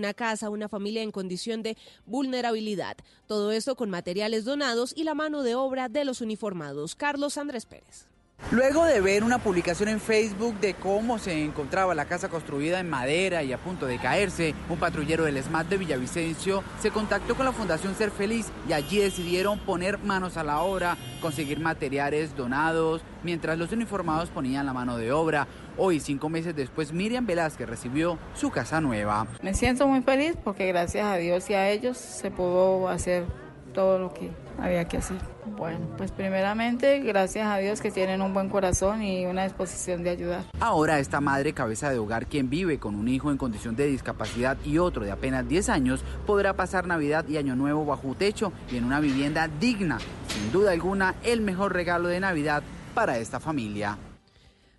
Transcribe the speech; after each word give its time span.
una 0.00 0.14
casa 0.14 0.48
una 0.48 0.68
familia 0.68 1.02
en 1.02 1.12
condición 1.12 1.62
de 1.62 1.76
vulnerabilidad. 2.06 2.96
Todo 3.26 3.52
esto 3.52 3.76
con 3.76 3.90
materiales 3.90 4.46
donados 4.46 4.94
y 4.96 5.04
la 5.04 5.14
mano 5.14 5.42
de 5.42 5.54
obra 5.54 5.90
de 5.90 6.06
los 6.06 6.22
uniformados. 6.22 6.96
Carlos 6.96 7.36
Andrés 7.36 7.66
Pérez. 7.66 8.06
Luego 8.52 8.84
de 8.84 9.00
ver 9.00 9.22
una 9.22 9.38
publicación 9.38 9.90
en 9.90 10.00
Facebook 10.00 10.58
de 10.58 10.74
cómo 10.74 11.18
se 11.20 11.44
encontraba 11.44 11.94
la 11.94 12.06
casa 12.06 12.28
construida 12.28 12.80
en 12.80 12.90
madera 12.90 13.44
y 13.44 13.52
a 13.52 13.58
punto 13.58 13.86
de 13.86 13.98
caerse, 13.98 14.54
un 14.68 14.78
patrullero 14.78 15.24
del 15.24 15.40
SMAT 15.40 15.68
de 15.68 15.76
Villavicencio 15.76 16.64
se 16.80 16.90
contactó 16.90 17.36
con 17.36 17.44
la 17.46 17.52
Fundación 17.52 17.94
Ser 17.94 18.10
Feliz 18.10 18.46
y 18.68 18.72
allí 18.72 18.98
decidieron 18.98 19.60
poner 19.60 19.98
manos 19.98 20.36
a 20.36 20.42
la 20.42 20.62
obra, 20.62 20.96
conseguir 21.20 21.60
materiales 21.60 22.34
donados, 22.34 23.02
mientras 23.22 23.56
los 23.56 23.70
uniformados 23.70 24.30
ponían 24.30 24.66
la 24.66 24.72
mano 24.72 24.96
de 24.96 25.12
obra. 25.12 25.46
Hoy, 25.82 25.98
cinco 25.98 26.28
meses 26.28 26.54
después, 26.54 26.92
Miriam 26.92 27.24
Velázquez 27.24 27.66
recibió 27.66 28.18
su 28.34 28.50
casa 28.50 28.82
nueva. 28.82 29.26
Me 29.40 29.54
siento 29.54 29.88
muy 29.88 30.02
feliz 30.02 30.36
porque 30.44 30.66
gracias 30.66 31.06
a 31.06 31.16
Dios 31.16 31.48
y 31.48 31.54
a 31.54 31.70
ellos 31.70 31.96
se 31.96 32.30
pudo 32.30 32.86
hacer 32.90 33.24
todo 33.72 33.98
lo 33.98 34.12
que 34.12 34.30
había 34.58 34.86
que 34.86 34.98
hacer. 34.98 35.16
Bueno, 35.56 35.78
pues 35.96 36.12
primeramente 36.12 36.98
gracias 36.98 37.46
a 37.46 37.56
Dios 37.56 37.80
que 37.80 37.90
tienen 37.90 38.20
un 38.20 38.34
buen 38.34 38.50
corazón 38.50 39.02
y 39.02 39.24
una 39.24 39.44
disposición 39.44 40.04
de 40.04 40.10
ayudar. 40.10 40.44
Ahora 40.60 40.98
esta 40.98 41.22
madre 41.22 41.54
cabeza 41.54 41.90
de 41.90 41.98
hogar 41.98 42.26
quien 42.26 42.50
vive 42.50 42.78
con 42.78 42.94
un 42.94 43.08
hijo 43.08 43.30
en 43.30 43.38
condición 43.38 43.74
de 43.74 43.86
discapacidad 43.86 44.58
y 44.66 44.76
otro 44.76 45.06
de 45.06 45.12
apenas 45.12 45.48
10 45.48 45.70
años 45.70 46.04
podrá 46.26 46.52
pasar 46.52 46.86
Navidad 46.86 47.26
y 47.26 47.38
Año 47.38 47.56
Nuevo 47.56 47.86
bajo 47.86 48.14
techo 48.14 48.52
y 48.70 48.76
en 48.76 48.84
una 48.84 49.00
vivienda 49.00 49.48
digna. 49.48 49.98
Sin 50.28 50.52
duda 50.52 50.72
alguna 50.72 51.14
el 51.22 51.40
mejor 51.40 51.72
regalo 51.72 52.08
de 52.08 52.20
Navidad 52.20 52.62
para 52.92 53.16
esta 53.16 53.40
familia. 53.40 53.96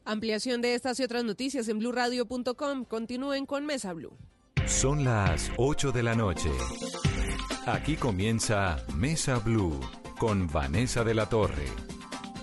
Ampliación 0.04 0.62
de 0.62 0.74
estas 0.74 1.00
y 1.00 1.04
otras 1.04 1.24
noticias 1.24 1.68
en 1.68 1.78
blurradio.com. 1.78 2.86
Continúen 2.86 3.46
con 3.46 3.66
Mesa 3.66 3.94
Blue. 3.94 4.18
Son 4.66 5.04
las 5.04 5.52
8 5.58 5.92
de 5.92 6.02
la 6.02 6.16
noche. 6.16 6.50
Aquí 7.68 7.96
comienza 7.96 8.84
Mesa 8.96 9.38
Blue 9.38 9.80
con 10.18 10.48
Vanessa 10.48 11.04
de 11.04 11.14
la 11.14 11.30
Torre. 11.30 11.68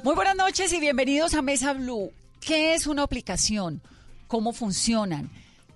Muy 0.04 0.14
buenas 0.14 0.36
noches 0.36 0.72
y 0.72 0.78
bienvenidos 0.78 1.34
a 1.34 1.42
Mesa 1.42 1.72
Blue. 1.72 2.12
¿Qué 2.40 2.74
es 2.74 2.86
una 2.86 3.02
aplicación? 3.02 3.82
¿Cómo 4.28 4.52
funcionan? 4.52 5.28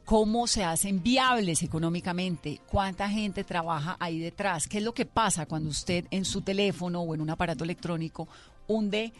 ¿Cómo 0.05 0.47
se 0.47 0.63
hacen 0.63 1.03
viables 1.03 1.65
económicamente? 1.65 2.61
¿Cuánta 2.71 3.09
gente 3.09 3.43
trabaja 3.43 3.97
ahí 3.99 4.21
detrás? 4.21 4.69
¿Qué 4.69 4.79
es 4.79 4.85
lo 4.85 4.95
que 4.95 5.07
pasa 5.07 5.47
cuando 5.47 5.71
usted 5.71 6.05
en 6.13 6.25
su 6.25 6.43
teléfono 6.43 7.01
o 7.01 7.15
en 7.15 7.21
un 7.21 7.31
aparato 7.31 7.65
electrónico 7.65 8.29
hunde, 8.69 9.13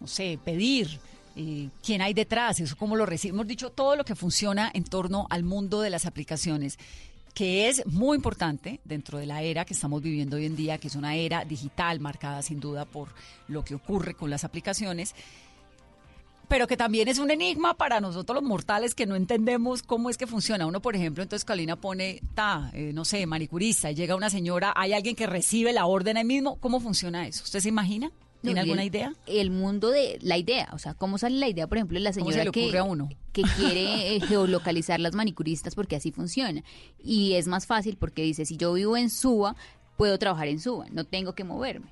no 0.00 0.06
sé, 0.06 0.38
pedir? 0.42 0.98
Eh, 1.40 1.68
quién 1.84 2.02
hay 2.02 2.14
detrás, 2.14 2.58
eso 2.58 2.76
cómo 2.76 2.96
lo 2.96 3.06
recibe. 3.06 3.32
Hemos 3.32 3.46
dicho 3.46 3.70
todo 3.70 3.94
lo 3.94 4.04
que 4.04 4.16
funciona 4.16 4.72
en 4.74 4.82
torno 4.82 5.28
al 5.30 5.44
mundo 5.44 5.80
de 5.80 5.88
las 5.88 6.04
aplicaciones 6.04 6.78
que 7.32 7.68
es 7.68 7.86
muy 7.86 8.16
importante 8.16 8.80
dentro 8.84 9.18
de 9.18 9.26
la 9.26 9.42
era 9.42 9.64
que 9.64 9.72
estamos 9.72 10.02
viviendo 10.02 10.34
hoy 10.34 10.46
en 10.46 10.56
día, 10.56 10.78
que 10.78 10.88
es 10.88 10.96
una 10.96 11.14
era 11.14 11.44
digital 11.44 12.00
marcada 12.00 12.42
sin 12.42 12.58
duda 12.58 12.84
por 12.84 13.10
lo 13.46 13.64
que 13.64 13.76
ocurre 13.76 14.14
con 14.14 14.30
las 14.30 14.42
aplicaciones, 14.42 15.14
pero 16.48 16.66
que 16.66 16.76
también 16.76 17.06
es 17.06 17.20
un 17.20 17.30
enigma 17.30 17.74
para 17.74 18.00
nosotros 18.00 18.42
los 18.42 18.48
mortales 18.48 18.96
que 18.96 19.06
no 19.06 19.14
entendemos 19.14 19.84
cómo 19.84 20.10
es 20.10 20.18
que 20.18 20.26
funciona. 20.26 20.66
Uno, 20.66 20.82
por 20.82 20.96
ejemplo, 20.96 21.22
entonces 21.22 21.44
Carolina 21.44 21.76
pone, 21.76 22.20
ta, 22.34 22.72
eh, 22.74 22.90
no 22.92 23.04
sé, 23.04 23.24
manicurista, 23.26 23.92
y 23.92 23.94
llega 23.94 24.16
una 24.16 24.30
señora, 24.30 24.72
hay 24.74 24.92
alguien 24.92 25.14
que 25.14 25.28
recibe 25.28 25.72
la 25.72 25.86
orden 25.86 26.16
ahí 26.16 26.24
mismo, 26.24 26.56
¿cómo 26.56 26.80
funciona 26.80 27.28
eso? 27.28 27.44
¿Usted 27.44 27.60
se 27.60 27.68
imagina? 27.68 28.10
¿Tiene 28.42 28.60
alguna 28.60 28.84
idea? 28.84 29.12
El 29.26 29.50
mundo 29.50 29.90
de 29.90 30.18
la 30.22 30.38
idea, 30.38 30.68
o 30.72 30.78
sea, 30.78 30.94
¿cómo 30.94 31.18
sale 31.18 31.38
la 31.38 31.48
idea, 31.48 31.66
por 31.66 31.78
ejemplo, 31.78 31.98
de 31.98 32.04
la 32.04 32.12
señora 32.12 32.44
que, 32.50 32.78
a 32.78 32.84
uno? 32.84 33.08
que 33.32 33.42
quiere 33.56 34.14
eh, 34.14 34.20
geolocalizar 34.20 35.00
las 35.00 35.14
manicuristas 35.14 35.74
porque 35.74 35.96
así 35.96 36.12
funciona? 36.12 36.62
Y 37.02 37.34
es 37.34 37.48
más 37.48 37.66
fácil 37.66 37.96
porque 37.96 38.22
dice, 38.22 38.44
si 38.44 38.56
yo 38.56 38.72
vivo 38.72 38.96
en 38.96 39.10
Suba, 39.10 39.56
puedo 39.96 40.18
trabajar 40.18 40.48
en 40.48 40.60
Suba, 40.60 40.86
no 40.90 41.04
tengo 41.04 41.34
que 41.34 41.44
moverme. 41.44 41.90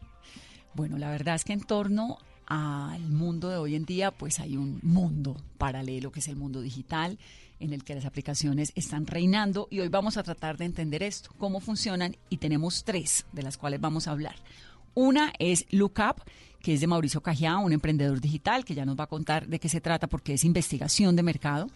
Bueno, 0.74 0.98
la 0.98 1.10
verdad 1.10 1.34
es 1.34 1.44
que 1.44 1.52
en 1.52 1.62
torno 1.62 2.18
al 2.46 3.00
mundo 3.00 3.48
de 3.48 3.56
hoy 3.56 3.74
en 3.74 3.84
día, 3.84 4.12
pues 4.12 4.38
hay 4.38 4.56
un 4.56 4.78
mundo 4.82 5.36
paralelo 5.58 6.12
que 6.12 6.20
es 6.20 6.28
el 6.28 6.36
mundo 6.36 6.60
digital 6.60 7.18
en 7.58 7.72
el 7.72 7.84
que 7.84 7.94
las 7.94 8.04
aplicaciones 8.04 8.72
están 8.74 9.06
reinando 9.06 9.68
y 9.70 9.80
hoy 9.80 9.88
vamos 9.88 10.16
a 10.16 10.22
tratar 10.22 10.58
de 10.58 10.66
entender 10.66 11.02
esto, 11.02 11.30
cómo 11.38 11.60
funcionan 11.60 12.16
y 12.28 12.36
tenemos 12.36 12.84
tres 12.84 13.26
de 13.32 13.42
las 13.42 13.56
cuales 13.56 13.80
vamos 13.80 14.06
a 14.06 14.12
hablar. 14.12 14.36
Una 14.98 15.34
es 15.38 15.66
Lookup, 15.72 16.22
que 16.62 16.72
es 16.72 16.80
de 16.80 16.86
Mauricio 16.86 17.20
Cajá, 17.20 17.58
un 17.58 17.74
emprendedor 17.74 18.18
digital 18.18 18.64
que 18.64 18.74
ya 18.74 18.86
nos 18.86 18.98
va 18.98 19.04
a 19.04 19.08
contar 19.08 19.46
de 19.46 19.60
qué 19.60 19.68
se 19.68 19.82
trata 19.82 20.06
porque 20.06 20.32
es 20.32 20.42
investigación 20.42 21.14
de 21.16 21.22
mercado. 21.22 21.66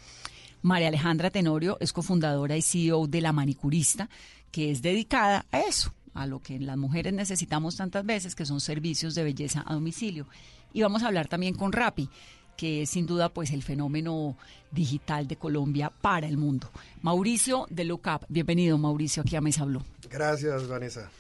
María 0.62 0.88
Alejandra 0.88 1.28
Tenorio 1.28 1.76
es 1.80 1.92
cofundadora 1.92 2.56
y 2.56 2.62
CEO 2.62 3.08
de 3.08 3.20
La 3.20 3.34
Manicurista, 3.34 4.08
que 4.50 4.70
es 4.70 4.80
dedicada 4.80 5.44
a 5.52 5.60
eso, 5.60 5.92
a 6.14 6.26
lo 6.26 6.40
que 6.40 6.58
las 6.58 6.78
mujeres 6.78 7.12
necesitamos 7.12 7.76
tantas 7.76 8.06
veces, 8.06 8.34
que 8.34 8.46
son 8.46 8.58
servicios 8.58 9.14
de 9.14 9.22
belleza 9.22 9.64
a 9.66 9.74
domicilio. 9.74 10.26
Y 10.72 10.80
vamos 10.80 11.02
a 11.02 11.08
hablar 11.08 11.28
también 11.28 11.54
con 11.54 11.72
Rappi, 11.72 12.08
que 12.56 12.80
es 12.82 12.90
sin 12.90 13.04
duda 13.04 13.28
pues 13.28 13.50
el 13.50 13.62
fenómeno 13.62 14.38
digital 14.70 15.28
de 15.28 15.36
Colombia 15.36 15.90
para 15.90 16.26
el 16.26 16.38
mundo. 16.38 16.70
Mauricio 17.02 17.66
de 17.68 17.84
Lookup, 17.84 18.24
bienvenido 18.30 18.78
Mauricio 18.78 19.20
aquí 19.20 19.36
a 19.36 19.42
Mesa 19.42 19.66
Blue. 19.66 19.82
Gracias 20.08 20.66
Vanessa. 20.66 21.10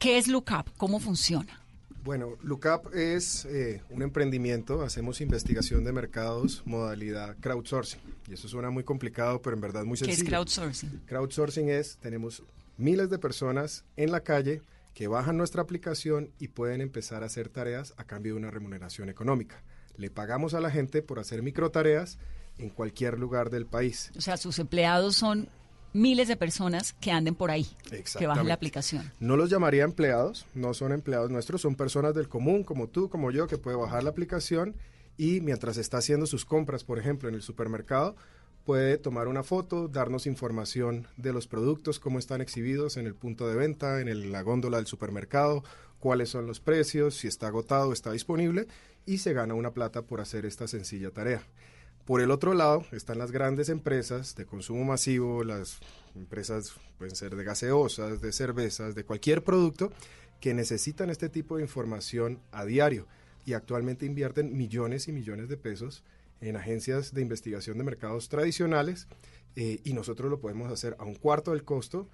¿Qué 0.00 0.16
es 0.16 0.28
Lookup? 0.28 0.70
¿Cómo 0.78 0.98
funciona? 0.98 1.60
Bueno, 2.02 2.38
Lookup 2.42 2.94
es 2.94 3.44
eh, 3.44 3.82
un 3.90 4.00
emprendimiento, 4.00 4.80
hacemos 4.80 5.20
investigación 5.20 5.84
de 5.84 5.92
mercados, 5.92 6.62
modalidad 6.64 7.36
crowdsourcing. 7.38 8.00
Y 8.26 8.32
eso 8.32 8.48
suena 8.48 8.70
muy 8.70 8.82
complicado, 8.82 9.42
pero 9.42 9.54
en 9.54 9.60
verdad 9.60 9.84
muy 9.84 9.98
sencillo. 9.98 10.16
¿Qué 10.16 10.22
es 10.22 10.28
crowdsourcing? 10.30 11.02
Crowdsourcing 11.04 11.68
es, 11.68 11.98
tenemos 11.98 12.42
miles 12.78 13.10
de 13.10 13.18
personas 13.18 13.84
en 13.98 14.10
la 14.10 14.20
calle 14.20 14.62
que 14.94 15.06
bajan 15.06 15.36
nuestra 15.36 15.60
aplicación 15.60 16.30
y 16.38 16.48
pueden 16.48 16.80
empezar 16.80 17.22
a 17.22 17.26
hacer 17.26 17.50
tareas 17.50 17.92
a 17.98 18.04
cambio 18.04 18.32
de 18.32 18.38
una 18.38 18.50
remuneración 18.50 19.10
económica. 19.10 19.62
Le 19.98 20.08
pagamos 20.08 20.54
a 20.54 20.60
la 20.60 20.70
gente 20.70 21.02
por 21.02 21.18
hacer 21.18 21.42
micro 21.42 21.70
tareas 21.70 22.16
en 22.56 22.70
cualquier 22.70 23.18
lugar 23.18 23.50
del 23.50 23.66
país. 23.66 24.12
O 24.16 24.22
sea, 24.22 24.38
sus 24.38 24.58
empleados 24.60 25.16
son 25.16 25.50
miles 25.92 26.28
de 26.28 26.36
personas 26.36 26.92
que 26.94 27.10
anden 27.10 27.34
por 27.34 27.50
ahí, 27.50 27.66
que 28.18 28.26
bajen 28.26 28.48
la 28.48 28.54
aplicación. 28.54 29.12
No 29.20 29.36
los 29.36 29.50
llamaría 29.50 29.84
empleados, 29.84 30.46
no 30.54 30.74
son 30.74 30.92
empleados 30.92 31.30
nuestros, 31.30 31.60
son 31.60 31.74
personas 31.74 32.14
del 32.14 32.28
común, 32.28 32.64
como 32.64 32.88
tú, 32.88 33.08
como 33.08 33.30
yo, 33.30 33.46
que 33.46 33.58
puede 33.58 33.76
bajar 33.76 34.04
la 34.04 34.10
aplicación 34.10 34.74
y 35.16 35.40
mientras 35.40 35.76
está 35.76 35.98
haciendo 35.98 36.26
sus 36.26 36.44
compras, 36.44 36.84
por 36.84 36.98
ejemplo, 36.98 37.28
en 37.28 37.34
el 37.34 37.42
supermercado, 37.42 38.16
puede 38.64 38.98
tomar 38.98 39.28
una 39.28 39.42
foto, 39.42 39.88
darnos 39.88 40.26
información 40.26 41.08
de 41.16 41.32
los 41.32 41.46
productos, 41.46 41.98
cómo 41.98 42.18
están 42.18 42.40
exhibidos 42.40 42.96
en 42.96 43.06
el 43.06 43.14
punto 43.14 43.48
de 43.48 43.56
venta, 43.56 44.00
en 44.00 44.32
la 44.32 44.42
góndola 44.42 44.76
del 44.76 44.86
supermercado, 44.86 45.64
cuáles 45.98 46.30
son 46.30 46.46
los 46.46 46.60
precios, 46.60 47.16
si 47.16 47.28
está 47.28 47.48
agotado, 47.48 47.92
está 47.92 48.12
disponible 48.12 48.66
y 49.06 49.18
se 49.18 49.32
gana 49.32 49.54
una 49.54 49.72
plata 49.72 50.02
por 50.02 50.20
hacer 50.20 50.46
esta 50.46 50.68
sencilla 50.68 51.10
tarea. 51.10 51.42
Por 52.10 52.20
el 52.20 52.32
otro 52.32 52.54
lado 52.54 52.84
están 52.90 53.18
las 53.18 53.30
grandes 53.30 53.68
empresas 53.68 54.34
de 54.34 54.44
consumo 54.44 54.84
masivo, 54.84 55.44
las 55.44 55.78
empresas 56.16 56.72
pueden 56.98 57.14
ser 57.14 57.36
de 57.36 57.44
gaseosas, 57.44 58.20
de 58.20 58.32
cervezas, 58.32 58.96
de 58.96 59.04
cualquier 59.04 59.44
producto 59.44 59.92
que 60.40 60.52
necesitan 60.52 61.08
este 61.08 61.28
tipo 61.28 61.56
de 61.56 61.62
información 61.62 62.40
a 62.50 62.64
diario. 62.64 63.06
Y 63.46 63.52
actualmente 63.52 64.06
invierten 64.06 64.56
millones 64.56 65.06
y 65.06 65.12
millones 65.12 65.48
de 65.48 65.56
pesos 65.56 66.02
en 66.40 66.56
agencias 66.56 67.14
de 67.14 67.22
investigación 67.22 67.78
de 67.78 67.84
mercados 67.84 68.28
tradicionales 68.28 69.06
eh, 69.54 69.78
y 69.84 69.92
nosotros 69.92 70.32
lo 70.32 70.40
podemos 70.40 70.72
hacer 70.72 70.96
a 70.98 71.04
un 71.04 71.14
cuarto 71.14 71.52
del 71.52 71.62
costo 71.62 72.08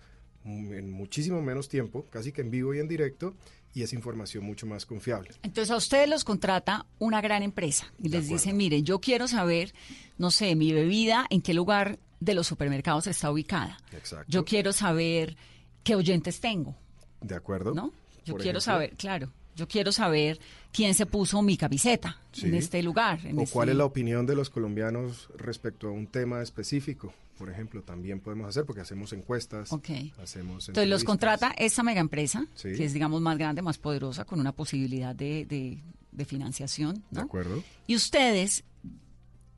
en 0.46 0.90
muchísimo 0.90 1.42
menos 1.42 1.68
tiempo, 1.68 2.06
casi 2.10 2.32
que 2.32 2.40
en 2.40 2.50
vivo 2.50 2.74
y 2.74 2.78
en 2.78 2.88
directo, 2.88 3.34
y 3.74 3.82
es 3.82 3.92
información 3.92 4.44
mucho 4.44 4.66
más 4.66 4.86
confiable. 4.86 5.30
Entonces 5.42 5.70
a 5.70 5.76
ustedes 5.76 6.08
los 6.08 6.24
contrata 6.24 6.86
una 6.98 7.20
gran 7.20 7.42
empresa 7.42 7.92
y 8.02 8.08
les 8.08 8.28
dice, 8.28 8.54
miren, 8.54 8.84
yo 8.84 9.00
quiero 9.00 9.28
saber, 9.28 9.74
no 10.16 10.30
sé, 10.30 10.54
mi 10.54 10.72
bebida, 10.72 11.26
en 11.28 11.42
qué 11.42 11.52
lugar 11.52 11.98
de 12.20 12.34
los 12.34 12.46
supermercados 12.46 13.06
está 13.06 13.30
ubicada. 13.30 13.78
Exacto. 13.92 14.26
Yo 14.28 14.44
quiero 14.44 14.72
saber 14.72 15.36
qué 15.84 15.94
oyentes 15.94 16.40
tengo. 16.40 16.74
De 17.20 17.34
acuerdo. 17.34 17.74
¿No? 17.74 17.92
Yo 18.24 18.36
quiero 18.36 18.60
saber, 18.60 18.94
claro. 18.96 19.30
Yo 19.54 19.68
quiero 19.68 19.90
saber 19.90 20.38
quién 20.72 20.94
se 20.94 21.06
puso 21.06 21.40
mi 21.42 21.56
camiseta 21.56 22.18
en 22.42 22.54
este 22.54 22.82
lugar. 22.82 23.20
o 23.24 23.42
este 23.42 23.52
cuál 23.52 23.70
es 23.70 23.76
la 23.76 23.84
opinión 23.86 24.26
de 24.26 24.36
los 24.36 24.50
colombianos 24.50 25.28
respecto 25.36 25.88
a 25.88 25.92
un 25.92 26.06
tema 26.06 26.42
específico, 26.42 27.12
por 27.36 27.50
ejemplo, 27.50 27.82
también 27.82 28.20
podemos 28.20 28.48
hacer 28.48 28.64
porque 28.64 28.80
hacemos 28.80 29.12
encuestas. 29.12 29.72
Ok. 29.72 29.88
Hacemos 30.22 30.68
Entonces 30.68 30.88
los 30.88 31.04
contrata 31.04 31.52
esta 31.56 31.82
mega 31.82 32.00
empresa, 32.00 32.46
que 32.60 32.84
es 32.84 32.92
digamos 32.92 33.20
más 33.20 33.38
grande, 33.38 33.62
más 33.62 33.78
poderosa, 33.78 34.24
con 34.24 34.40
una 34.40 34.52
posibilidad 34.52 35.14
de, 35.14 35.44
de, 35.46 36.24
financiación. 36.24 37.04
De 37.10 37.20
acuerdo. 37.20 37.62
Y 37.86 37.94
ustedes 37.96 38.64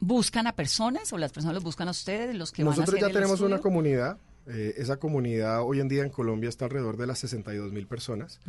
buscan 0.00 0.46
a 0.46 0.52
personas 0.54 1.12
o 1.12 1.18
las 1.18 1.32
personas 1.32 1.54
los 1.54 1.64
buscan 1.64 1.88
a 1.88 1.92
ustedes, 1.92 2.34
los 2.34 2.52
que 2.52 2.62
Nosotros 2.62 2.86
van 2.86 2.94
a 2.94 2.98
hacer 2.98 3.08
ya 3.08 3.14
tenemos 3.14 3.40
una 3.40 3.58
comunidad 3.58 4.18
eh, 4.50 4.74
esa 4.78 4.96
comunidad 4.96 5.62
hoy 5.62 5.80
en 5.80 5.88
día 5.88 6.02
en 6.02 6.08
Colombia 6.08 6.48
está 6.48 6.64
alrededor 6.64 6.96
de 6.96 7.06
las 7.06 7.18
62 7.18 7.70
mil 7.70 7.86
personas 7.86 8.40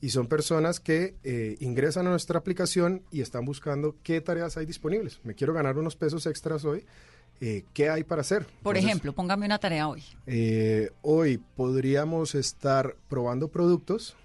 y 0.00 0.10
son 0.10 0.26
personas 0.26 0.80
que 0.80 1.14
eh, 1.22 1.56
ingresan 1.60 2.08
a 2.08 2.10
nuestra 2.10 2.40
aplicación 2.40 3.02
y 3.12 3.20
están 3.20 3.44
buscando 3.44 3.94
qué 4.02 4.20
tareas 4.20 4.56
hay 4.56 4.66
disponibles. 4.66 5.20
Me 5.22 5.36
quiero 5.36 5.54
ganar 5.54 5.78
unos 5.78 5.94
pesos 5.94 6.26
extras 6.26 6.64
hoy. 6.64 6.84
Eh, 7.46 7.64
qué 7.74 7.90
hay 7.90 8.04
para 8.04 8.22
hacer. 8.22 8.46
Por 8.62 8.74
Entonces, 8.76 8.84
ejemplo, 8.84 9.12
póngame 9.12 9.44
una 9.44 9.58
tarea 9.58 9.86
hoy. 9.86 10.02
eh, 10.26 10.90
hoy 11.02 11.36
podríamos 11.56 12.34
estar 12.34 12.96
probando 13.08 13.48
productos 13.48 14.16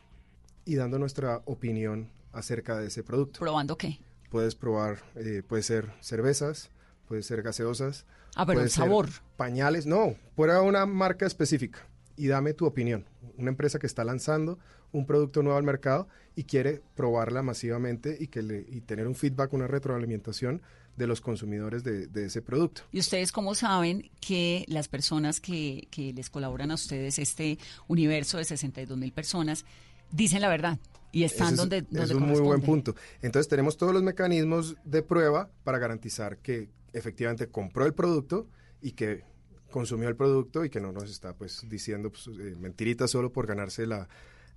y 0.63 0.75
dando 0.75 1.00
nuestra 1.00 1.42
opinión 1.44 2.10
acerca 2.31 2.80
de 2.80 2.88
ese 2.88 3.04
producto. 3.04 3.42
¿Probando 3.42 3.77
qué? 3.77 4.00
Puedes 4.30 4.56
probar, 4.56 5.00
eh, 5.16 5.44
puede 5.45 5.63
ser 5.63 5.92
cervezas, 6.00 6.69
puede 7.10 7.21
ser 7.24 7.42
gaseosas. 7.42 8.06
Ah, 8.36 8.45
pero 8.45 8.57
puede 8.57 8.68
el 8.68 8.71
ser 8.71 8.86
sabor. 8.86 9.10
Pañales, 9.36 9.86
no, 9.86 10.16
prueba 10.38 10.62
una 10.62 10.86
marca 10.86 11.25
específica 11.25 11.86
y 12.16 12.27
dame 12.27 12.54
tu 12.54 12.66
opinión. 12.66 13.06
Una 13.38 13.50
empresa 13.50 13.80
que 13.80 13.88
está 13.88 14.06
lanzando 14.06 14.60
un 14.94 15.06
producto 15.06 15.44
nuevo 15.44 15.57
al 15.57 15.66
mercado 15.66 16.07
y 16.36 16.45
quiere 16.45 16.81
probarla 16.95 17.44
masivamente 17.44 18.16
y, 18.18 18.27
que 18.27 18.44
le, 18.44 18.66
y 18.69 18.80
tener 18.80 19.07
un 19.07 19.16
feedback, 19.16 19.51
una 19.51 19.68
retroalimentación 19.68 20.62
de 21.00 21.07
los 21.07 21.22
consumidores 21.22 21.84
de, 21.84 22.06
de 22.07 22.25
ese 22.25 22.42
producto. 22.44 22.84
¿Y 22.92 23.00
ustedes 23.00 23.31
cómo 23.31 23.56
saben 23.56 24.12
que 24.19 24.66
las 24.68 24.88
personas 24.88 25.40
que, 25.40 25.88
que 25.90 26.13
les 26.13 26.30
colaboran 26.30 26.69
a 26.69 26.75
ustedes, 26.75 27.18
este 27.18 27.57
universo 27.88 28.38
de 28.38 28.44
62 28.46 28.98
mil 28.98 29.12
personas, 29.12 29.66
dicen 30.12 30.42
la 30.42 30.50
verdad 30.50 30.78
y 31.12 31.24
están 31.24 31.54
es- 31.54 31.57
donde, 31.57 31.78
es 31.78 31.90
donde 31.90 32.16
un 32.16 32.28
muy 32.28 32.42
buen 32.42 32.62
punto. 32.62 32.96
Entonces 33.22 33.48
tenemos 33.48 33.78
todos 33.78 33.94
los 33.94 34.04
mecanismos 34.04 34.75
de 34.84 35.01
prueba 35.01 35.50
para 35.63 35.80
garantizar 35.80 36.38
que 36.38 36.69
efectivamente 36.94 37.48
compró 37.48 37.86
el 37.86 37.94
producto 37.94 38.48
y 38.81 38.92
que 38.92 39.24
consumió 39.72 40.10
el 40.10 40.16
producto 40.16 40.66
y 40.66 40.69
que 40.69 40.81
no 40.81 40.92
nos 40.92 41.10
está 41.10 41.34
pues 41.34 41.63
diciendo 41.69 42.12
pues, 42.12 42.28
eh, 42.28 42.56
mentiritas 42.60 43.12
solo 43.12 43.31
por 43.31 43.48
ganarse 43.48 43.86
la, 43.88 44.10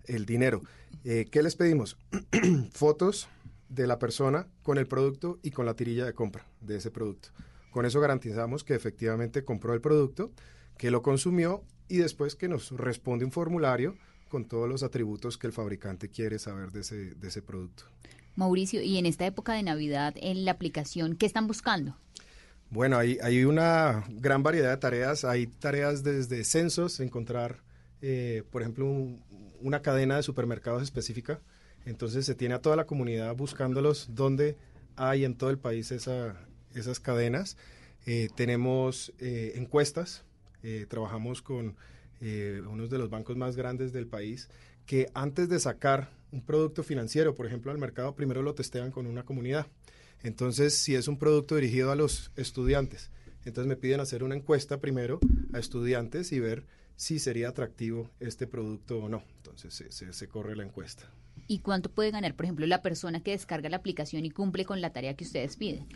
el 0.06 0.26
dinero. 0.26 0.60
Eh, 1.04 1.26
¿Qué 1.30 1.42
les 1.42 1.54
pedimos? 1.54 1.96
Fotos 2.72 3.28
de 3.74 3.86
la 3.86 3.98
persona 3.98 4.46
con 4.62 4.76
el 4.78 4.86
producto 4.86 5.38
y 5.42 5.50
con 5.50 5.64
la 5.66 5.74
tirilla 5.74 6.04
de 6.04 6.12
compra 6.14 6.46
de 6.60 6.76
ese 6.76 6.90
producto. 6.90 7.30
Con 7.70 7.86
eso 7.86 8.00
garantizamos 8.00 8.64
que 8.64 8.74
efectivamente 8.74 9.44
compró 9.44 9.72
el 9.72 9.80
producto, 9.80 10.30
que 10.76 10.90
lo 10.90 11.02
consumió 11.02 11.62
y 11.88 11.96
después 11.98 12.34
que 12.34 12.48
nos 12.48 12.70
responde 12.72 13.24
un 13.24 13.32
formulario 13.32 13.96
con 14.28 14.44
todos 14.46 14.68
los 14.68 14.82
atributos 14.82 15.38
que 15.38 15.46
el 15.46 15.52
fabricante 15.52 16.08
quiere 16.08 16.38
saber 16.38 16.70
de 16.70 16.80
ese, 16.80 17.14
de 17.14 17.28
ese 17.28 17.40
producto. 17.42 17.84
Mauricio, 18.34 18.82
y 18.82 18.96
en 18.98 19.06
esta 19.06 19.26
época 19.26 19.52
de 19.54 19.62
Navidad, 19.62 20.14
en 20.16 20.44
la 20.44 20.52
aplicación, 20.52 21.16
¿qué 21.16 21.26
están 21.26 21.46
buscando? 21.46 21.96
Bueno, 22.70 22.96
hay, 22.96 23.18
hay 23.22 23.44
una 23.44 24.04
gran 24.08 24.42
variedad 24.42 24.70
de 24.70 24.78
tareas. 24.78 25.24
Hay 25.26 25.46
tareas 25.46 26.02
desde 26.02 26.42
censos, 26.44 27.00
encontrar, 27.00 27.62
eh, 28.00 28.42
por 28.50 28.62
ejemplo, 28.62 28.86
un- 28.86 29.22
una 29.60 29.82
cadena 29.82 30.16
de 30.16 30.22
supermercados 30.22 30.82
específica. 30.82 31.40
Entonces 31.86 32.24
se 32.26 32.34
tiene 32.34 32.54
a 32.54 32.60
toda 32.62 32.76
la 32.76 32.86
comunidad 32.86 33.34
buscándolos 33.36 34.08
donde 34.14 34.56
hay 34.96 35.24
en 35.24 35.34
todo 35.34 35.50
el 35.50 35.58
país 35.58 35.90
esa- 35.90 36.36
esas 36.74 37.00
cadenas. 37.00 37.56
Eh, 38.06 38.28
tenemos 38.36 39.12
eh, 39.18 39.52
encuestas. 39.56 40.24
Eh, 40.62 40.86
trabajamos 40.88 41.42
con 41.42 41.76
unos 42.70 42.88
de 42.88 42.98
los 42.98 43.10
bancos 43.10 43.36
más 43.36 43.56
grandes 43.56 43.92
del 43.92 44.06
país 44.06 44.48
que 44.86 45.10
antes 45.12 45.48
de 45.48 45.58
sacar 45.58 46.10
un 46.30 46.40
producto 46.40 46.84
financiero, 46.84 47.34
por 47.34 47.46
ejemplo, 47.46 47.72
al 47.72 47.78
mercado, 47.78 48.14
primero 48.14 48.42
lo 48.42 48.54
testean 48.54 48.92
con 48.92 49.06
una 49.08 49.24
comunidad. 49.24 49.66
Entonces, 50.22 50.78
si 50.78 50.94
es 50.94 51.08
un 51.08 51.18
producto 51.18 51.56
dirigido 51.56 51.90
a 51.90 51.96
los 51.96 52.30
estudiantes, 52.36 53.10
entonces 53.44 53.66
me 53.68 53.74
piden 53.74 53.98
hacer 53.98 54.22
una 54.22 54.36
encuesta 54.36 54.78
primero 54.78 55.18
a 55.52 55.58
estudiantes 55.58 56.30
y 56.30 56.38
ver 56.38 56.64
si 56.96 57.18
sería 57.18 57.48
atractivo 57.48 58.10
este 58.20 58.46
producto 58.46 58.98
o 59.04 59.08
no. 59.08 59.22
Entonces, 59.38 59.74
se, 59.74 59.90
se- 59.92 60.12
se 60.12 60.28
corre 60.28 60.56
la 60.56 60.62
encuesta. 60.64 61.04
¿Y 61.48 61.58
cuánto 61.60 61.90
puede 61.90 62.10
ganar, 62.10 62.34
por 62.34 62.44
ejemplo, 62.46 62.66
la 62.66 62.82
persona 62.82 63.22
que 63.22 63.32
descarga 63.32 63.68
la 63.68 63.76
aplicación 63.78 64.24
y 64.24 64.30
cumple 64.30 64.64
con 64.64 64.80
la 64.80 64.92
tarea 64.92 65.14
que 65.14 65.24
ustedes 65.24 65.56
piden? 65.56 65.86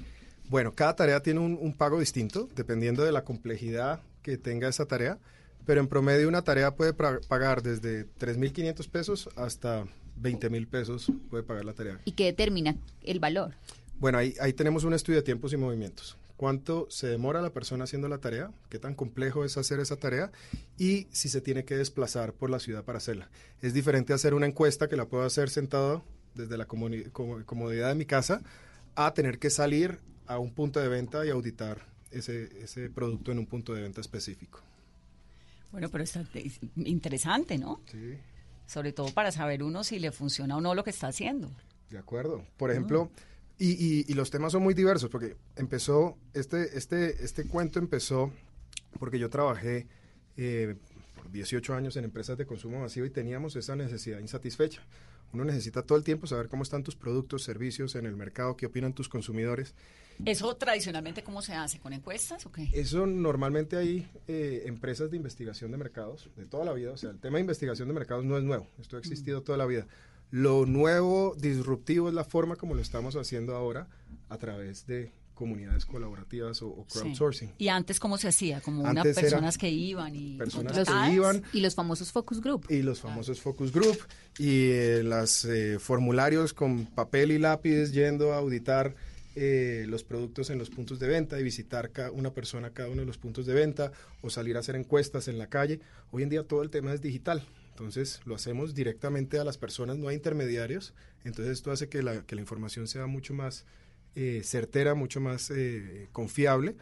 Bueno, 0.48 0.74
cada 0.74 0.94
tarea 0.96 1.20
tiene 1.22 1.40
un, 1.40 1.58
un 1.60 1.72
pago 1.74 1.98
distinto, 2.00 2.48
dependiendo 2.54 3.04
de 3.04 3.12
la 3.12 3.24
complejidad 3.24 4.00
que 4.22 4.38
tenga 4.38 4.68
esa 4.68 4.86
tarea, 4.86 5.18
pero 5.64 5.80
en 5.80 5.88
promedio 5.88 6.28
una 6.28 6.42
tarea 6.42 6.74
puede 6.74 6.92
pagar 6.94 7.62
desde 7.62 8.06
3.500 8.18 8.88
pesos 8.88 9.28
hasta 9.36 9.84
20.000 10.20 10.66
pesos 10.68 11.10
puede 11.30 11.42
pagar 11.42 11.64
la 11.64 11.72
tarea. 11.74 12.00
¿Y 12.04 12.12
qué 12.12 12.24
determina 12.26 12.76
el 13.02 13.20
valor? 13.20 13.54
Bueno, 13.98 14.18
ahí, 14.18 14.34
ahí 14.40 14.52
tenemos 14.52 14.84
un 14.84 14.94
estudio 14.94 15.18
de 15.18 15.24
tiempos 15.24 15.52
y 15.52 15.56
movimientos. 15.56 16.16
¿Cuánto 16.36 16.86
se 16.90 17.06
demora 17.06 17.40
la 17.40 17.50
persona 17.50 17.84
haciendo 17.84 18.08
la 18.08 18.18
tarea? 18.18 18.52
¿Qué 18.68 18.78
tan 18.78 18.94
complejo 18.94 19.44
es 19.44 19.56
hacer 19.56 19.80
esa 19.80 19.96
tarea? 19.96 20.32
Y 20.76 21.06
si 21.10 21.28
se 21.28 21.40
tiene 21.40 21.64
que 21.64 21.76
desplazar 21.76 22.34
por 22.34 22.50
la 22.50 22.60
ciudad 22.60 22.84
para 22.84 22.98
hacerla. 22.98 23.30
Es 23.62 23.72
diferente 23.72 24.12
hacer 24.12 24.34
una 24.34 24.46
encuesta 24.46 24.88
que 24.88 24.96
la 24.96 25.06
puedo 25.06 25.24
hacer 25.24 25.48
sentado 25.48 26.04
desde 26.34 26.58
la 26.58 26.66
comodidad 26.66 27.88
de 27.88 27.94
mi 27.94 28.04
casa 28.04 28.42
a 28.94 29.14
tener 29.14 29.38
que 29.38 29.48
salir 29.48 29.98
a 30.26 30.38
un 30.38 30.52
punto 30.52 30.80
de 30.80 30.88
venta 30.88 31.24
y 31.24 31.30
auditar 31.30 31.86
ese, 32.10 32.62
ese 32.62 32.90
producto 32.90 33.32
en 33.32 33.38
un 33.38 33.46
punto 33.46 33.72
de 33.72 33.82
venta 33.82 34.00
específico. 34.00 34.60
Bueno, 35.72 35.88
pero 35.88 36.04
está 36.04 36.24
es 36.34 36.60
interesante, 36.76 37.58
¿no? 37.58 37.80
Sí. 37.90 38.18
Sobre 38.66 38.92
todo 38.92 39.12
para 39.12 39.32
saber 39.32 39.62
uno 39.62 39.84
si 39.84 39.98
le 39.98 40.12
funciona 40.12 40.56
o 40.56 40.60
no 40.60 40.74
lo 40.74 40.84
que 40.84 40.90
está 40.90 41.08
haciendo. 41.08 41.50
De 41.90 41.98
acuerdo. 41.98 42.44
Por 42.56 42.70
ejemplo, 42.70 43.10
y, 43.58 43.70
y- 43.72 44.04
y 44.08 44.14
los 44.14 44.30
temas 44.30 44.52
son 44.52 44.62
muy 44.62 44.74
diversos, 44.74 45.08
porque 45.10 45.36
empezó, 45.56 46.16
este, 46.34 46.76
este, 46.76 47.24
este 47.24 47.46
cuento 47.46 47.78
empezó 47.78 48.32
porque 48.98 49.18
yo 49.18 49.28
trabajé 49.30 49.86
eh, 50.36 50.76
por 51.16 51.30
18 51.30 51.74
años 51.74 51.96
en 51.96 52.04
empresas 52.04 52.36
de 52.38 52.46
consumo 52.46 52.80
masivo 52.80 53.06
y 53.06 53.10
teníamos 53.10 53.56
esa 53.56 53.76
necesidad 53.76 54.18
insatisfecha. 54.20 54.82
Uno 55.32 55.44
necesita 55.44 55.82
todo 55.82 55.98
el 55.98 56.04
tiempo 56.04 56.26
saber 56.26 56.48
cómo 56.48 56.62
están 56.62 56.82
tus 56.84 56.94
productos, 56.96 57.42
servicios 57.42 57.94
en 57.96 58.06
el 58.06 58.16
mercado, 58.16 58.56
qué 58.56 58.66
opinan 58.66 58.92
tus 58.94 59.08
consumidores. 59.08 59.74
¿Eso 60.24 60.54
tradicionalmente 60.56 61.22
cómo 61.24 61.42
se 61.42 61.52
hace? 61.52 61.78
¿Con 61.78 61.92
encuestas 61.92 62.46
o 62.46 62.52
qué? 62.52 62.70
Eso 62.72 63.06
normalmente 63.06 63.76
hay 63.76 64.08
eh, 64.28 64.62
empresas 64.66 65.10
de 65.10 65.16
investigación 65.16 65.72
de 65.72 65.76
mercados 65.78 66.30
de 66.36 66.46
toda 66.46 66.64
la 66.64 66.72
vida. 66.72 66.92
O 66.92 66.96
sea, 66.96 67.10
el 67.10 67.18
tema 67.18 67.36
de 67.36 67.42
investigación 67.42 67.88
de 67.88 67.94
mercados 67.94 68.24
no 68.24 68.38
es 68.38 68.44
nuevo. 68.44 68.66
Esto 68.80 68.96
ha 68.96 69.00
existido 69.00 69.42
toda 69.42 69.58
la 69.58 69.66
vida. 69.66 69.86
Lo 70.30 70.66
nuevo, 70.66 71.34
disruptivo, 71.38 72.08
es 72.08 72.14
la 72.14 72.24
forma 72.24 72.56
como 72.56 72.74
lo 72.74 72.82
estamos 72.82 73.16
haciendo 73.16 73.54
ahora 73.54 73.86
a 74.28 74.38
través 74.38 74.86
de 74.86 75.12
comunidades 75.34 75.84
colaborativas 75.84 76.62
o, 76.62 76.68
o 76.68 76.86
Sí. 76.88 76.98
crowdsourcing. 76.98 77.52
¿Y 77.58 77.68
antes 77.68 78.00
cómo 78.00 78.16
se 78.18 78.26
hacía? 78.28 78.60
Como 78.62 78.82
unas 78.82 79.04
personas 79.14 79.58
que 79.58 79.68
iban 79.70 80.16
y 80.16 80.36
personas 80.38 80.72
que 80.88 81.12
iban 81.14 81.42
Y 81.52 81.60
los 81.60 81.74
famosos 81.74 82.10
focus 82.10 82.40
group. 82.40 82.64
y 82.70 82.80
los 82.82 83.00
famosos 83.00 83.40
focus 83.40 83.70
group 83.70 83.98
y 84.38 84.70
eh, 84.70 85.02
los 85.04 85.46
formularios 85.78 86.54
con 86.54 86.86
papel 86.86 87.32
y 87.32 87.38
lápiz 87.38 87.92
yendo 87.92 88.32
a 88.32 88.38
auditar 88.38 88.94
eh, 89.38 89.84
los 89.88 90.02
productos 90.04 90.48
en 90.48 90.58
los 90.58 90.70
puntos 90.70 90.98
de 90.98 91.08
venta 91.08 91.38
y 91.38 91.42
visitar 91.42 91.90
ca- 91.90 92.10
una 92.10 92.30
persona 92.32 92.68
a 92.68 92.70
cada 92.70 92.88
uno 92.88 93.02
de 93.02 93.06
los 93.06 93.18
puntos 93.18 93.44
de 93.44 93.52
venta 93.52 93.92
o 94.22 94.30
salir 94.30 94.56
a 94.56 94.60
hacer 94.60 94.74
encuestas 94.76 95.28
en 95.28 95.36
la 95.38 95.48
calle. 95.48 95.80
Hoy 96.10 96.22
en 96.22 96.30
día 96.30 96.42
todo 96.44 96.62
el 96.62 96.70
tema 96.70 96.94
es 96.94 97.02
digital. 97.02 97.42
Entonces 97.78 98.20
lo 98.24 98.34
hacemos 98.34 98.74
directamente 98.74 99.38
a 99.38 99.44
las 99.44 99.58
personas, 99.58 99.98
no 99.98 100.08
hay 100.08 100.16
intermediarios. 100.16 100.94
Entonces 101.24 101.52
esto 101.52 101.70
hace 101.70 101.90
que 101.90 102.02
la, 102.02 102.22
que 102.22 102.34
la 102.34 102.40
información 102.40 102.86
sea 102.88 103.06
mucho 103.06 103.34
más 103.34 103.66
eh, 104.14 104.40
certera, 104.44 104.94
mucho 104.94 105.20
más 105.20 105.50
eh, 105.50 106.08
confiable 106.12 106.74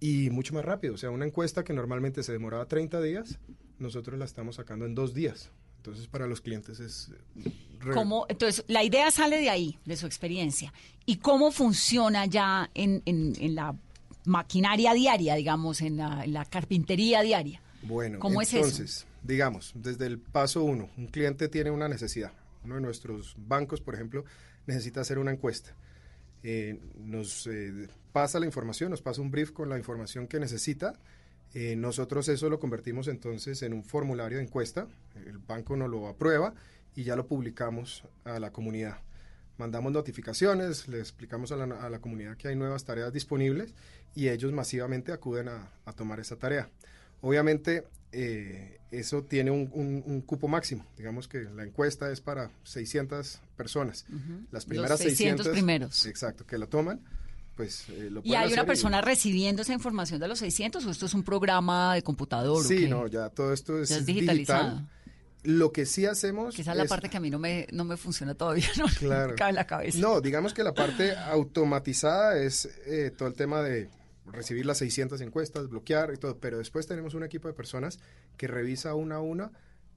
y 0.00 0.30
mucho 0.30 0.54
más 0.54 0.64
rápido. 0.64 0.94
O 0.94 0.96
sea, 0.96 1.10
una 1.10 1.26
encuesta 1.26 1.62
que 1.62 1.74
normalmente 1.74 2.22
se 2.22 2.32
demoraba 2.32 2.66
30 2.66 3.02
días, 3.02 3.38
nosotros 3.78 4.18
la 4.18 4.24
estamos 4.24 4.56
sacando 4.56 4.86
en 4.86 4.94
dos 4.94 5.12
días. 5.12 5.50
Entonces, 5.76 6.06
para 6.08 6.26
los 6.26 6.40
clientes 6.40 6.80
es... 6.80 7.10
eh, 7.36 7.50
re- 7.80 7.92
¿Cómo? 7.94 8.24
Entonces, 8.30 8.64
la 8.66 8.82
idea 8.82 9.10
sale 9.10 9.38
de 9.38 9.50
ahí, 9.50 9.78
de 9.84 9.96
su 9.96 10.06
experiencia. 10.06 10.72
¿Y 11.04 11.16
cómo 11.16 11.52
funciona 11.52 12.24
ya 12.24 12.70
en, 12.74 13.02
en- 13.04 13.34
en 13.38 13.54
la 13.54 13.76
maquinaria 14.24 14.94
diaria, 14.94 15.34
digamos, 15.34 15.82
en 15.82 15.98
la, 15.98 16.24
en 16.24 16.32
la 16.32 16.44
carpintería 16.46 17.20
diaria? 17.20 17.60
Bueno, 17.82 18.18
¿Cómo 18.18 18.40
es 18.42 18.52
eso? 18.54 19.06
Digamos, 19.22 19.72
desde 19.74 20.06
el 20.06 20.18
paso 20.18 20.64
uno, 20.64 20.88
un 20.96 21.06
cliente 21.08 21.48
tiene 21.48 21.70
una 21.70 21.88
necesidad. 21.88 22.32
Uno 22.64 22.76
de 22.76 22.80
nuestros 22.80 23.36
bancos, 23.38 23.80
por 23.80 23.94
ejemplo, 23.94 24.24
necesita 24.66 25.00
hacer 25.00 25.18
una 25.18 25.30
encuesta. 25.30 25.74
Eh, 26.42 26.78
nos 26.96 27.46
eh, 27.46 27.88
pasa 28.12 28.40
la 28.40 28.46
información, 28.46 28.90
nos 28.90 29.02
pasa 29.02 29.20
un 29.20 29.30
brief 29.30 29.52
con 29.52 29.68
la 29.68 29.78
información 29.78 30.26
que 30.26 30.40
necesita. 30.40 30.98
Eh, 31.52 31.74
nosotros 31.76 32.28
eso 32.28 32.48
lo 32.48 32.60
convertimos 32.60 33.08
entonces 33.08 33.62
en 33.62 33.72
un 33.72 33.82
formulario 33.82 34.38
de 34.38 34.44
encuesta. 34.44 34.86
El 35.26 35.38
banco 35.38 35.76
nos 35.76 35.90
lo 35.90 36.08
aprueba 36.08 36.54
y 36.94 37.04
ya 37.04 37.16
lo 37.16 37.26
publicamos 37.26 38.04
a 38.24 38.38
la 38.38 38.52
comunidad. 38.52 38.98
Mandamos 39.58 39.92
notificaciones, 39.92 40.88
le 40.88 41.00
explicamos 41.00 41.52
a 41.52 41.56
la, 41.56 41.64
a 41.64 41.90
la 41.90 42.00
comunidad 42.00 42.36
que 42.36 42.48
hay 42.48 42.56
nuevas 42.56 42.84
tareas 42.84 43.12
disponibles 43.12 43.74
y 44.14 44.28
ellos 44.28 44.52
masivamente 44.52 45.12
acuden 45.12 45.48
a, 45.48 45.70
a 45.84 45.92
tomar 45.92 46.20
esa 46.20 46.36
tarea. 46.36 46.70
Obviamente, 47.20 47.84
eh, 48.12 48.78
eso 48.90 49.22
tiene 49.22 49.50
un, 49.50 49.70
un- 49.72 50.02
un 50.04 50.20
cupo 50.22 50.48
máximo. 50.48 50.84
Digamos 50.96 51.28
que 51.28 51.40
la 51.44 51.62
encuesta 51.64 52.10
es 52.10 52.20
para 52.20 52.50
600 52.64 53.40
personas. 53.56 54.04
Las 54.50 54.64
primeras 54.64 54.98
600 54.98 55.48
primeros. 55.48 56.06
Exacto, 56.06 56.44
que 56.46 56.58
lo 56.58 56.68
toman, 56.68 57.00
pues 57.56 57.88
eh, 57.90 58.08
lo 58.10 58.20
¿Y 58.24 58.34
hay 58.34 58.52
una 58.52 58.64
persona 58.66 59.00
recibiendo 59.00 59.62
esa 59.62 59.72
información 59.74 60.18
de 60.20 60.26
los 60.28 60.38
600 60.40 60.84
o 60.86 60.90
esto 60.90 61.06
es 61.06 61.14
un 61.14 61.22
programa 61.22 61.94
de 61.94 62.02
computador? 62.02 62.64
Sí, 62.64 62.88
no, 62.88 63.06
ya 63.06 63.28
todo 63.28 63.52
esto 63.52 63.80
es, 63.80 63.90
es 63.90 64.06
digital. 64.06 64.36
digitalizado. 64.38 64.88
Lo 65.42 65.72
que 65.72 65.86
sí 65.86 66.04
hacemos... 66.04 66.54
Que 66.54 66.60
esa 66.62 66.72
es 66.72 66.76
la 66.76 66.84
parte 66.84 67.08
que 67.08 67.16
a 67.16 67.20
mí 67.20 67.30
no 67.30 67.38
me, 67.38 67.66
no 67.72 67.84
me 67.84 67.96
funciona 67.96 68.34
todavía, 68.34 68.66
no 68.76 68.86
me 68.86 68.92
Claro. 68.94 69.34
cabe 69.36 69.50
en 69.50 69.56
la 69.56 69.66
cabeza. 69.66 69.98
No, 69.98 70.20
digamos 70.20 70.52
que 70.52 70.62
la 70.62 70.74
parte 70.74 71.16
automatizada 71.16 72.38
es 72.38 72.68
eh, 72.86 73.10
todo 73.16 73.28
el 73.28 73.34
tema 73.34 73.62
de 73.62 73.88
recibir 74.32 74.66
las 74.66 74.78
600 74.78 75.20
encuestas, 75.20 75.68
bloquear 75.68 76.12
y 76.14 76.16
todo, 76.16 76.38
pero 76.38 76.58
después 76.58 76.86
tenemos 76.86 77.14
un 77.14 77.22
equipo 77.24 77.48
de 77.48 77.54
personas 77.54 77.98
que 78.36 78.46
revisa 78.46 78.94
una 78.94 79.16
a 79.16 79.20
una 79.20 79.50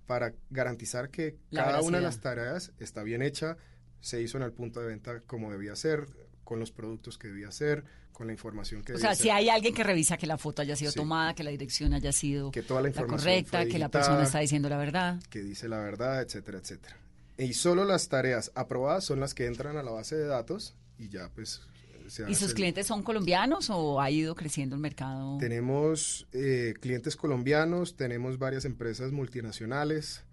para 0.06 0.34
garantizar 0.50 1.10
que 1.10 1.38
La 1.50 1.66
cada 1.66 1.82
una 1.82 1.98
de 2.00 2.04
las 2.04 2.20
tareas 2.20 2.72
está 2.80 3.04
bien 3.04 3.22
hecha, 3.22 3.58
se 4.02 4.22
hizo 4.22 4.38
en 4.38 4.44
el 4.44 4.52
punto 4.52 4.82
de 4.82 4.88
venta 4.88 5.22
como 5.22 5.52
debía 5.52 5.76
ser, 5.76 6.06
con 6.44 6.60
los 6.60 6.72
productos 6.72 7.18
que 7.18 7.30
debía 7.30 7.52
ser, 7.52 7.86
con 8.12 8.28
la 8.28 8.34
información 8.34 8.84
que 8.84 8.92
O 8.94 8.96
debía 8.98 9.10
sea, 9.10 9.16
ser. 9.16 9.24
si 9.24 9.30
hay 9.30 9.50
alguien 9.50 9.74
que 9.74 9.84
revisa 9.84 10.18
que 10.18 10.28
la 10.28 10.38
foto 10.38 10.62
haya 10.62 10.76
sido 10.76 10.92
Sí. 10.92 10.98
tomada, 11.00 11.34
que 11.34 11.44
la 11.44 11.52
dirección 11.52 11.94
haya 11.94 12.12
sido 12.12 12.52
Que 12.52 12.62
toda 12.64 12.82
la 12.82 12.84
la 12.84 12.90
información 12.90 13.18
correcta, 13.20 13.62
fue 13.62 13.70
que 13.70 13.80
la 13.80 13.90
persona 13.90 14.24
está 14.24 14.40
diciendo 14.40 14.68
la 14.70 14.78
verdad. 14.78 15.22
que 15.30 15.42
dice 15.42 15.68
la 15.70 15.78
verdad, 15.80 16.22
etcétera, 16.22 16.58
etcétera. 16.60 16.98
Y 17.38 17.54
solo 17.54 17.86
las 17.86 18.10
tareas 18.10 18.52
aprobadas 18.56 19.06
son 19.06 19.20
las 19.22 19.34
que 19.34 19.46
entran 19.48 19.78
a 19.78 19.84
la 19.84 19.92
base 19.92 20.16
de 20.18 20.26
datos 20.28 20.76
y 21.00 21.08
ya 21.10 21.30
pues 21.34 21.62
se 22.10 22.30
¿Y 22.30 22.36
sus 22.36 22.50
el- 22.50 22.56
clientes 22.56 22.88
son 22.88 23.04
colombianos 23.04 23.70
o 23.70 24.00
ha 24.02 24.10
ido 24.12 24.36
creciendo 24.36 24.76
el 24.76 24.82
mercado? 24.82 25.38
Tenemos 25.40 26.28
eh, 26.34 26.74
clientes 26.80 27.16
colombianos, 27.16 27.96
tenemos 27.96 28.38
varias 28.40 28.66
empresas 28.66 29.12
multinacionales 29.12 30.24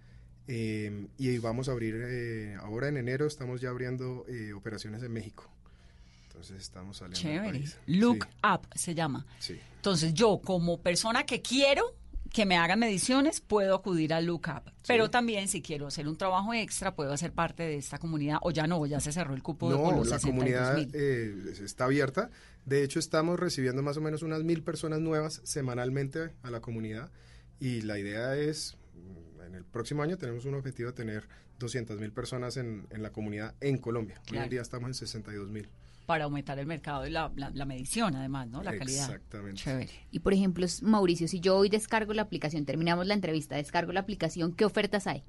eh, 0.49 1.07
y 1.19 1.39
vamos 1.39 1.69
a 1.69 1.73
abrir, 1.73 1.95
eh, 2.07 2.57
ahora 2.61 2.89
en 2.89 2.97
enero 2.97 3.27
estamos 3.27 3.61
ya 3.61 3.69
abriendo 3.71 4.25
eh, 4.29 4.53
operaciones 4.53 5.03
en 5.03 5.13
México. 5.13 5.49
Entonces 6.29 6.61
estamos 6.63 6.97
saliendo 6.97 7.29
del 7.29 7.39
Chévere. 7.39 7.59
país. 7.59 7.77
Look 7.87 8.25
Sí, 8.25 8.31
Up 8.55 8.61
se 8.75 8.95
llama. 8.95 9.27
sí. 9.39 9.59
Entonces 9.77 10.13
yo 10.15 10.39
como 10.45 10.81
persona 10.81 11.25
que 11.25 11.41
quiero 11.43 11.95
que 12.33 12.47
me 12.47 12.57
hagan 12.57 12.79
mediciones, 12.79 13.41
puedo 13.41 13.75
acudir 13.75 14.15
a 14.15 14.21
Look 14.21 14.47
Up. 14.49 14.73
Pero 14.87 15.11
también 15.11 15.49
si 15.49 15.63
quiero 15.63 15.87
hacer 15.87 16.09
un 16.09 16.17
trabajo 16.17 16.55
extra, 16.55 16.95
puedo 16.95 17.13
hacer 17.13 17.33
parte 17.33 17.65
de 17.65 17.77
esta 17.77 17.99
comunidad 17.99 18.39
o 18.43 18.51
ya 18.51 18.67
no, 18.67 18.85
ya 18.87 19.01
se 19.01 19.13
cerró 19.13 19.35
el 19.35 19.43
cupo 19.43 19.71
No, 19.71 19.91
los 19.91 20.09
la 20.09 20.19
62 20.19 20.31
comunidad 20.31 20.79
eh, 20.95 21.55
está 21.63 21.85
abierta. 21.85 22.31
De 22.65 22.85
hecho, 22.85 22.99
estamos 22.99 23.39
recibiendo 23.39 23.83
más 23.83 23.97
o 23.97 24.01
menos 24.01 24.23
unas 24.23 24.45
mil 24.45 24.63
personas 24.63 25.01
nuevas 25.01 25.41
semanalmente 25.45 26.31
a 26.43 26.51
la 26.51 26.61
comunidad 26.61 27.11
y 27.59 27.83
la 27.83 27.99
idea 27.99 28.37
es, 28.37 28.77
mm, 28.95 29.43
en 29.43 29.55
el 29.55 29.65
próximo 29.65 30.03
año 30.03 30.17
tenemos 30.17 30.45
un 30.45 30.55
objetivo 30.55 30.91
de 30.91 30.97
tener 30.97 31.29
200 31.59 31.99
mil 31.99 32.13
personas 32.13 32.57
en, 32.57 32.87
en 32.91 33.03
la 33.03 33.11
comunidad 33.11 33.55
en 33.61 33.79
Colombia. 33.79 34.21
Hoy 34.31 34.39
en 34.39 34.49
día 34.49 34.63
estamos 34.63 34.89
en 34.89 34.95
62 34.95 35.51
mil. 35.51 35.69
Para 36.11 36.25
aumentar 36.25 36.59
el 36.59 36.67
mercado 36.67 37.07
y 37.07 37.11
la, 37.11 37.31
la- 37.37 37.51
la 37.51 37.65
medición 37.65 38.17
además, 38.17 38.49
¿no? 38.49 38.65
La 38.65 38.77
calidad. 38.77 39.05
Exactamente. 39.05 39.61
Chévere. 39.63 39.91
Y 40.11 40.19
por 40.19 40.33
ejemplo, 40.35 40.67
Mauricio, 40.83 41.29
si 41.29 41.39
yo 41.39 41.57
hoy 41.57 41.69
descargo 41.69 42.13
la 42.15 42.23
aplicación, 42.23 42.65
terminamos 42.65 43.07
la 43.07 43.15
entrevista, 43.15 43.55
descargo 43.55 43.93
la 43.93 44.01
aplicación, 44.01 44.53
¿qué 44.53 44.65
ofertas 44.65 45.07
hay 45.07 45.23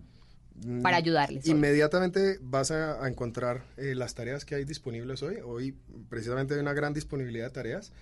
Mm, 0.65 0.81
para 0.81 0.97
ayudarles? 0.97 1.45
hoy? 1.45 1.51
Inmediatamente 1.51 2.39
vas 2.41 2.71
a, 2.71 3.03
a 3.03 3.07
encontrar 3.07 3.63
eh, 3.77 3.93
las 3.93 4.15
tareas 4.15 4.43
que 4.43 4.55
hay 4.55 4.65
disponibles 4.65 5.21
hoy. 5.21 5.35
Hoy 5.45 5.75
precisamente 6.09 6.55
hay 6.55 6.59
una 6.61 6.73
gran 6.73 6.93
disponibilidad 6.95 7.45
de 7.45 7.51
tareas 7.51 7.93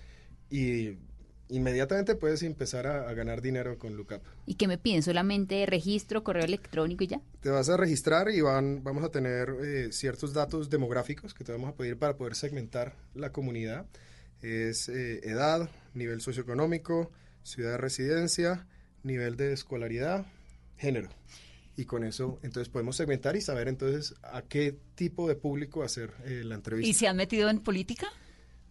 y 0.48 0.96
inmediatamente 1.50 2.14
puedes 2.14 2.42
empezar 2.42 2.86
a, 2.86 3.08
a 3.08 3.14
ganar 3.14 3.42
dinero 3.42 3.78
con 3.78 3.96
Lookup. 3.96 4.22
¿Y 4.46 4.54
qué 4.54 4.66
me 4.66 4.78
piden? 4.78 5.02
¿Solamente 5.02 5.66
registro, 5.66 6.24
correo 6.24 6.44
electrónico 6.44 7.04
y 7.04 7.08
ya? 7.08 7.20
Te 7.40 7.50
vas 7.50 7.68
a 7.68 7.76
registrar 7.76 8.30
y 8.30 8.40
van, 8.40 8.82
vamos 8.82 9.04
a 9.04 9.10
tener 9.10 9.50
eh, 9.62 9.92
ciertos 9.92 10.32
datos 10.32 10.70
demográficos 10.70 11.34
que 11.34 11.44
te 11.44 11.52
vamos 11.52 11.70
a 11.70 11.74
pedir 11.74 11.98
para 11.98 12.16
poder 12.16 12.34
segmentar 12.34 12.94
la 13.14 13.32
comunidad. 13.32 13.86
Es 14.42 14.88
eh, 14.88 15.20
edad, 15.24 15.68
nivel 15.94 16.20
socioeconómico, 16.20 17.10
ciudad 17.42 17.72
de 17.72 17.78
residencia, 17.78 18.66
nivel 19.02 19.36
de 19.36 19.52
escolaridad, 19.52 20.26
género. 20.76 21.10
Y 21.76 21.84
con 21.84 22.04
eso 22.04 22.38
entonces 22.42 22.68
podemos 22.68 22.96
segmentar 22.96 23.36
y 23.36 23.40
saber 23.40 23.68
entonces 23.68 24.14
a 24.22 24.42
qué 24.42 24.78
tipo 24.94 25.28
de 25.28 25.34
público 25.34 25.82
hacer 25.82 26.12
eh, 26.24 26.42
la 26.44 26.54
entrevista. 26.54 26.90
¿Y 26.90 26.94
se 26.94 27.08
han 27.08 27.16
metido 27.16 27.48
en 27.48 27.60
política? 27.60 28.08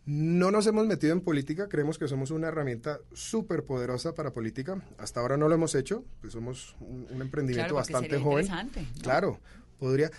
No 0.05 0.49
nos 0.49 0.65
hemos 0.65 0.87
metido 0.87 1.13
en 1.13 1.21
política, 1.21 1.67
creemos 1.69 1.99
que 1.99 2.07
somos 2.07 2.31
una 2.31 2.47
herramienta 2.47 2.99
súper 3.13 3.63
poderosa 3.63 4.15
para 4.15 4.31
política. 4.33 4.81
Hasta 4.97 5.19
ahora 5.19 5.37
no 5.37 5.47
lo 5.47 5.53
hemos 5.55 5.75
hecho, 5.75 6.03
pues 6.21 6.33
somos 6.33 6.75
un, 6.79 7.05
un 7.11 7.21
emprendimiento 7.21 7.73
Claro, 7.73 7.75
bastante 7.75 8.17
joven. 8.17 8.45
interesante, 8.45 8.81
¿no? 8.81 9.01
Claro, 9.03 9.39
podría. 9.77 10.09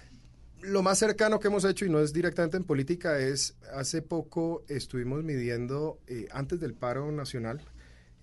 Lo 0.63 0.83
más 0.83 0.99
cercano 0.99 1.41
que 1.41 1.49
hemos 1.49 1.65
hecho, 1.65 1.87
y 1.87 1.89
no 1.89 2.01
es 2.01 2.13
directamente 2.13 2.57
en 2.59 2.65
política, 2.65 3.19
es 3.19 3.57
hace 3.75 4.03
poco 4.03 4.63
estuvimos 4.69 5.25
midiendo, 5.25 5.99
eh, 6.07 6.29
antes 6.33 6.61
del 6.61 6.75
paro 6.75 7.11
nacional, 7.11 7.61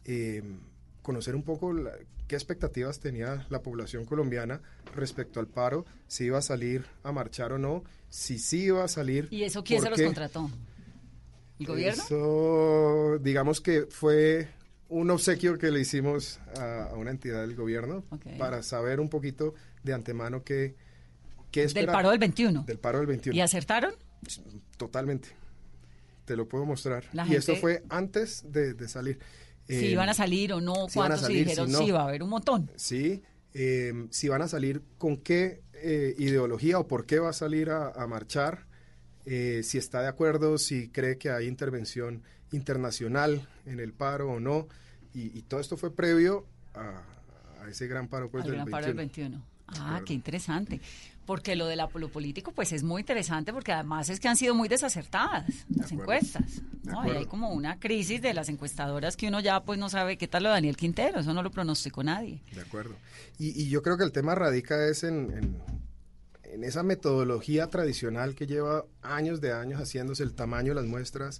eh, 0.05 0.43
conocer 1.01 1.35
un 1.35 1.43
poco 1.43 1.73
la- 1.73 1.91
qué 2.27 2.35
expectativas 2.35 2.99
tenía 2.99 3.45
la 3.49 3.61
población 3.63 4.05
colombiana 4.05 4.61
respecto 4.95 5.39
al 5.39 5.47
paro, 5.47 5.85
si 6.07 6.25
iba 6.25 6.37
a 6.37 6.41
salir 6.41 6.85
a 7.03 7.11
marchar 7.11 7.53
o 7.53 7.57
no, 7.57 7.83
si 8.09 8.37
sí 8.37 8.65
iba 8.65 8.83
a 8.83 8.87
salir. 8.87 9.27
¿Y 9.31 9.43
eso 9.43 9.63
quién 9.63 9.81
se 9.81 9.89
los 9.89 9.99
contrató? 10.01 10.49
¿El 11.59 11.65
gobierno? 11.65 12.03
Eso, 12.03 13.19
digamos 13.21 13.61
que 13.61 13.87
fue 13.89 14.47
un 14.89 15.09
obsequio 15.09 15.57
que 15.57 15.71
le 15.71 15.79
hicimos 15.81 16.39
a, 16.57 16.85
a 16.91 16.93
una 16.95 17.11
entidad 17.11 17.41
del 17.41 17.55
gobierno 17.55 18.03
para 18.37 18.63
saber 18.63 18.99
un 18.99 19.09
poquito 19.09 19.53
de 19.83 19.93
antemano 19.93 20.43
qué, 20.43 20.75
qué 21.51 21.61
Del 21.61 21.67
esperar. 21.67 21.93
paro 21.95 22.09
del 22.11 22.19
21. 22.19 22.63
Del 22.63 22.79
paro 22.79 22.99
del 22.99 23.07
21. 23.07 23.35
¿Y 23.35 23.41
acertaron? 23.41 23.93
Totalmente. 24.77 25.29
Te 26.25 26.35
lo 26.35 26.47
puedo 26.47 26.65
mostrar. 26.65 27.05
La 27.13 27.25
y 27.27 27.35
esto 27.35 27.53
gente- 27.53 27.61
fue 27.61 27.83
antes 27.89 28.43
de, 28.51 28.73
de 28.73 28.87
salir. 28.87 29.19
si 29.67 29.75
Eh, 29.75 29.91
iban 29.91 30.09
a 30.09 30.13
salir 30.13 30.53
o 30.53 30.61
no, 30.61 30.87
si 30.87 30.95
cuántos 30.95 31.21
salir, 31.21 31.37
y 31.37 31.43
dijeron 31.45 31.67
si 31.67 31.73
no. 31.73 31.79
sí, 31.79 31.91
va 31.91 32.01
a 32.01 32.07
haber 32.07 32.21
un 32.23 32.29
montón. 32.29 32.69
Sí, 32.75 33.23
eh, 33.53 34.07
si 34.11 34.27
van 34.27 34.41
a 34.41 34.47
salir, 34.47 34.81
con 34.97 35.17
qué 35.17 35.61
eh, 35.73 36.15
ideología 36.17 36.79
o 36.79 36.87
por 36.87 37.05
qué 37.05 37.19
va 37.19 37.29
a 37.29 37.33
salir 37.33 37.69
a, 37.69 37.89
a 37.89 38.07
marchar, 38.07 38.66
eh, 39.27 39.61
si 39.63 39.77
está 39.77 40.01
de 40.01 40.07
acuerdo, 40.07 40.57
si 40.57 40.87
cree 40.89 41.17
que 41.17 41.29
hay 41.29 41.47
intervención 41.47 42.23
internacional 42.51 43.47
en 43.65 43.79
el 43.79 43.93
paro 43.93 44.31
o 44.31 44.39
no. 44.39 44.67
Y, 45.13 45.37
y 45.37 45.41
todo 45.43 45.59
esto 45.59 45.77
fue 45.77 45.93
previo 45.95 46.45
a, 46.73 47.01
a 47.63 47.69
ese 47.69 47.87
gran 47.87 48.07
paro 48.07 48.29
pues, 48.29 48.43
al 48.45 48.49
del 48.51 48.59
gran 48.59 48.69
paro 48.69 48.85
21. 48.93 48.97
del 48.97 49.39
21. 49.39 49.45
Ah, 49.79 50.01
qué 50.05 50.13
interesante. 50.13 50.79
Porque 51.25 51.57
lo 51.57 51.67
de 51.67 51.75
la, 51.75 51.89
lo 51.93 52.07
político, 52.09 52.53
pues 52.53 52.71
es 52.71 52.83
muy 52.83 53.01
interesante, 53.01 53.51
porque 53.51 53.73
además 53.73 54.07
es 54.07 54.21
que 54.21 54.29
han 54.29 54.37
sido 54.37 54.55
muy 54.55 54.69
desacertadas 54.69 55.43
las 55.75 55.87
acuerdo. 55.91 56.03
encuestas. 56.03 56.61
De 56.83 56.91
¿no? 56.91 57.05
Y 57.05 57.17
hay 57.17 57.25
como 57.25 57.49
una 57.51 57.77
crisis 57.79 58.21
de 58.21 58.33
las 58.33 58.47
encuestadoras 58.47 59.17
que 59.17 59.27
uno 59.27 59.41
ya 59.41 59.61
pues 59.61 59.77
no 59.77 59.89
sabe 59.89 60.17
qué 60.17 60.29
tal 60.29 60.43
lo 60.43 60.49
de 60.49 60.55
Daniel 60.55 60.77
Quintero, 60.77 61.19
eso 61.19 61.33
no 61.33 61.43
lo 61.43 61.51
pronosticó 61.51 62.01
nadie. 62.01 62.41
De 62.55 62.61
acuerdo. 62.61 62.95
Y, 63.39 63.61
y 63.61 63.67
yo 63.67 63.81
creo 63.81 63.97
que 63.97 64.05
el 64.05 64.13
tema 64.13 64.35
radica 64.35 64.87
es 64.87 65.03
en, 65.03 65.31
en- 65.37 65.57
en 66.57 66.63
esa 66.63 66.81
metodología 66.81 67.67
tradicional 67.67 68.33
que 68.33 68.47
lleva 68.47 68.85
años 69.03 69.41
de 69.41 69.53
años 69.53 69.79
haciéndose, 69.79 70.23
el 70.23 70.33
tamaño 70.33 70.69
de 70.73 70.81
las 70.81 70.89
muestras, 70.89 71.39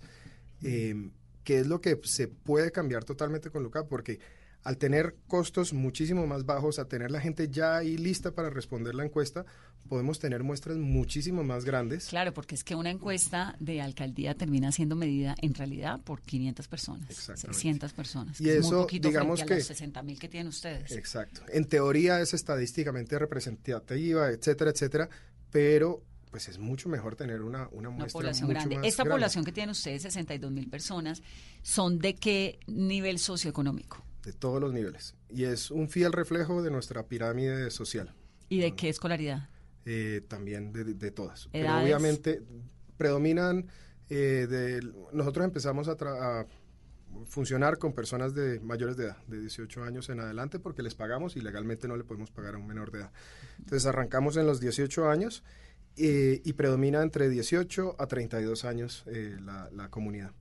eh, 0.62 1.10
que 1.44 1.60
es 1.60 1.66
lo 1.66 1.82
que 1.82 2.00
se 2.04 2.28
puede 2.28 2.72
cambiar 2.72 3.04
totalmente 3.04 3.50
con 3.50 3.64
Luca, 3.64 3.86
porque 3.88 4.20
al 4.64 4.78
tener 4.78 5.16
costos 5.28 5.72
muchísimo 5.74 6.28
más 6.28 6.46
bajos, 6.46 6.78
a 6.80 6.86
tener 6.90 7.10
la 7.12 7.22
gente 7.22 7.50
ya 7.50 7.78
ahí 7.78 7.98
lista 7.98 8.32
para 8.32 8.50
responder 8.50 8.96
la 8.96 9.06
encuesta, 9.06 9.46
podemos 9.88 10.20
tener 10.20 10.44
muestras 10.44 10.78
muchísimo 10.78 11.44
más 11.46 11.64
grandes. 11.64 12.08
Claro, 12.08 12.34
porque 12.34 12.56
es 12.56 12.66
que 12.66 12.76
una 12.76 12.90
encuesta 12.90 13.56
de 13.62 13.82
alcaldía 13.82 14.36
termina 14.36 14.74
siendo 14.74 14.98
medida 14.98 15.36
en 15.42 15.54
realidad 15.54 16.02
por 16.02 16.22
500 16.22 16.68
personas, 16.68 17.10
Exactamente. 17.10 17.54
600 17.54 17.94
personas. 17.94 18.42
Y 18.42 18.44
que 18.44 18.58
es 18.58 18.64
muy 18.64 18.68
eso, 18.68 18.82
poquito 18.82 19.08
digamos 19.08 19.40
frente 19.40 19.54
a 19.54 19.56
que- 19.56 19.60
los 19.62 19.68
60 19.68 20.04
mil 20.04 20.20
que 20.20 20.28
tienen 20.28 20.48
ustedes. 20.50 20.92
Exacto. 20.92 21.42
En 21.48 21.64
teoría 21.66 22.20
es 22.20 22.34
estadísticamente 22.34 23.18
representativa, 23.18 24.30
etcétera, 24.30 24.72
etcétera, 24.72 25.10
pero 25.52 26.04
pues 26.32 26.50
es 26.50 26.60
mucho 26.60 26.90
mejor 26.90 27.16
tener 27.16 27.42
una, 27.42 27.70
una 27.72 27.88
Una 27.88 27.90
muestra 27.92 28.20
población 28.20 28.48
mucho 28.48 28.60
grande. 28.60 28.76
más 28.76 28.86
Esta 28.88 29.04
grande. 29.04 29.16
población 29.16 29.46
que 29.46 29.52
tienen 29.54 29.70
ustedes, 29.70 30.02
62 30.02 30.52
mil 30.52 30.70
personas, 30.70 31.24
¿son 31.62 32.00
de 32.00 32.16
qué 32.16 32.60
nivel 32.68 33.18
socioeconómico? 33.20 34.04
De 34.28 34.34
todos 34.34 34.60
los 34.60 34.74
niveles. 34.74 35.16
Y 35.30 35.46
es 35.46 35.72
un 35.72 35.88
fiel 35.88 36.12
reflejo 36.12 36.62
de 36.62 36.70
nuestra 36.70 37.04
pirámide 37.08 37.72
social, 37.72 38.14
¿Y 38.50 38.60
de 38.60 38.76
qué 38.76 38.90
escolaridad? 38.90 39.48
eh, 39.86 40.22
también 40.28 40.74
de, 40.74 40.84
de 40.84 41.12
todas. 41.12 41.48
Pero 41.54 41.66
Edades. 41.70 41.84
obviamente 41.86 42.42
predominan, 42.98 43.68
eh, 44.10 44.46
de, 44.50 44.82
nosotros 45.14 45.46
empezamos 45.46 45.88
a, 45.88 45.96
tra- 45.96 46.20
a 46.42 46.46
funcionar 47.26 47.78
con 47.78 47.94
personas 47.94 48.34
de 48.36 48.60
mayores 48.60 48.98
de 48.98 49.06
edad, 49.06 49.18
de 49.28 49.40
18 49.40 49.84
años 49.84 50.10
en 50.10 50.20
adelante, 50.20 50.60
porque 50.60 50.82
les 50.84 50.94
pagamos 50.94 51.38
y 51.38 51.42
legalmente 51.42 51.88
no 51.88 51.96
le 51.96 52.04
podemos 52.04 52.30
pagar 52.32 52.56
a 52.56 52.58
un 52.58 52.68
menor 52.68 52.92
de 52.92 53.00
edad. 53.00 53.12
Entonces 53.60 53.86
arrancamos 53.86 54.36
en 54.36 54.46
los 54.46 54.60
18 54.60 55.10
años 55.10 55.42
eh, 55.96 56.42
y 56.44 56.52
predomina 56.54 57.02
entre 57.02 57.30
18 57.30 57.96
a 57.98 58.08
32 58.08 58.66
años 58.66 59.04
eh, 59.08 59.38
la, 59.42 59.70
la 59.72 59.90
comunidad. 59.90 60.32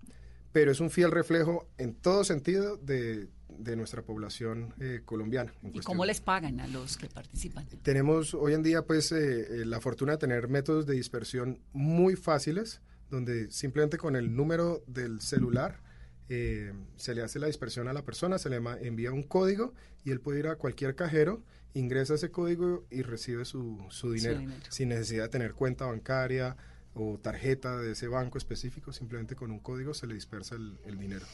Pero 0.53 0.73
es 0.73 0.81
un 0.81 0.91
fiel 0.91 1.13
reflejo 1.13 1.69
en 1.79 1.95
todo 1.95 2.25
sentido 2.25 2.77
de, 2.79 3.29
de 3.49 3.77
nuestra 3.77 4.03
población 4.03 4.75
eh, 4.81 5.03
colombiana. 5.05 5.53
¿Y 5.59 5.71
cuestión. 5.71 5.85
cómo 5.85 6.05
les 6.05 6.21
pagan 6.21 6.61
a 6.61 6.67
los 6.67 6.97
que 6.97 7.09
participan? 7.09 7.67
Tenemos 7.83 8.35
hoy 8.35 8.55
en 8.55 8.63
día 8.63 8.83
pues 8.83 9.13
eh, 9.13 9.63
eh, 9.63 9.65
la 9.65 9.81
fortuna 9.81 10.13
de 10.13 10.19
tener 10.19 10.49
métodos 10.49 10.87
de 10.87 10.95
dispersión 10.95 11.61
muy 11.73 12.17
fáciles, 12.17 12.81
donde 13.11 13.51
simplemente 13.51 13.99
con 13.99 14.17
el 14.17 14.35
número 14.35 14.83
del 14.87 15.21
celular 15.21 15.81
eh, 16.29 16.73
se 16.97 17.15
le 17.15 17.23
hace 17.23 17.39
la 17.39 17.47
dispersión 17.47 17.87
a 17.89 17.93
la 17.93 18.03
persona, 18.03 18.39
se 18.39 18.51
le 18.51 18.57
envía 18.57 19.13
un 19.13 19.23
código 19.23 19.75
y 20.05 20.11
él 20.11 20.21
puede 20.21 20.41
ir 20.41 20.49
a 20.49 20.57
cualquier 20.57 20.97
cajero, 20.97 21.43
ingresa 21.73 22.15
ese 22.15 22.31
código 22.31 22.85
y 22.91 23.03
recibe 23.03 23.45
su, 23.45 23.85
su 23.91 24.13
dinero, 24.13 24.41
dinero. 24.41 24.61
sin 24.69 24.89
necesidad 24.89 25.25
de 25.25 25.29
tener 25.29 25.55
cuenta 25.55 25.87
bancaria 25.87 26.57
o 26.95 27.19
tarjeta 27.19 27.79
de 27.79 27.93
ese 27.93 28.09
banco 28.09 28.39
específico, 28.39 28.93
simplemente 28.93 29.37
con 29.37 29.53
un 29.53 29.61
código 29.61 29.95
se 29.95 30.07
le 30.07 30.15
dispersa 30.15 30.57
el, 30.57 30.79
el 30.85 30.99
dinero. 30.99 31.27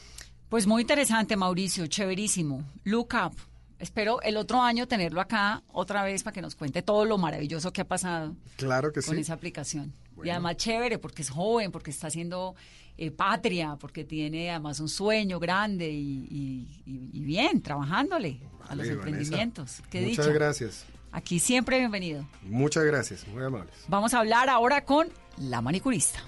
Pues 0.53 0.67
muy 0.67 0.83
interesante, 0.83 1.35
Mauricio, 1.35 1.87
chéverísimo. 1.87 2.63
Look 2.83 3.15
up. 3.25 3.35
Espero 3.79 4.21
el 4.21 4.37
otro 4.37 4.61
año 4.61 4.87
tenerlo 4.87 5.19
acá 5.19 5.63
otra 5.71 6.03
vez 6.03 6.21
para 6.21 6.31
que 6.31 6.43
nos 6.43 6.53
cuente 6.53 6.83
todo 6.83 7.05
lo 7.05 7.17
maravilloso 7.17 7.73
que 7.73 7.81
ha 7.81 7.87
pasado 7.87 8.35
Claro 8.55 8.91
que 8.91 9.01
con 9.01 9.15
sí. 9.15 9.21
esa 9.21 9.33
aplicación. 9.33 9.91
Y 10.23 10.29
además 10.29 10.57
chévere 10.57 10.99
porque 10.99 11.23
es 11.23 11.31
joven, 11.31 11.71
porque 11.71 11.89
está 11.89 12.05
haciendo 12.05 12.53
eh, 12.99 13.09
patria, 13.09 13.77
porque 13.79 14.03
tiene 14.03 14.51
además 14.51 14.79
un 14.79 14.89
sueño 14.89 15.39
grande 15.39 15.89
y, 15.89 16.27
y- 16.29 16.83
y- 16.85 17.09
y 17.13 17.23
bien, 17.23 17.59
trabajándole 17.63 18.39
a 18.69 18.75
los 18.75 18.85
Vanessa. 18.87 18.93
emprendimientos. 18.93 19.81
Qué 19.89 20.01
Muchas 20.01 20.27
dicha. 20.27 20.33
gracias. 20.37 20.85
Aquí 21.11 21.39
siempre 21.39 21.79
bienvenido. 21.79 22.27
Muchas 22.43 22.83
gracias. 22.83 23.27
Muy 23.27 23.43
amables. 23.43 23.73
Vamos 23.87 24.13
a 24.13 24.19
hablar 24.19 24.49
ahora 24.49 24.85
con 24.85 25.07
la 25.39 25.61
manicurista. 25.61 26.19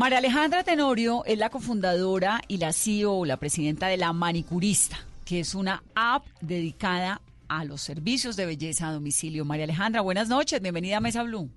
María 0.00 0.16
Alejandra 0.16 0.64
Tenorio 0.64 1.26
es 1.26 1.36
la 1.36 1.50
cofundadora 1.50 2.40
y 2.48 2.56
la 2.56 2.72
CEO, 2.72 3.26
la 3.26 3.36
presidenta 3.36 3.86
de 3.88 3.98
La 3.98 4.14
Manicurista, 4.14 4.96
que 5.26 5.40
es 5.40 5.54
una 5.54 5.82
app 5.94 6.24
dedicada 6.40 7.20
a 7.50 7.66
los 7.66 7.82
servicios 7.82 8.34
de 8.34 8.46
belleza 8.46 8.88
a 8.88 8.92
domicilio. 8.92 9.44
María 9.44 9.64
Alejandra, 9.64 10.00
buenas 10.00 10.30
noches, 10.30 10.62
bienvenida 10.62 10.96
a 10.96 11.00
Mesa 11.00 11.22
Blue. 11.22 11.50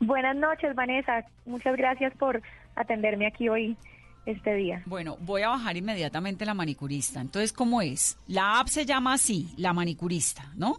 Buenas 0.00 0.34
noches, 0.34 0.74
Vanessa. 0.74 1.26
Muchas 1.44 1.76
gracias 1.76 2.14
por 2.16 2.40
atenderme 2.74 3.26
aquí 3.26 3.50
hoy, 3.50 3.76
este 4.24 4.54
día. 4.54 4.82
Bueno, 4.86 5.18
voy 5.20 5.42
a 5.42 5.50
bajar 5.50 5.76
inmediatamente 5.76 6.46
la 6.46 6.54
manicurista. 6.54 7.20
Entonces, 7.20 7.52
¿cómo 7.52 7.82
es? 7.82 8.18
La 8.28 8.60
app 8.60 8.68
se 8.68 8.86
llama 8.86 9.12
así, 9.12 9.52
La 9.58 9.74
Manicurista, 9.74 10.44
¿no? 10.56 10.78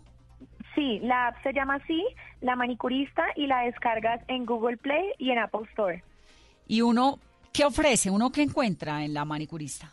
Sí, 0.73 0.97
la 1.03 1.27
app 1.27 1.35
se 1.43 1.53
llama 1.53 1.75
así, 1.75 2.03
La 2.41 2.55
Manicurista, 2.55 3.25
y 3.35 3.45
la 3.45 3.59
descargas 3.59 4.21
en 4.27 4.47
Google 4.47 4.77
Play 4.77 5.11
y 5.19 5.29
en 5.29 5.37
Apple 5.37 5.67
Store. 5.69 6.03
Y 6.67 6.81
uno, 6.81 7.19
¿qué 7.51 7.65
ofrece? 7.65 8.09
¿Uno 8.09 8.31
qué 8.31 8.43
encuentra 8.43 9.03
en 9.03 9.13
La 9.13 9.25
Manicurista? 9.25 9.91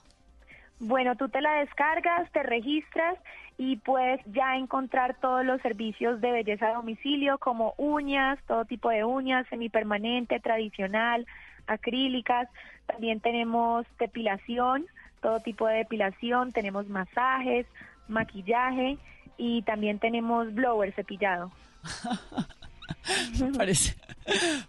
Bueno, 0.79 1.15
tú 1.17 1.29
te 1.29 1.43
la 1.43 1.61
descargas, 1.61 2.31
te 2.33 2.43
registras 2.43 3.19
y 3.59 3.77
puedes 3.77 4.21
ya 4.33 4.57
encontrar 4.57 5.15
todos 5.21 5.45
los 5.45 5.61
servicios 5.61 6.23
de 6.23 6.33
belleza 6.33 6.69
a 6.69 6.75
domicilio 6.75 7.37
como 7.37 7.75
uñas, 7.77 8.39
todo 8.47 8.65
tipo 8.65 8.89
de 8.89 9.05
uñas, 9.05 9.47
semipermanente, 9.49 10.41
tradicional, 10.41 11.27
acrílicas. 11.67 12.49
También 12.87 13.21
tenemos 13.21 13.87
depilación, 13.99 14.87
todo 15.21 15.41
tipo 15.41 15.67
de 15.67 15.77
depilación, 15.77 16.53
tenemos 16.53 16.89
masajes, 16.89 17.67
maquillaje 18.09 18.97
y 19.37 19.61
también 19.62 19.99
tenemos 19.99 20.55
blower 20.55 20.95
cepillado. 20.95 21.53
Me 23.41 23.53
parece, 23.53 23.95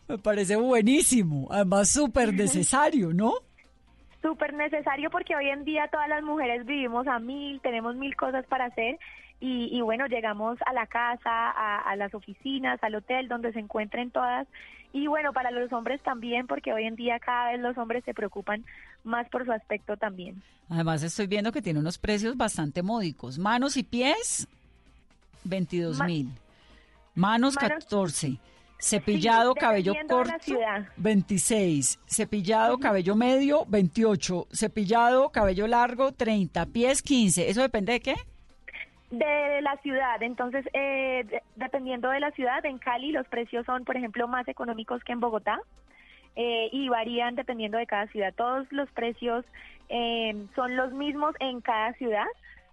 me 0.07 0.17
parece 0.17 0.55
buenísimo, 0.55 1.47
además 1.51 1.89
súper 1.89 2.33
necesario, 2.33 3.13
¿no? 3.13 3.33
Súper 4.21 4.53
necesario 4.53 5.09
porque 5.09 5.35
hoy 5.35 5.49
en 5.49 5.63
día 5.63 5.87
todas 5.91 6.07
las 6.07 6.23
mujeres 6.23 6.65
vivimos 6.65 7.07
a 7.07 7.19
mil, 7.19 7.59
tenemos 7.61 7.95
mil 7.95 8.15
cosas 8.15 8.45
para 8.45 8.65
hacer 8.65 8.97
y, 9.39 9.69
y 9.75 9.81
bueno, 9.81 10.05
llegamos 10.07 10.57
a 10.65 10.73
la 10.73 10.85
casa, 10.87 11.29
a, 11.51 11.79
a 11.79 11.95
las 11.95 12.13
oficinas, 12.13 12.81
al 12.83 12.95
hotel 12.95 13.27
donde 13.27 13.51
se 13.53 13.59
encuentren 13.59 14.11
todas 14.11 14.47
y 14.93 15.07
bueno, 15.07 15.33
para 15.33 15.49
los 15.51 15.71
hombres 15.73 16.01
también 16.01 16.47
porque 16.47 16.71
hoy 16.73 16.85
en 16.85 16.95
día 16.95 17.19
cada 17.19 17.51
vez 17.51 17.59
los 17.61 17.77
hombres 17.77 18.03
se 18.05 18.13
preocupan 18.13 18.63
más 19.03 19.27
por 19.29 19.45
su 19.45 19.51
aspecto 19.51 19.97
también. 19.97 20.41
Además 20.69 21.01
estoy 21.03 21.27
viendo 21.27 21.51
que 21.51 21.61
tiene 21.61 21.79
unos 21.79 21.97
precios 21.97 22.37
bastante 22.37 22.83
módicos. 22.83 23.39
Manos 23.39 23.75
y 23.77 23.83
pies, 23.83 24.47
22 25.43 25.97
Ma- 25.97 26.05
mil. 26.05 26.29
Manos, 27.15 27.55
Manos- 27.55 27.85
14. 27.85 28.39
Cepillado, 28.79 29.53
Sí, 29.53 29.59
cabello 29.59 29.93
corto, 30.09 30.33
ciudad. 30.41 30.87
26. 30.97 31.99
Cepillado, 32.07 32.79
cabello 32.79 33.15
medio, 33.15 33.63
28. 33.67 34.47
Cepillado, 34.51 35.29
cabello 35.29 35.67
largo, 35.67 36.13
30. 36.13 36.65
Pies, 36.65 37.03
15. 37.03 37.47
¿Eso 37.49 37.61
depende 37.61 37.93
de 37.93 37.99
qué? 37.99 38.15
De 39.11 39.61
la 39.61 39.75
ciudad, 39.83 40.23
entonces, 40.23 40.65
eh, 40.73 41.23
de- 41.29 41.43
dependiendo 41.57 42.09
de 42.09 42.21
la 42.21 42.31
ciudad, 42.31 42.65
en 42.65 42.79
Cali 42.79 43.11
los 43.11 43.27
precios 43.27 43.65
son, 43.65 43.83
por 43.83 43.97
ejemplo, 43.97 44.27
más 44.27 44.47
económicos 44.47 45.03
que 45.03 45.11
en 45.11 45.19
Bogotá 45.19 45.59
eh, 46.37 46.69
y 46.71 46.87
varían 46.89 47.35
dependiendo 47.35 47.77
de 47.77 47.85
cada 47.85 48.07
ciudad. 48.07 48.33
Todos 48.33 48.65
los 48.71 48.89
precios 48.91 49.45
eh, 49.89 50.33
son 50.55 50.77
los 50.77 50.93
mismos 50.93 51.35
en 51.41 51.59
cada 51.61 51.91
ciudad. 51.95 52.25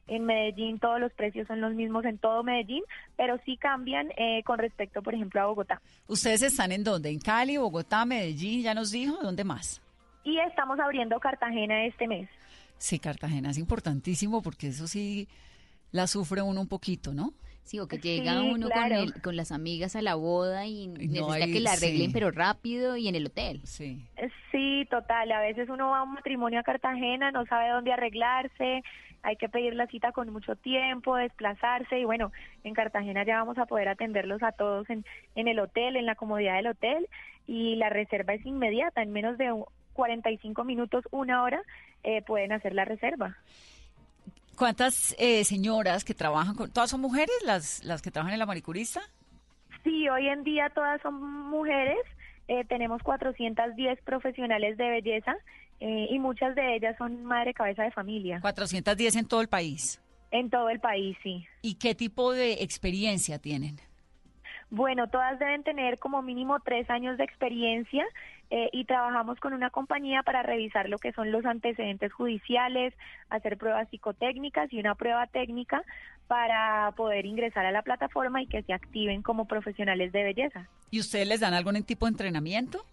En 0.09 0.25
Medellín 0.25 0.79
todos 0.79 0.99
los 1.01 1.12
precios 1.12 1.47
son 1.47 1.61
los 1.61 1.75
mismos 1.75 2.05
en 2.05 2.18
todo 2.18 2.42
Medellín, 2.42 2.83
pero 3.16 3.38
sí 3.44 3.57
cambian 3.57 4.09
eh, 4.16 4.42
con 4.44 4.59
respecto, 4.59 5.03
por 5.03 5.14
ejemplo, 5.14 5.40
a 5.40 5.47
Bogotá. 5.47 5.81
¿Ustedes 6.07 6.42
están 6.42 6.73
en 6.73 6.83
dónde? 6.83 7.11
¿En 7.11 7.18
Cali, 7.21 7.57
Bogotá, 7.59 8.05
Medellín? 8.05 8.62
¿Ya 8.62 8.75
nos 8.75 8.90
dijo? 8.90 9.16
¿Dónde 9.23 9.44
más? 9.44 9.81
Y 10.25 10.38
estamos 10.40 10.79
abriendo 10.81 11.21
Cartagena 11.21 11.85
este 11.85 12.09
mes. 12.09 12.29
Sí, 12.79 12.99
Cartagena 12.99 13.51
es 13.51 13.59
importantísimo 13.59 14.42
porque 14.42 14.68
eso 14.68 14.87
sí 14.87 15.29
la 15.92 16.07
sufre 16.07 16.42
uno 16.42 16.61
un 16.61 16.68
poquito, 16.68 17.12
¿no? 17.14 17.33
Sí, 17.64 17.79
o 17.81 17.87
que 17.87 17.97
Sí, 17.97 18.03
llega 18.03 18.40
uno 18.40 18.68
claro. 18.68 18.94
con, 18.97 19.05
el- 19.05 19.23
con 19.23 19.37
las 19.37 19.53
amigas 19.53 19.94
a 19.94 20.01
la 20.01 20.14
boda 20.14 20.64
y 20.66 20.87
no 20.87 20.94
necesita 20.99 21.35
hay- 21.35 21.53
que 21.53 21.61
la 21.61 21.73
arreglen, 21.73 22.07
sí. 22.07 22.12
pero 22.14 22.31
rápido 22.31 22.97
y 22.97 23.09
en 23.09 23.14
el 23.14 23.27
hotel. 23.27 23.61
Sí. 23.64 24.03
Sí, 24.51 24.87
total. 24.90 25.31
A 25.33 25.40
veces 25.40 25.68
uno 25.68 25.90
va 25.90 25.99
a 25.99 26.03
un 26.05 26.14
matrimonio 26.14 26.61
a 26.61 26.62
Cartagena, 26.62 27.31
no 27.31 27.44
sabe 27.47 27.68
dónde 27.71 27.92
arreglarse, 27.92 28.83
hay 29.23 29.37
que 29.37 29.49
pedir 29.49 29.75
la 29.75 29.87
cita 29.87 30.13
con 30.13 30.33
mucho 30.33 30.57
tiempo, 30.57 31.17
desplazarse 31.17 31.99
y 31.99 32.05
bueno, 32.05 32.33
en 32.65 32.75
Cartagena 32.75 33.25
ya 33.25 33.39
vamos 33.39 33.59
a 33.59 33.67
poder 33.67 33.89
atenderlos 33.89 34.43
a 34.43 34.53
todos 34.53 34.89
en, 34.91 35.05
en 35.35 35.49
el 35.49 35.59
hotel, 35.59 35.97
en 35.97 36.07
la 36.07 36.15
comodidad 36.15 36.55
del 36.57 36.69
hotel 36.69 37.09
y 37.47 37.77
la 37.77 37.89
reserva 37.89 38.35
es 38.35 38.45
inmediata, 38.47 39.03
en 39.03 39.13
menos 39.13 39.37
de 39.39 39.53
un- 39.53 39.65
45 39.95 40.63
minutos, 40.63 41.05
una 41.11 41.43
hora, 41.43 41.61
eh, 42.05 42.23
pueden 42.23 42.53
hacer 42.53 42.73
la 42.73 42.85
reserva. 42.85 43.37
¿Cuántas 44.57 45.15
eh, 45.19 45.45
señoras 45.45 46.05
que 46.05 46.15
trabajan 46.15 46.55
con... 46.55 46.71
¿Todas 46.73 46.91
son 46.91 47.01
mujeres 47.01 47.35
las, 47.45 47.83
las 47.85 48.03
que 48.03 48.11
trabajan 48.11 48.33
en 48.33 48.39
la 48.39 48.47
manicurista? 48.47 49.01
Sí, 49.85 50.09
hoy 50.09 50.29
en 50.29 50.43
día 50.45 50.71
todas 50.71 51.01
son 51.03 51.15
mujeres. 51.51 51.99
eh, 52.49 52.65
tenemos 52.65 53.03
410 53.03 54.01
profesionales 54.03 54.77
de 54.77 54.89
belleza 54.89 55.37
eh, 55.81 56.09
y 56.11 56.19
muchas 56.19 56.55
de 56.55 56.77
ellas 56.77 56.97
son 56.99 57.25
madre 57.25 57.55
cabeza 57.55 57.83
de 57.83 57.91
familia 57.91 58.41
410 58.41 59.17
en 59.17 59.27
todo 59.27 59.41
el 59.41 59.49
país. 59.49 60.01
en 60.31 60.51
todo 60.51 60.69
el 60.69 60.81
país, 60.81 61.17
sí. 61.23 61.47
¿Y 61.62 61.75
qué 61.75 61.95
tipo 61.95 62.33
de 62.33 62.62
experiencia 62.62 63.38
tienen? 63.38 63.81
Bueno, 64.71 65.09
todas 65.09 65.38
deben 65.38 65.62
tener 65.62 65.99
como 65.99 66.21
mínimo 66.21 66.61
tres 66.61 66.91
años 66.91 67.17
de 67.17 67.25
experiencia 67.25 68.05
eh, 68.51 68.69
y 68.73 68.85
trabajamos 68.85 69.41
con 69.41 69.55
una 69.55 69.71
compañía 69.71 70.23
para 70.23 70.43
revisar 70.43 70.88
lo 70.88 70.99
que 70.99 71.12
son 71.12 71.33
los 71.33 71.47
antecedentes 71.47 72.12
judiciales, 72.12 72.95
hacer 73.31 73.57
pruebas 73.57 73.88
psicotécnicas 73.88 74.71
y 74.73 74.79
una 74.79 74.95
prueba 74.95 75.27
técnica 75.27 75.83
para 76.27 76.93
poder 76.97 77.25
ingresar 77.25 77.64
a 77.64 77.73
la 77.73 77.83
plataforma 77.83 78.43
y 78.43 78.47
que 78.47 78.62
se 78.62 78.75
activen 78.75 79.23
como 79.23 79.47
profesionales 79.47 80.12
de 80.12 80.23
belleza. 80.23 80.69
¿Y 80.91 81.01
ustedes 81.01 81.27
les 81.27 81.41
dan 81.41 81.55
algún 81.55 81.83
tipo 81.85 82.05
de 82.05 82.11
entrenamiento? 82.11 82.85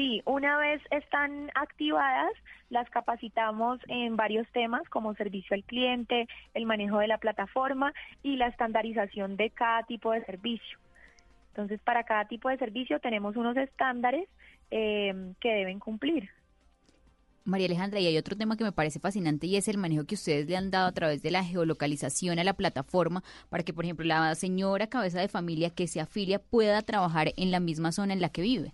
Sí, 0.00 0.22
una 0.24 0.56
vez 0.56 0.80
están 0.90 1.50
activadas, 1.54 2.32
las 2.70 2.88
capacitamos 2.88 3.80
en 3.86 4.16
varios 4.16 4.48
temas 4.48 4.80
como 4.88 5.14
servicio 5.14 5.54
al 5.54 5.62
cliente, 5.62 6.26
el 6.54 6.64
manejo 6.64 7.00
de 7.00 7.06
la 7.06 7.18
plataforma 7.18 7.92
y 8.22 8.36
la 8.36 8.46
estandarización 8.46 9.36
de 9.36 9.50
cada 9.50 9.82
tipo 9.82 10.12
de 10.12 10.24
servicio. 10.24 10.78
Entonces, 11.48 11.80
para 11.84 12.04
cada 12.04 12.24
tipo 12.24 12.48
de 12.48 12.56
servicio 12.56 12.98
tenemos 13.00 13.36
unos 13.36 13.58
estándares 13.58 14.26
eh, 14.70 15.34
que 15.38 15.50
deben 15.50 15.78
cumplir. 15.78 16.30
María 17.44 17.66
Alejandra, 17.66 18.00
y 18.00 18.06
hay 18.06 18.16
otro 18.16 18.38
tema 18.38 18.56
que 18.56 18.64
me 18.64 18.72
parece 18.72 19.00
fascinante 19.00 19.48
y 19.48 19.56
es 19.56 19.68
el 19.68 19.76
manejo 19.76 20.06
que 20.06 20.14
ustedes 20.14 20.48
le 20.48 20.56
han 20.56 20.70
dado 20.70 20.88
a 20.88 20.92
través 20.92 21.20
de 21.20 21.30
la 21.30 21.44
geolocalización 21.44 22.38
a 22.38 22.44
la 22.44 22.54
plataforma 22.54 23.22
para 23.50 23.64
que, 23.64 23.74
por 23.74 23.84
ejemplo, 23.84 24.06
la 24.06 24.34
señora 24.34 24.86
cabeza 24.86 25.20
de 25.20 25.28
familia 25.28 25.68
que 25.68 25.86
se 25.86 26.00
afilia 26.00 26.38
pueda 26.38 26.80
trabajar 26.80 27.34
en 27.36 27.50
la 27.50 27.60
misma 27.60 27.92
zona 27.92 28.14
en 28.14 28.22
la 28.22 28.30
que 28.30 28.40
vive. 28.40 28.72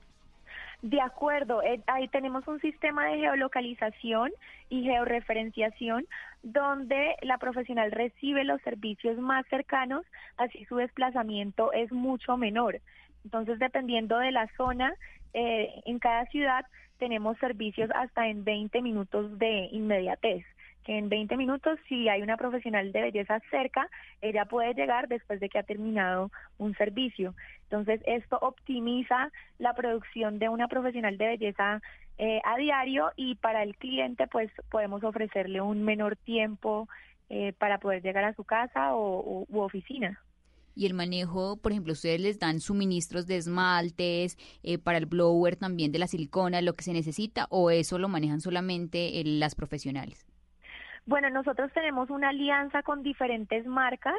De 0.82 1.00
acuerdo, 1.00 1.62
eh, 1.62 1.80
ahí 1.86 2.08
tenemos 2.08 2.46
un 2.46 2.60
sistema 2.60 3.06
de 3.06 3.18
geolocalización 3.18 4.30
y 4.68 4.82
georreferenciación 4.82 6.06
donde 6.42 7.16
la 7.22 7.38
profesional 7.38 7.90
recibe 7.92 8.44
los 8.44 8.60
servicios 8.62 9.18
más 9.18 9.46
cercanos, 9.48 10.04
así 10.36 10.64
su 10.66 10.76
desplazamiento 10.76 11.72
es 11.72 11.90
mucho 11.92 12.36
menor. 12.36 12.80
Entonces, 13.24 13.58
dependiendo 13.58 14.18
de 14.18 14.32
la 14.32 14.48
zona, 14.56 14.94
eh, 15.34 15.82
en 15.86 15.98
cada 15.98 16.26
ciudad 16.26 16.64
tenemos 16.98 17.36
servicios 17.38 17.90
hasta 17.94 18.28
en 18.28 18.44
20 18.44 18.80
minutos 18.82 19.38
de 19.38 19.68
inmediatez 19.72 20.44
que 20.86 20.96
en 20.96 21.08
20 21.10 21.36
minutos, 21.36 21.78
si 21.88 22.08
hay 22.08 22.22
una 22.22 22.36
profesional 22.36 22.92
de 22.92 23.02
belleza 23.02 23.40
cerca, 23.50 23.90
ella 24.22 24.44
puede 24.46 24.72
llegar 24.72 25.08
después 25.08 25.40
de 25.40 25.48
que 25.48 25.58
ha 25.58 25.64
terminado 25.64 26.30
un 26.58 26.74
servicio. 26.76 27.34
Entonces, 27.64 28.00
esto 28.06 28.38
optimiza 28.40 29.30
la 29.58 29.74
producción 29.74 30.38
de 30.38 30.48
una 30.48 30.68
profesional 30.68 31.18
de 31.18 31.26
belleza 31.26 31.82
eh, 32.18 32.40
a 32.44 32.56
diario 32.56 33.10
y 33.16 33.34
para 33.34 33.64
el 33.64 33.76
cliente, 33.76 34.28
pues 34.28 34.50
podemos 34.70 35.02
ofrecerle 35.02 35.60
un 35.60 35.82
menor 35.82 36.14
tiempo 36.16 36.88
eh, 37.28 37.52
para 37.58 37.78
poder 37.78 38.02
llegar 38.02 38.22
a 38.24 38.34
su 38.34 38.44
casa 38.44 38.94
o, 38.94 39.44
u- 39.50 39.60
oficina. 39.60 40.20
y 40.76 40.86
el 40.86 40.94
manejo, 40.94 41.56
por 41.56 41.72
ejemplo, 41.72 41.94
ustedes 41.94 42.20
les 42.20 42.38
dan 42.38 42.60
suministros 42.60 43.26
de 43.26 43.36
esmaltes, 43.38 44.36
eh, 44.62 44.78
para 44.78 44.98
el 44.98 45.06
blower 45.06 45.56
también 45.56 45.90
de 45.90 45.98
la 45.98 46.06
silicona, 46.06 46.60
lo 46.62 46.74
que 46.74 46.84
se 46.84 46.92
necesita, 46.92 47.46
o 47.50 47.70
eso 47.70 47.98
lo 47.98 48.08
manejan 48.08 48.40
solamente 48.40 49.18
eh, 49.20 49.24
las 49.24 49.54
profesionales? 49.54 50.26
Bueno, 51.06 51.30
nosotros 51.30 51.72
tenemos 51.72 52.10
una 52.10 52.30
alianza 52.30 52.82
con 52.82 53.02
diferentes 53.02 53.64
marcas 53.64 54.18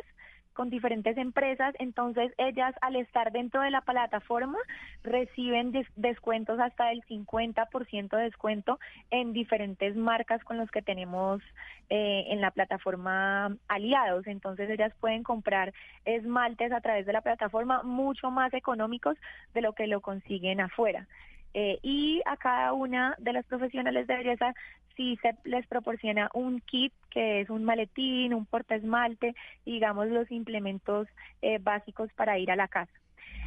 con 0.58 0.72
diferentes 0.72 1.16
empresas, 1.18 1.76
entonces 1.78 2.34
ellas 2.40 2.74
al 2.82 2.96
estar 2.96 3.32
dentro 3.32 3.62
de 3.62 3.70
la 3.70 3.82
plataforma 3.82 4.58
reciben 5.04 5.72
descuentos 5.96 6.60
hasta 6.60 6.92
el 6.92 7.04
50% 7.04 8.18
de 8.18 8.24
descuento 8.24 8.80
en 9.12 9.34
diferentes 9.34 9.96
marcas 9.96 10.44
con 10.44 10.58
los 10.58 10.72
que 10.72 10.82
tenemos 10.82 11.44
eh, 11.92 12.26
en 12.30 12.42
la 12.42 12.50
plataforma 12.50 13.56
aliados, 13.68 14.26
entonces 14.26 14.68
ellas 14.72 14.92
pueden 15.00 15.22
comprar 15.22 15.74
esmaltes 16.06 16.72
a 16.72 16.82
través 16.82 17.06
de 17.06 17.14
la 17.14 17.22
plataforma 17.22 17.84
mucho 17.84 18.32
más 18.32 18.52
económicos 18.56 19.16
de 19.54 19.62
lo 19.62 19.74
que 19.74 19.86
lo 19.86 20.02
consiguen 20.02 20.60
afuera. 20.60 21.06
Eh, 21.54 21.80
y 21.82 22.22
a 22.26 22.38
cada 22.38 22.74
una 22.74 23.16
de 23.18 23.34
las 23.34 23.46
profesionales 23.46 24.08
de 24.08 24.18
belleza 24.18 24.54
sí 24.96 25.18
se 25.22 25.36
les 25.44 25.66
proporciona 25.68 26.30
un 26.34 26.60
kit 26.62 26.94
que 27.10 27.42
es 27.42 27.50
un 27.50 27.64
maletín, 27.64 28.34
un 28.34 28.46
portaesmalte, 28.46 29.36
digamos 29.66 30.08
los 30.08 30.30
implementos 30.32 31.08
eh, 31.42 31.60
básicos 31.60 32.12
para 32.14 32.38
ir 32.38 32.52
a 32.52 32.56
la 32.56 32.68
casa. 32.68 32.92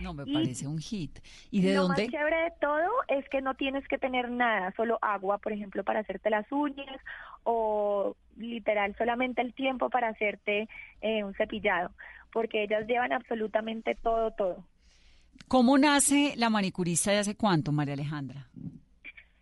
No, 0.00 0.14
me 0.14 0.24
parece 0.24 0.66
un 0.66 0.78
hit. 0.78 1.18
¿Y 1.50 1.60
de 1.60 1.74
lo 1.74 1.82
dónde? 1.82 2.04
Lo 2.04 2.10
más 2.10 2.12
chévere 2.12 2.44
de 2.44 2.52
todo 2.60 2.88
es 3.08 3.28
que 3.28 3.42
no 3.42 3.54
tienes 3.54 3.86
que 3.86 3.98
tener 3.98 4.30
nada, 4.30 4.72
solo 4.76 4.98
agua, 5.02 5.38
por 5.38 5.52
ejemplo, 5.52 5.84
para 5.84 6.00
hacerte 6.00 6.30
las 6.30 6.50
uñas 6.50 7.00
o 7.44 8.16
literal 8.36 8.94
solamente 8.96 9.42
el 9.42 9.52
tiempo 9.52 9.90
para 9.90 10.08
hacerte 10.08 10.68
eh, 11.02 11.24
un 11.24 11.34
cepillado, 11.34 11.90
porque 12.32 12.62
ellas 12.62 12.86
llevan 12.86 13.12
absolutamente 13.12 13.94
todo, 13.94 14.30
todo. 14.30 14.64
¿Cómo 15.48 15.78
nace 15.78 16.34
la 16.36 16.50
manicurista 16.50 17.10
de 17.10 17.18
hace 17.18 17.36
cuánto, 17.36 17.72
María 17.72 17.94
Alejandra? 17.94 18.46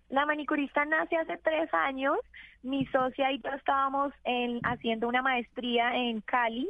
La 0.08 0.24
manicurista 0.24 0.84
nace 0.84 1.16
hace 1.16 1.36
tres 1.38 1.72
años. 1.74 2.16
Mi 2.62 2.86
socia 2.86 3.30
y 3.30 3.40
yo 3.40 3.50
estábamos 3.50 4.12
en, 4.24 4.60
haciendo 4.64 5.06
una 5.08 5.22
maestría 5.22 5.94
en 5.94 6.20
Cali 6.22 6.68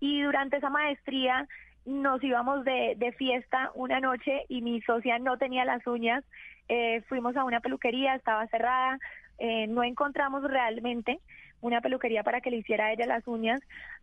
y 0.00 0.22
durante 0.22 0.56
esa 0.56 0.70
maestría 0.70 1.46
nos 1.86 2.22
íbamos 2.22 2.64
de, 2.64 2.94
de 2.96 3.12
fiesta 3.12 3.70
una 3.74 4.00
noche 4.00 4.44
y 4.48 4.60
mi 4.60 4.80
socia 4.82 5.18
no 5.18 5.38
tenía 5.38 5.64
las 5.64 5.86
uñas. 5.86 6.24
Eh, 6.68 7.02
fuimos 7.08 7.36
a 7.36 7.44
una 7.44 7.60
peluquería, 7.60 8.14
estaba 8.14 8.46
cerrada, 8.48 8.98
eh, 9.38 9.66
no 9.66 9.82
encontramos 9.82 10.42
realmente 10.44 11.20
una 11.60 11.80
peluquería 11.80 12.22
para 12.22 12.40
que 12.40 12.50
le 12.50 12.58
hiciera 12.58 12.86
a 12.86 12.92
ella 12.92 13.06
las 13.06 13.26
uñas. 13.26 13.60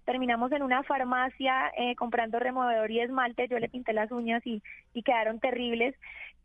Terminamos 0.07 0.53
en 0.53 0.63
una 0.63 0.83
farmacia 0.83 1.69
eh, 1.77 1.93
comprando 1.97 2.39
removedor 2.39 2.89
y 2.89 3.01
esmalte, 3.01 3.49
yo 3.49 3.59
le 3.59 3.67
pinté 3.67 3.91
las 3.91 4.09
uñas 4.09 4.41
y, 4.47 4.63
y 4.93 5.03
quedaron 5.03 5.41
terribles. 5.41 5.95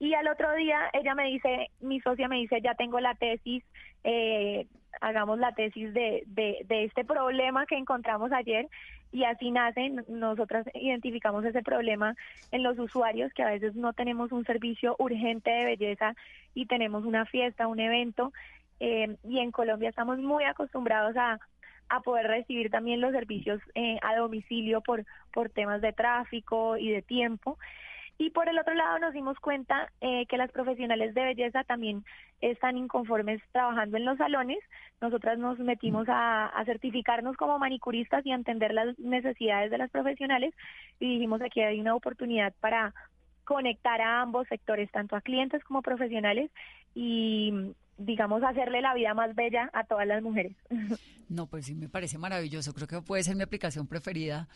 Y 0.01 0.15
al 0.15 0.27
otro 0.27 0.53
día 0.57 0.91
ella 0.93 1.15
me 1.15 1.29
dice, 1.29 1.71
mi 1.79 2.01
socia 2.01 2.27
me 2.27 2.39
dice, 2.39 2.61
ya 2.61 2.75
tengo 2.75 2.99
la 2.99 3.15
tesis, 3.15 3.63
eh, 4.03 4.67
hagamos 5.01 5.39
la 5.39 5.53
tesis 5.53 5.95
de, 5.95 6.25
de, 6.27 6.85
este 6.85 7.05
problema 7.05 7.65
que 7.67 7.77
encontramos 7.77 8.33
ayer. 8.33 8.67
Y 9.13 9.23
así 9.23 9.53
nace, 9.53 9.91
nosotras 10.09 10.67
identificamos 10.75 11.45
ese 11.45 11.63
problema 11.63 12.17
en 12.51 12.65
los 12.65 12.81
usuarios 12.81 13.33
que 13.33 13.45
a 13.45 13.51
veces 13.51 13.77
no 13.77 13.93
tenemos 13.93 14.33
un 14.33 14.45
servicio 14.45 14.97
urgente 14.99 15.53
de 15.53 15.67
belleza 15.67 16.17
y 16.53 16.67
tenemos 16.67 17.05
una 17.05 17.25
fiesta, 17.27 17.69
un 17.69 17.79
evento. 17.79 18.33
Eh, 18.81 19.17
y 19.23 19.39
en 19.39 19.53
Colombia 19.53 19.91
estamos 19.91 20.19
muy 20.19 20.43
acostumbrados 20.43 21.17
a, 21.17 21.39
a 21.89 22.01
poder 22.01 22.27
recibir 22.27 22.71
también 22.71 23.01
los 23.01 23.13
servicios 23.13 23.61
eh, 23.75 23.99
a 24.03 24.17
domicilio 24.17 24.81
por, 24.81 25.05
por 25.33 25.51
temas 25.51 25.81
de 25.81 25.93
tráfico 25.93 26.77
y 26.77 26.91
de 26.91 27.03
tiempo. 27.03 27.59
Y 28.19 28.31
por 28.31 28.49
el 28.49 28.59
otro 28.59 28.75
lado 28.75 28.99
nos 28.99 29.15
dimos 29.15 29.39
cuenta 29.41 29.91
eh, 30.01 30.27
que 30.27 30.37
las 30.37 30.53
profesionales 30.53 31.15
de 31.15 31.25
belleza 31.25 31.65
también 31.65 32.05
están 32.41 32.77
inconformes 32.77 33.43
trabajando 33.53 33.97
en 33.97 34.05
los 34.05 34.19
salones. 34.19 34.59
Nosotras 35.01 35.39
nos 35.39 35.59
metimos 35.59 36.07
a, 36.09 36.53
certificarnos 36.65 37.37
como 37.37 37.59
manicuristas 37.59 38.25
y 38.25 38.33
a 38.33 38.37
entender 38.37 38.75
las 38.75 38.97
necesidades 38.99 39.71
de 39.71 39.79
las 39.79 39.91
profesionales 39.91 40.55
y 41.01 41.15
dijimos 41.15 41.43
aquí 41.43 41.61
hay 41.63 41.81
una 41.81 41.95
oportunidad 41.97 42.53
para 42.61 42.95
conectar 43.45 44.01
a 44.01 44.21
ambos 44.21 44.47
sectores, 44.47 44.91
tanto 44.93 45.17
a 45.17 45.21
clientes 45.21 45.65
como 45.65 45.83
profesionales 45.83 46.51
y, 46.95 47.75
digamos, 47.99 48.43
hacerle 48.43 48.81
la 48.81 48.95
vida 48.95 49.15
más 49.15 49.35
bella 49.35 49.71
a 49.73 49.85
todas 49.85 50.07
las 50.07 50.23
mujeres. 50.23 50.57
No, 51.29 51.47
pues 51.47 51.65
sí, 51.65 51.75
me 51.75 51.89
parece 51.89 52.19
maravilloso. 52.19 52.75
Creo 52.75 52.87
que 52.87 53.01
puede 53.01 53.23
ser 53.23 53.35
mi 53.37 53.43
aplicación 53.43 53.87
preferida 53.87 54.49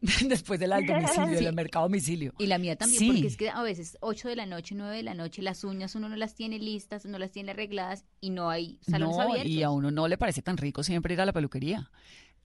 después 0.26 0.58
del 0.58 0.70
domicilio, 0.70 1.40
del 1.40 1.54
mercado 1.54 1.84
domicilio. 1.84 2.32
Y 2.38 2.46
la 2.46 2.56
mía 2.56 2.76
también, 2.76 3.12
porque 3.12 3.26
es 3.26 3.36
que 3.36 3.50
a 3.50 3.60
veces 3.62 3.98
8 4.00 4.28
de 4.28 4.36
la 4.36 4.46
noche, 4.46 4.74
9 4.74 4.96
de 4.96 5.02
la 5.02 5.12
noche, 5.12 5.42
las 5.42 5.64
uñas 5.64 5.94
uno 5.94 6.08
no 6.08 6.16
las 6.16 6.34
tiene 6.34 6.58
listas, 6.58 7.04
no 7.04 7.18
las 7.18 7.30
tiene 7.30 7.50
arregladas 7.50 8.06
y 8.22 8.30
no 8.30 8.48
hay 8.48 8.78
salones 8.80 9.16
no, 9.18 9.22
abiertos. 9.22 9.50
Y 9.50 9.62
a 9.62 9.68
uno 9.68 9.90
no 9.90 10.08
le 10.08 10.16
parece 10.16 10.40
tan 10.40 10.56
rico 10.56 10.82
siempre 10.82 11.12
ir 11.12 11.20
a 11.20 11.26
la 11.26 11.32
peluquería. 11.34 11.90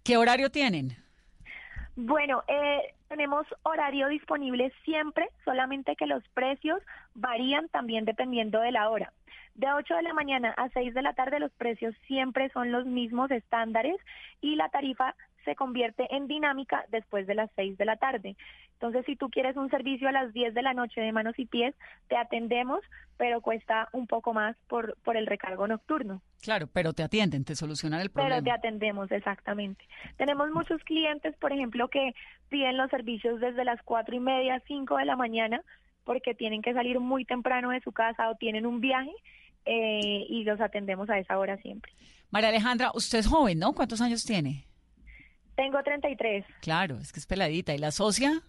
¿Qué 0.04 0.18
horario 0.18 0.50
tienen? 0.52 0.98
Bueno, 2.02 2.44
eh, 2.48 2.94
tenemos 3.10 3.46
horario 3.64 4.08
disponible 4.08 4.72
siempre, 4.86 5.28
solamente 5.44 5.98
que 5.98 6.08
los 6.08 6.26
precios 6.30 6.82
varían 7.14 7.68
también 7.68 8.06
dependiendo 8.06 8.62
de 8.62 8.72
la 8.72 8.90
hora. 8.90 9.12
De 9.56 9.70
8 9.70 9.96
de 9.96 10.04
la 10.04 10.14
mañana 10.14 10.54
a 10.56 10.70
6 10.70 10.94
de 10.94 11.02
la 11.02 11.14
tarde 11.14 11.42
los 11.42 11.52
precios 11.52 11.94
siempre 12.08 12.48
son 12.52 12.72
los 12.72 12.86
mismos 12.86 13.30
estándares 13.32 13.98
y 14.40 14.56
la 14.56 14.70
tarifa 14.70 15.14
se 15.50 15.56
convierte 15.56 16.06
en 16.16 16.28
dinámica 16.28 16.86
después 16.90 17.26
de 17.26 17.34
las 17.34 17.50
6 17.56 17.76
de 17.76 17.86
la 17.86 17.96
tarde. 17.96 18.36
Entonces, 18.74 19.04
si 19.08 19.16
tú 19.16 19.30
quieres 19.30 19.58
un 19.58 19.68
servicio 19.72 20.08
a 20.08 20.12
las 20.12 20.32
10 20.32 20.54
de 20.54 20.62
la 20.62 20.76
noche 20.76 21.02
de 21.02 21.12
manos 21.12 21.40
y 21.40 21.48
pies, 21.48 21.74
te 22.08 22.16
atendemos, 22.16 22.82
pero 23.18 23.42
cuesta 23.42 23.90
un 23.92 24.06
poco 24.06 24.32
más 24.32 24.56
por, 24.68 24.96
por 25.04 25.18
el 25.18 25.26
recargo 25.26 25.68
nocturno. 25.68 26.22
Claro, 26.44 26.68
pero 26.72 26.94
te 26.94 27.02
atienden, 27.02 27.46
te 27.46 27.56
solucionan 27.56 28.00
el 28.00 28.12
problema. 28.12 28.36
Pero 28.36 28.44
te 28.44 28.52
atendemos, 28.52 29.12
exactamente. 29.12 29.84
Tenemos 30.18 30.52
muchos 30.52 30.84
clientes, 30.84 31.36
por 31.38 31.52
ejemplo, 31.52 31.88
que 31.88 32.14
piden 32.50 32.78
los 32.78 32.92
servicios 32.92 33.40
desde 33.40 33.66
las 33.66 33.82
4 33.82 34.16
y 34.16 34.20
media, 34.20 34.62
5 34.68 34.98
de 34.98 35.06
la 35.06 35.16
mañana, 35.16 35.64
porque 36.04 36.36
tienen 36.36 36.62
que 36.62 36.76
salir 36.76 37.00
muy 37.00 37.26
temprano 37.26 37.72
de 37.72 37.82
su 37.82 37.92
casa 37.92 38.30
o 38.30 38.36
tienen 38.36 38.68
un 38.68 38.82
viaje 38.82 39.16
eh, 39.66 40.28
y 40.30 40.44
los 40.44 40.62
atendemos 40.62 41.10
a 41.10 41.18
esa 41.18 41.40
hora 41.40 41.58
siempre. 41.58 41.92
María 42.30 42.50
Alejandra, 42.50 42.92
usted 42.94 43.18
es 43.18 43.28
joven, 43.28 43.58
¿no? 43.58 43.74
¿Cuántos 43.74 44.00
años 44.00 44.24
tiene? 44.24 44.69
Tengo 45.60 45.84
33. 45.84 46.46
Claro, 46.62 47.00
es 47.00 47.12
que 47.12 47.20
es 47.20 47.26
peladita. 47.26 47.76
¿Y 47.76 47.80
la 47.80 47.92
socia? 47.92 48.44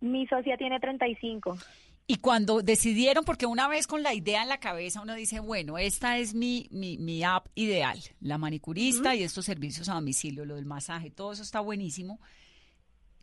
Mi 0.00 0.26
socia 0.28 0.56
tiene 0.56 0.80
35. 0.80 1.58
Y 2.06 2.16
cuando 2.16 2.62
decidieron, 2.62 3.22
porque 3.26 3.44
una 3.44 3.68
vez 3.68 3.86
con 3.86 4.02
la 4.02 4.14
idea 4.14 4.42
en 4.42 4.48
la 4.48 4.56
cabeza 4.56 5.02
uno 5.02 5.12
dice, 5.12 5.40
bueno, 5.40 5.76
esta 5.76 6.16
es 6.16 6.34
mi, 6.34 6.68
mi, 6.70 6.96
mi 6.96 7.22
app 7.22 7.48
ideal, 7.54 7.98
la 8.22 8.38
manicurista 8.38 9.14
y 9.14 9.22
estos 9.22 9.44
servicios 9.44 9.90
a 9.90 9.94
domicilio, 9.94 10.46
lo 10.46 10.54
del 10.54 10.64
masaje, 10.64 11.10
todo 11.10 11.32
eso 11.32 11.42
está 11.42 11.60
buenísimo. 11.60 12.18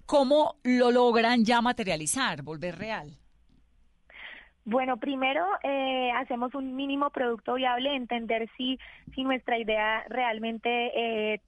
¿Cómo 0.06 0.58
lo 0.62 0.92
logran 0.92 1.44
ya 1.44 1.64
materializar, 1.64 2.44
volver 2.44 2.78
real? 2.78 3.18
Bueno, 4.66 4.98
primero 4.98 5.48
eh, 5.64 6.12
hacemos 6.12 6.54
un 6.54 6.76
mínimo 6.76 7.10
producto 7.10 7.56
viable, 7.56 7.96
entender 7.96 8.48
si, 8.56 8.78
si 9.16 9.24
nuestra 9.24 9.58
idea 9.58 10.04
realmente 10.10 10.92
eh, 11.34 11.42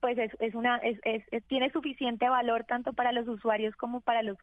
pues 0.00 0.18
es, 0.18 0.32
es 0.40 0.54
una 0.54 0.76
es, 0.78 0.98
es, 1.04 1.44
tiene 1.44 1.70
suficiente 1.70 2.28
valor 2.28 2.64
tanto 2.64 2.92
para 2.92 3.12
los 3.12 3.28
usuarios 3.28 3.74
como 3.76 4.00
para 4.00 4.22
los 4.22 4.38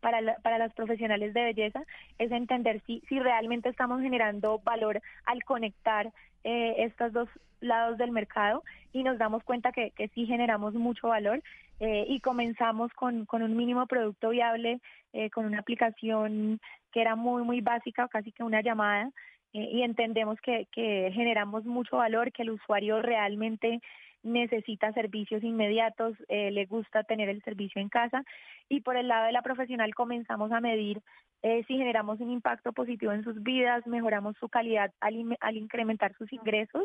para, 0.00 0.20
la, 0.20 0.36
para 0.36 0.58
las 0.58 0.72
profesionales 0.72 1.34
de 1.34 1.44
belleza 1.44 1.82
es 2.18 2.30
entender 2.32 2.80
si 2.86 3.02
si 3.08 3.18
realmente 3.18 3.68
estamos 3.68 4.00
generando 4.00 4.60
valor 4.64 5.00
al 5.26 5.44
conectar 5.44 6.12
eh, 6.44 6.74
estos 6.78 7.12
dos 7.12 7.28
lados 7.60 7.98
del 7.98 8.10
mercado 8.10 8.62
y 8.92 9.02
nos 9.02 9.18
damos 9.18 9.42
cuenta 9.44 9.72
que, 9.72 9.90
que 9.92 10.08
sí 10.08 10.26
generamos 10.26 10.74
mucho 10.74 11.08
valor 11.08 11.42
eh, 11.80 12.04
y 12.08 12.20
comenzamos 12.20 12.92
con, 12.92 13.26
con 13.26 13.42
un 13.42 13.56
mínimo 13.56 13.86
producto 13.86 14.28
viable, 14.28 14.80
eh, 15.12 15.30
con 15.30 15.46
una 15.46 15.58
aplicación 15.58 16.60
que 16.92 17.00
era 17.00 17.16
muy, 17.16 17.42
muy 17.42 17.60
básica, 17.60 18.06
casi 18.08 18.30
que 18.30 18.44
una 18.44 18.60
llamada, 18.60 19.10
eh, 19.52 19.68
y 19.72 19.82
entendemos 19.82 20.40
que, 20.40 20.68
que 20.70 21.10
generamos 21.12 21.64
mucho 21.64 21.96
valor, 21.96 22.30
que 22.30 22.42
el 22.42 22.50
usuario 22.50 23.02
realmente 23.02 23.80
necesita 24.22 24.92
servicios 24.92 25.42
inmediatos, 25.42 26.16
eh, 26.28 26.50
le 26.50 26.66
gusta 26.66 27.02
tener 27.04 27.28
el 27.28 27.42
servicio 27.42 27.80
en 27.80 27.88
casa 27.88 28.24
y 28.68 28.80
por 28.80 28.96
el 28.96 29.08
lado 29.08 29.26
de 29.26 29.32
la 29.32 29.42
profesional 29.42 29.94
comenzamos 29.94 30.52
a 30.52 30.60
medir 30.60 31.00
eh, 31.42 31.64
si 31.66 31.76
generamos 31.76 32.20
un 32.20 32.30
impacto 32.30 32.72
positivo 32.72 33.12
en 33.12 33.24
sus 33.24 33.42
vidas, 33.42 33.86
mejoramos 33.86 34.36
su 34.38 34.48
calidad 34.48 34.92
al, 35.00 35.36
al 35.40 35.56
incrementar 35.56 36.14
sus 36.16 36.32
ingresos 36.32 36.84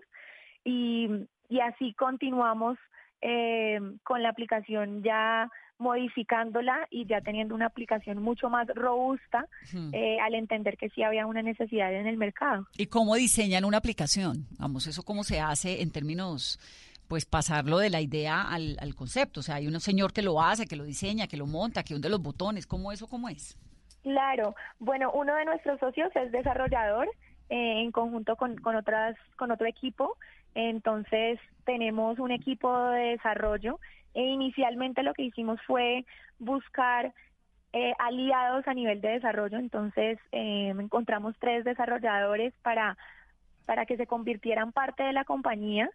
y, 0.64 1.08
y 1.50 1.60
así 1.60 1.94
continuamos 1.94 2.78
eh, 3.22 3.80
con 4.04 4.22
la 4.24 4.30
aplicación 4.30 5.04
ya 5.04 5.50
modificándola 5.80 6.88
y 6.90 7.06
ya 7.06 7.22
teniendo 7.22 7.54
una 7.54 7.68
aplicación 7.68 8.22
mucho 8.22 8.50
más 8.50 8.68
robusta 8.74 9.48
eh, 9.94 10.18
al 10.20 10.34
entender 10.34 10.78
que 10.78 10.90
sí 10.90 11.04
había 11.04 11.26
una 11.26 11.42
necesidad 11.42 11.94
en 11.94 12.08
el 12.08 12.18
mercado. 12.18 12.68
¿Y 12.78 12.88
cómo 12.88 13.16
diseñan 13.16 13.64
una 13.64 13.78
aplicación? 13.78 14.48
Vamos, 14.58 14.88
¿eso 14.88 15.04
cómo 15.04 15.24
se 15.24 15.40
hace 15.40 15.82
en 15.82 15.92
términos 15.92 16.60
pues 17.08 17.26
pasarlo 17.26 17.78
de 17.78 17.90
la 17.90 18.02
idea 18.02 18.42
al, 18.42 18.78
al 18.80 18.96
concepto. 18.96 19.40
O 19.40 19.44
sea, 19.44 19.56
hay 19.56 19.68
un 19.68 19.80
señor 19.80 20.14
que 20.14 20.22
lo 20.22 20.42
hace, 20.42 20.68
que 20.68 20.76
lo 20.76 20.84
diseña, 20.84 21.28
que 21.28 21.38
lo 21.38 21.48
monta, 21.48 21.84
que 21.84 21.96
hunde 21.96 22.10
los 22.10 22.22
botones. 22.22 22.68
¿Cómo 22.68 22.92
eso, 22.92 23.08
cómo 23.08 23.30
es? 23.30 23.58
Claro, 24.04 24.56
bueno, 24.80 25.12
uno 25.12 25.36
de 25.36 25.46
nuestros 25.46 25.80
socios 25.80 26.10
es 26.16 26.32
desarrollador 26.32 27.08
eh, 27.50 27.82
en 27.82 27.92
conjunto 27.92 28.36
con, 28.36 28.56
con, 28.58 28.76
otras, 28.76 29.16
con 29.36 29.52
otro 29.52 29.68
equipo. 29.68 30.18
Entonces 30.56 31.40
tenemos 31.66 32.18
un 32.20 32.32
equipo 32.32 32.76
de 32.90 33.12
desarrollo 33.12 33.80
e 34.14 34.24
inicialmente 34.24 35.04
lo 35.04 35.14
que 35.14 35.24
hicimos 35.24 35.60
fue 35.68 36.06
buscar 36.40 37.14
eh, 37.74 37.94
aliados 38.00 38.68
a 38.68 38.74
nivel 38.74 39.02
de 39.02 39.10
desarrollo. 39.10 39.58
Entonces 39.58 40.20
eh, 40.32 40.74
encontramos 40.80 41.36
tres 41.40 41.64
desarrolladores 41.64 42.54
para, 42.64 42.98
para 43.66 43.86
que 43.86 43.98
se 43.98 44.08
convirtieran 44.08 44.72
parte 44.72 45.04
de 45.04 45.14
la 45.14 45.26
compañía. 45.26 45.90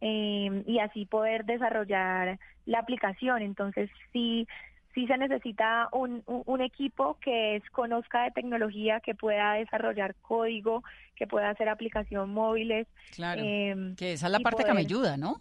Y 0.00 0.78
así 0.78 1.06
poder 1.06 1.44
desarrollar 1.44 2.38
la 2.66 2.78
aplicación. 2.78 3.42
Entonces, 3.42 3.90
sí, 4.12 4.46
sí 4.94 5.06
se 5.06 5.16
necesita 5.16 5.88
un, 5.92 6.22
un, 6.26 6.60
equipo 6.60 7.18
que 7.20 7.62
conozca 7.72 8.24
de 8.24 8.30
tecnología, 8.30 9.00
que 9.00 9.14
pueda 9.14 9.54
desarrollar 9.54 10.14
código, 10.22 10.82
que 11.16 11.26
pueda 11.26 11.50
hacer 11.50 11.68
aplicación 11.68 12.30
móviles. 12.30 12.86
Claro, 13.14 13.42
em, 13.44 13.96
que 13.96 14.12
esa 14.12 14.26
es 14.26 14.32
la 14.32 14.40
parte 14.40 14.64
que 14.64 14.72
me 14.72 14.80
ayuda, 14.80 15.16
¿no? 15.16 15.40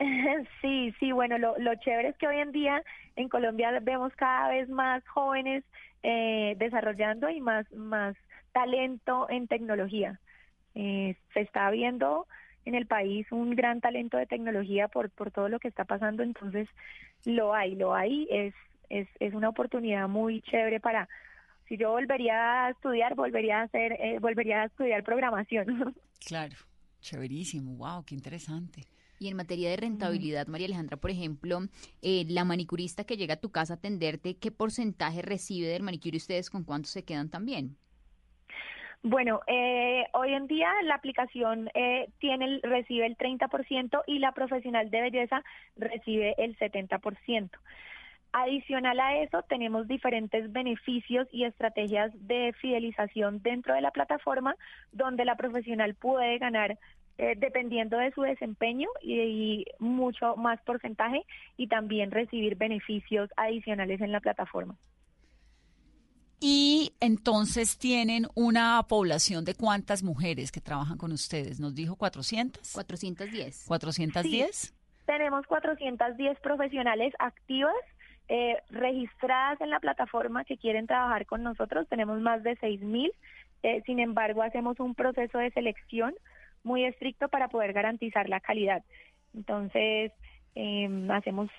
sí, 0.62 0.94
sí, 0.98 1.12
bueno, 1.12 1.38
lo, 1.38 1.58
lo 1.58 1.74
chévere 1.76 2.08
es 2.08 2.16
que 2.16 2.26
hoy 2.26 2.38
en 2.38 2.52
día 2.52 2.82
en 3.16 3.28
Colombia 3.28 3.78
vemos 3.82 4.12
cada 4.16 4.48
vez 4.48 4.68
más 4.68 5.06
jóvenes 5.08 5.64
eh, 6.02 6.54
desarrollando 6.58 7.28
y 7.28 7.40
más, 7.40 7.70
más 7.72 8.16
talento 8.52 9.28
en 9.28 9.46
tecnología. 9.46 10.18
Eh, 10.74 11.16
se 11.34 11.40
está 11.40 11.70
viendo 11.70 12.26
en 12.64 12.74
el 12.74 12.86
país 12.86 13.26
un 13.30 13.54
gran 13.56 13.80
talento 13.80 14.16
de 14.16 14.26
tecnología 14.26 14.88
por, 14.88 15.10
por 15.10 15.30
todo 15.30 15.48
lo 15.48 15.58
que 15.58 15.68
está 15.68 15.84
pasando, 15.84 16.22
entonces 16.22 16.68
lo 17.24 17.54
hay, 17.54 17.74
lo 17.74 17.94
hay, 17.94 18.26
es 18.30 18.54
es, 18.90 19.08
es 19.20 19.32
una 19.32 19.48
oportunidad 19.48 20.08
muy 20.08 20.42
chévere 20.42 20.80
para, 20.80 21.08
si 21.68 21.78
yo 21.78 21.92
volvería 21.92 22.66
a 22.66 22.70
estudiar, 22.70 23.14
volvería 23.14 23.60
a 23.60 23.62
hacer, 23.62 23.92
eh, 23.92 24.18
volvería 24.20 24.62
a 24.62 24.64
estudiar 24.66 25.02
programación. 25.04 25.94
Claro, 26.26 26.54
chéverísimo, 27.00 27.76
wow, 27.76 28.04
qué 28.04 28.14
interesante. 28.14 28.84
Y 29.18 29.28
en 29.28 29.36
materia 29.38 29.70
de 29.70 29.78
rentabilidad, 29.78 30.48
María 30.48 30.66
Alejandra, 30.66 30.98
por 30.98 31.10
ejemplo, 31.10 31.60
eh, 32.02 32.26
la 32.28 32.44
manicurista 32.44 33.04
que 33.04 33.16
llega 33.16 33.34
a 33.34 33.40
tu 33.40 33.50
casa 33.50 33.72
a 33.72 33.76
atenderte, 33.76 34.36
¿qué 34.36 34.50
porcentaje 34.50 35.22
recibe 35.22 35.68
del 35.68 35.82
manicure 35.82 36.16
y 36.16 36.18
ustedes 36.18 36.50
con 36.50 36.64
cuánto 36.64 36.90
se 36.90 37.04
quedan 37.04 37.30
también? 37.30 37.78
Bueno, 39.02 39.40
eh, 39.46 40.04
hoy 40.12 40.34
en 40.34 40.46
día 40.46 40.70
la 40.82 40.94
aplicación 40.94 41.70
eh, 41.72 42.10
tiene 42.18 42.60
recibe 42.62 43.06
el 43.06 43.16
30% 43.16 44.02
y 44.06 44.18
la 44.18 44.32
profesional 44.32 44.90
de 44.90 45.00
belleza 45.00 45.42
recibe 45.76 46.34
el 46.36 46.58
70%. 46.58 47.50
Adicional 48.32 49.00
a 49.00 49.16
eso, 49.16 49.42
tenemos 49.42 49.88
diferentes 49.88 50.52
beneficios 50.52 51.26
y 51.32 51.44
estrategias 51.44 52.12
de 52.14 52.52
fidelización 52.60 53.42
dentro 53.42 53.74
de 53.74 53.80
la 53.80 53.90
plataforma 53.90 54.54
donde 54.92 55.24
la 55.24 55.34
profesional 55.34 55.94
puede 55.94 56.38
ganar 56.38 56.78
eh, 57.18 57.34
dependiendo 57.36 57.98
de 57.98 58.12
su 58.12 58.22
desempeño 58.22 58.88
y, 59.02 59.64
mucho 59.78 60.36
más 60.36 60.60
porcentaje 60.62 61.22
y 61.56 61.66
también 61.66 62.10
recibir 62.10 62.56
beneficios 62.56 63.30
adicionales 63.36 64.00
en 64.00 64.12
la 64.12 64.20
plataforma. 64.20 64.76
Y 66.40 66.94
entonces 67.00 67.76
tienen 67.76 68.26
una 68.34 68.82
población 68.88 69.44
de 69.44 69.54
cuántas 69.54 70.02
mujeres 70.02 70.50
que 70.50 70.60
trabajan 70.60 70.96
con 70.96 71.12
ustedes. 71.12 71.60
Nos 71.60 71.74
dijo 71.74 71.96
400. 71.96 72.72
410. 72.72 73.64
410. 73.68 74.74
tenemos 75.04 75.46
410 75.46 76.40
profesionales 76.40 77.12
activas 77.18 77.74
eh, 78.28 78.56
registradas 78.70 79.60
en 79.60 79.70
la 79.70 79.80
plataforma 79.80 80.44
que 80.44 80.56
quieren 80.56 80.86
trabajar 80.86 81.26
con 81.26 81.42
nosotros. 81.42 81.88
Tenemos 81.88 82.20
más 82.20 82.42
de 82.42 82.56
6.000. 82.58 83.12
Eh, 83.62 83.82
sin 83.84 83.98
embargo, 83.98 84.42
hacemos 84.42 84.78
un 84.80 84.94
proceso 84.94 85.38
de 85.38 85.50
selección 85.50 86.14
muy 86.62 86.84
estricto 86.84 87.28
para 87.28 87.48
poder 87.48 87.72
garantizar 87.72 88.28
la 88.28 88.40
calidad. 88.40 88.82
Entonces, 89.34 90.12
em, 90.54 91.10
hacemos 91.10 91.50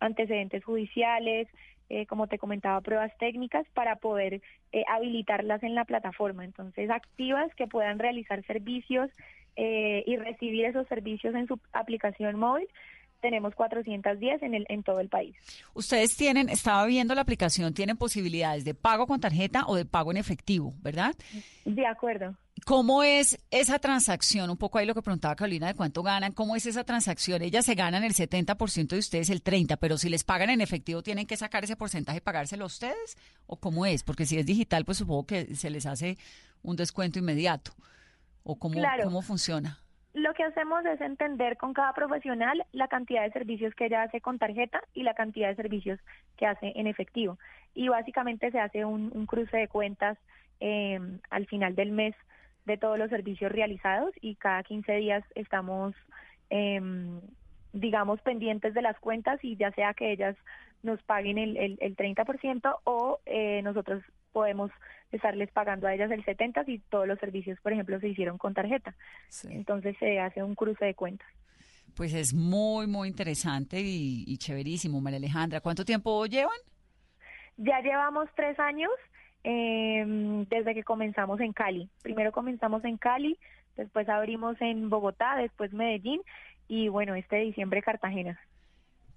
antecedentes 0.00 0.64
judiciales, 0.64 1.48
eh, 1.88 2.06
como 2.06 2.26
te 2.26 2.38
comentaba, 2.38 2.80
pruebas 2.80 3.16
técnicas 3.18 3.66
para 3.74 3.96
poder 3.96 4.40
eh, 4.72 4.84
habilitarlas 4.88 5.62
en 5.62 5.74
la 5.74 5.84
plataforma. 5.84 6.44
Entonces, 6.44 6.90
activas 6.90 7.54
que 7.54 7.66
puedan 7.66 7.98
realizar 7.98 8.44
servicios 8.46 9.10
y 9.56 10.16
recibir 10.16 10.64
esos 10.64 10.84
servicios 10.88 11.32
en 11.36 11.46
su 11.46 11.60
aplicación 11.72 12.36
móvil 12.36 12.66
tenemos 13.24 13.54
410 13.54 14.42
en, 14.42 14.52
el, 14.52 14.66
en 14.68 14.82
todo 14.82 15.00
el 15.00 15.08
país. 15.08 15.34
Ustedes 15.72 16.14
tienen, 16.14 16.50
estaba 16.50 16.84
viendo 16.84 17.14
la 17.14 17.22
aplicación, 17.22 17.72
tienen 17.72 17.96
posibilidades 17.96 18.66
de 18.66 18.74
pago 18.74 19.06
con 19.06 19.18
tarjeta 19.18 19.64
o 19.66 19.76
de 19.76 19.86
pago 19.86 20.10
en 20.10 20.18
efectivo, 20.18 20.74
¿verdad? 20.82 21.14
De 21.64 21.86
acuerdo. 21.86 22.36
¿Cómo 22.66 23.02
es 23.02 23.38
esa 23.50 23.78
transacción? 23.78 24.50
Un 24.50 24.58
poco 24.58 24.76
ahí 24.76 24.84
lo 24.84 24.94
que 24.94 25.00
preguntaba 25.00 25.36
Carolina 25.36 25.68
de 25.68 25.74
cuánto 25.74 26.02
ganan. 26.02 26.32
¿Cómo 26.32 26.54
es 26.54 26.66
esa 26.66 26.84
transacción? 26.84 27.40
Ellas 27.40 27.64
se 27.64 27.74
ganan 27.74 28.04
el 28.04 28.12
70% 28.12 28.88
de 28.88 28.98
ustedes 28.98 29.30
el 29.30 29.42
30%, 29.42 29.78
pero 29.80 29.96
si 29.96 30.10
les 30.10 30.22
pagan 30.22 30.50
en 30.50 30.60
efectivo, 30.60 31.02
¿tienen 31.02 31.26
que 31.26 31.38
sacar 31.38 31.64
ese 31.64 31.76
porcentaje 31.76 32.18
y 32.18 32.20
pagárselo 32.20 32.64
a 32.64 32.66
ustedes? 32.66 33.16
¿O 33.46 33.56
cómo 33.56 33.86
es? 33.86 34.02
Porque 34.02 34.26
si 34.26 34.36
es 34.36 34.44
digital, 34.44 34.84
pues 34.84 34.98
supongo 34.98 35.24
que 35.24 35.54
se 35.56 35.70
les 35.70 35.86
hace 35.86 36.18
un 36.62 36.76
descuento 36.76 37.18
inmediato. 37.18 37.72
¿O 38.42 38.58
cómo, 38.58 38.82
cómo 39.02 39.22
funciona? 39.22 39.80
Lo 40.14 40.32
que 40.32 40.44
hacemos 40.44 40.84
es 40.86 41.00
entender 41.00 41.56
con 41.56 41.74
cada 41.74 41.92
profesional 41.92 42.64
la 42.70 42.86
cantidad 42.86 43.24
de 43.24 43.32
servicios 43.32 43.74
que 43.74 43.86
ella 43.86 44.04
hace 44.04 44.20
con 44.20 44.38
tarjeta 44.38 44.80
y 44.94 45.02
la 45.02 45.14
cantidad 45.14 45.48
de 45.48 45.56
servicios 45.56 45.98
que 46.36 46.46
hace 46.46 46.72
en 46.76 46.86
efectivo. 46.86 47.36
Y 47.74 47.88
básicamente 47.88 48.52
se 48.52 48.60
hace 48.60 48.84
un, 48.84 49.26
cruce 49.26 49.56
de 49.56 49.66
cuentas 49.66 50.16
eh, 50.60 51.00
al 51.30 51.46
final 51.46 51.74
del 51.74 51.90
mes 51.90 52.14
de 52.64 52.76
todos 52.76 52.96
los 52.96 53.10
servicios 53.10 53.50
realizados 53.50 54.14
y 54.20 54.36
cada 54.36 54.62
15 54.62 54.92
días 54.92 55.24
estamos, 55.34 55.96
em, 56.48 57.20
digamos, 57.72 58.20
pendientes 58.22 58.72
de 58.72 58.82
las 58.82 58.98
cuentas 59.00 59.40
y 59.42 59.56
ya 59.56 59.72
sea 59.72 59.94
que 59.94 60.12
ellas 60.12 60.36
nos 60.84 61.02
paguen 61.02 61.38
el, 61.38 61.56
el, 61.56 61.78
el 61.80 61.96
30% 61.96 62.78
o 62.84 63.18
eh, 63.26 63.62
nosotros 63.62 64.02
podemos 64.32 64.70
estarles 65.10 65.50
pagando 65.50 65.86
a 65.86 65.94
ellas 65.94 66.10
el 66.10 66.24
70 66.24 66.64
si 66.64 66.78
todos 66.90 67.08
los 67.08 67.18
servicios, 67.18 67.58
por 67.60 67.72
ejemplo, 67.72 67.98
se 68.00 68.08
hicieron 68.08 68.36
con 68.36 68.52
tarjeta. 68.52 68.94
Entonces 69.48 69.96
se 69.98 70.20
hace 70.20 70.42
un 70.42 70.54
cruce 70.54 70.84
de 70.84 70.94
cuentas. 70.94 71.26
Pues 71.96 72.12
es 72.12 72.34
muy, 72.34 72.86
muy 72.86 73.08
interesante 73.08 73.80
y, 73.80 74.36
chéverísimo, 74.38 75.00
María 75.00 75.18
Alejandra. 75.18 75.60
¿Cuánto 75.60 75.84
tiempo 75.84 76.26
llevan? 76.26 76.58
Ya 77.56 77.80
llevamos 77.80 78.28
tres 78.34 78.58
años 78.58 78.90
em, 79.44 80.44
desde 80.46 80.74
que 80.74 80.82
comenzamos 80.82 81.40
en 81.40 81.52
Cali. 81.52 81.88
Primero 82.02 82.32
comenzamos 82.32 82.84
en 82.84 82.96
Cali, 82.96 83.38
después 83.76 84.08
abrimos 84.08 84.60
en 84.60 84.90
Bogotá, 84.90 85.36
después 85.36 85.72
Medellín 85.72 86.20
y 86.66 86.88
bueno, 86.88 87.14
este 87.14 87.36
diciembre 87.36 87.80
Cartagena. 87.82 88.40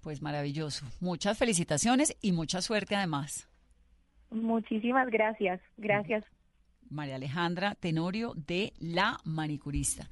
Pues 0.02 0.22
maravilloso. 0.22 0.86
Muchas 1.00 1.36
felicitaciones 1.38 2.16
y 2.20 2.32
mucha 2.32 2.62
suerte 2.62 2.96
además. 2.96 3.48
Muchísimas 4.30 5.08
gracias. 5.10 5.60
Gracias. 5.76 6.24
María 6.90 7.16
Alejandra 7.16 7.74
Tenorio 7.74 8.34
de 8.34 8.72
La 8.78 9.18
Manicurista. 9.24 10.08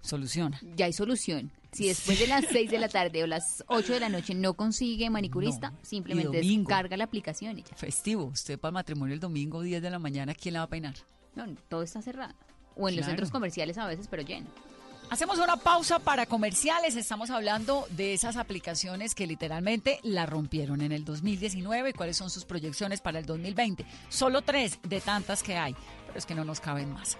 Soluciona. 0.00 0.60
Ya 0.76 0.86
hay 0.86 0.92
solución. 0.92 1.50
Si 1.72 1.88
después 1.88 2.18
de 2.18 2.28
las 2.28 2.46
6 2.46 2.70
de 2.70 2.78
la 2.78 2.88
tarde 2.88 3.22
o 3.22 3.26
las 3.26 3.64
8 3.66 3.94
de 3.94 4.00
la 4.00 4.08
noche 4.08 4.34
no 4.34 4.54
consigue 4.54 5.10
manicurista, 5.10 5.72
simplemente 5.82 6.40
descarga 6.40 6.96
la 6.96 7.04
aplicación 7.04 7.58
y 7.58 7.62
ya. 7.62 7.76
Festivo. 7.76 8.24
Usted 8.24 8.58
para 8.58 8.70
el 8.70 8.74
matrimonio 8.74 9.14
el 9.14 9.20
domingo 9.20 9.60
10 9.60 9.82
de 9.82 9.90
la 9.90 9.98
mañana, 9.98 10.34
¿quién 10.34 10.54
la 10.54 10.60
va 10.60 10.64
a 10.64 10.68
peinar? 10.68 10.94
No, 11.34 11.46
todo 11.68 11.82
está 11.82 12.00
cerrado. 12.00 12.34
O 12.76 12.88
en 12.88 12.96
los 12.96 13.06
centros 13.06 13.30
comerciales 13.30 13.76
a 13.76 13.86
veces, 13.86 14.08
pero 14.08 14.22
lleno. 14.22 14.46
Hacemos 15.10 15.38
una 15.38 15.56
pausa 15.56 15.98
para 15.98 16.26
comerciales. 16.26 16.94
Estamos 16.94 17.30
hablando 17.30 17.86
de 17.90 18.12
esas 18.12 18.36
aplicaciones 18.36 19.14
que 19.14 19.26
literalmente 19.26 20.00
la 20.02 20.26
rompieron 20.26 20.82
en 20.82 20.92
el 20.92 21.04
2019 21.04 21.90
y 21.90 21.92
cuáles 21.94 22.16
son 22.16 22.28
sus 22.28 22.44
proyecciones 22.44 23.00
para 23.00 23.18
el 23.18 23.24
2020. 23.24 23.86
Solo 24.10 24.42
tres 24.42 24.78
de 24.82 25.00
tantas 25.00 25.42
que 25.42 25.56
hay, 25.56 25.74
pero 26.06 26.18
es 26.18 26.26
que 26.26 26.34
no 26.34 26.44
nos 26.44 26.60
caben 26.60 26.92
más. 26.92 27.16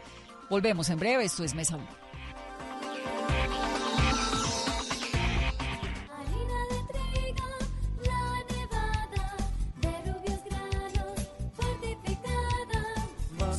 Volvemos 0.51 0.91
en 0.91 0.99
breve. 0.99 1.25
Esto 1.25 1.45
es 1.45 1.55
Mesa 1.55 1.77
1. 1.77 1.87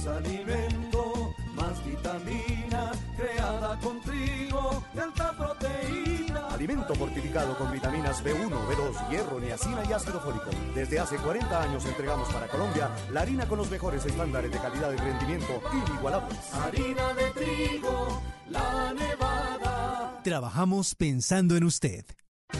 Alimento 0.09 0.68
fortificado 6.99 7.57
con 7.57 7.71
vitaminas 7.71 8.23
B1, 8.23 8.49
B2, 8.49 9.09
hierro, 9.09 9.39
niacina 9.39 9.81
y 9.89 9.93
ácido 9.93 10.19
fólico. 10.19 10.49
Desde 10.75 10.99
hace 10.99 11.15
40 11.17 11.63
años 11.63 11.85
entregamos 11.85 12.27
para 12.29 12.47
Colombia 12.47 12.91
la 13.11 13.21
harina 13.21 13.47
con 13.47 13.57
los 13.57 13.71
mejores 13.71 14.05
estándares 14.05 14.51
de 14.51 14.59
calidad 14.59 14.91
y 14.91 14.97
rendimiento 14.97 15.61
inigualables. 15.71 16.53
Harina 16.53 17.13
de 17.13 17.31
trigo, 17.31 18.21
la 18.49 18.93
nevada 18.93 20.19
Trabajamos 20.23 20.95
pensando 20.95 21.55
en 21.55 21.63
usted. 21.63 22.05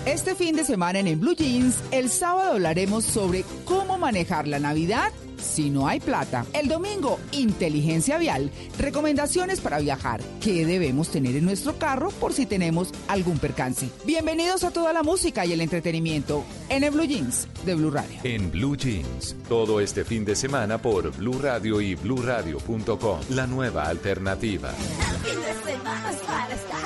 Este 0.06 0.34
fin 0.34 0.56
de 0.56 0.63
semana 0.63 0.99
en, 0.99 1.08
en 1.08 1.19
Blue 1.19 1.36
Jeans, 1.36 1.75
el 1.91 2.10
sábado 2.10 2.54
hablaremos 2.54 3.06
sobre 3.06 3.45
cómo 3.65 3.97
manejar 3.97 4.47
la 4.47 4.60
Navidad 4.60 5.12
si 5.38 5.69
no 5.69 5.88
hay 5.88 5.99
plata. 5.99 6.45
El 6.54 6.67
domingo, 6.67 7.19
inteligencia 7.32 8.17
vial, 8.17 8.52
recomendaciones 8.78 9.62
para 9.62 9.80
viajar, 9.80 10.21
qué 10.41 10.65
debemos 10.65 11.10
tener 11.10 11.36
en 11.36 11.45
nuestro 11.45 11.78
carro 11.78 12.10
por 12.10 12.34
si 12.34 12.45
tenemos 12.45 12.91
algún 13.08 13.38
percance. 13.39 13.89
Bienvenidos 14.06 14.63
a 14.63 14.71
toda 14.71 14.93
la 14.93 15.04
música 15.04 15.45
y 15.45 15.54
el 15.54 15.62
entretenimiento 15.62 16.43
en 16.69 16.84
el 16.84 16.91
Blue 16.91 17.06
Jeans 17.06 17.47
de 17.65 17.75
Blue 17.75 17.91
Radio. 17.91 18.17
En 18.23 18.52
Blue 18.52 18.75
Jeans, 18.75 19.36
todo 19.47 19.80
este 19.80 20.04
fin 20.04 20.25
de 20.25 20.36
semana 20.36 20.82
por 20.82 21.15
Blue 21.15 21.39
Radio 21.39 21.82
y 21.82 21.95
bluradio.com, 21.95 23.19
la 23.30 23.47
nueva 23.47 23.88
alternativa. 23.88 24.73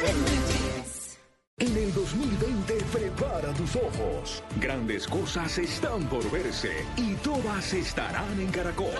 En 0.05 0.42
tus 3.73 3.81
ojos. 3.81 4.43
Grandes 4.59 5.07
cosas 5.07 5.57
están 5.57 6.03
por 6.07 6.29
verse 6.31 6.86
y 6.97 7.13
todas 7.15 7.73
estarán 7.73 8.39
en 8.39 8.51
Caracol. 8.51 8.91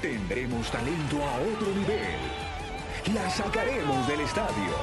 Tendremos 0.00 0.70
talento 0.70 1.22
a 1.22 1.40
otro 1.40 1.68
nivel. 1.74 2.18
La 3.14 3.30
sacaremos 3.30 4.06
del 4.06 4.20
estadio. 4.20 4.74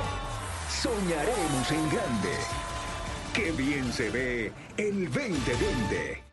Soñaremos 0.69 1.71
en 1.71 1.89
grande. 1.89 2.37
Qué 3.33 3.51
bien 3.51 3.91
se 3.93 4.09
ve 4.09 4.51
el 4.77 5.05
2020. 5.11 6.24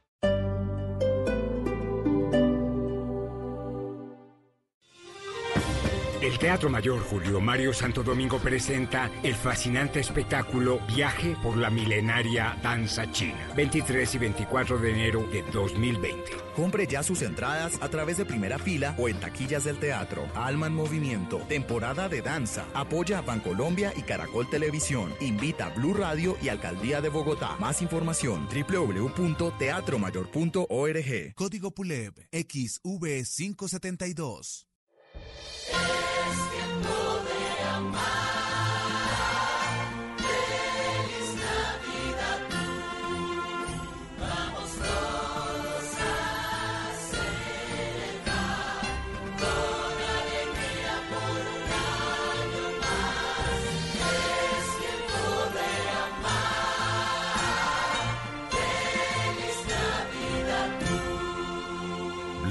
Teatro 6.43 6.69
Mayor 6.69 7.01
Julio 7.05 7.41
Mario 7.41 7.73
Santo 7.73 8.03
Domingo 8.03 8.41
presenta 8.41 9.09
el 9.23 9.37
fascinante 9.37 10.01
espectáculo 10.01 10.81
Viaje 10.89 11.37
por 11.41 11.57
la 11.57 11.71
milenaria 11.71 12.59
danza 12.61 13.09
china, 13.13 13.53
23 13.55 14.17
y 14.17 14.19
24 14.19 14.79
de 14.79 14.91
enero 14.91 15.25
de 15.31 15.45
2020. 15.53 16.33
Compre 16.57 16.89
ya 16.89 17.05
sus 17.05 17.23
entradas 17.23 17.79
a 17.81 17.89
través 17.89 18.17
de 18.17 18.25
primera 18.25 18.59
fila 18.59 18.97
o 18.99 19.09
en 19.09 19.21
taquillas 19.21 19.63
del 19.63 19.79
teatro. 19.79 20.27
Alma 20.35 20.67
en 20.67 20.75
Movimiento, 20.75 21.39
temporada 21.49 22.09
de 22.09 22.23
danza. 22.23 22.67
Apoya 22.75 23.19
a 23.19 23.23
Bancolombia 23.23 23.93
y 23.97 24.03
Caracol 24.03 24.51
Televisión. 24.51 25.15
Invita 25.21 25.67
a 25.67 25.71
Blue 25.71 25.95
Radio 25.95 26.37
y 26.43 26.49
Alcaldía 26.49 27.01
de 27.01 27.09
Bogotá. 27.09 27.55
Más 27.61 27.83
información 27.83 28.49
www.teatromayor.org. 28.49 31.35
Código 31.37 31.71
PULEB 31.71 32.15
XV572. 32.33 34.72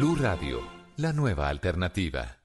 Blue 0.02 0.18
Radio, 0.20 0.64
la 0.96 1.12
nueva 1.12 1.48
alternativa. 1.48 2.41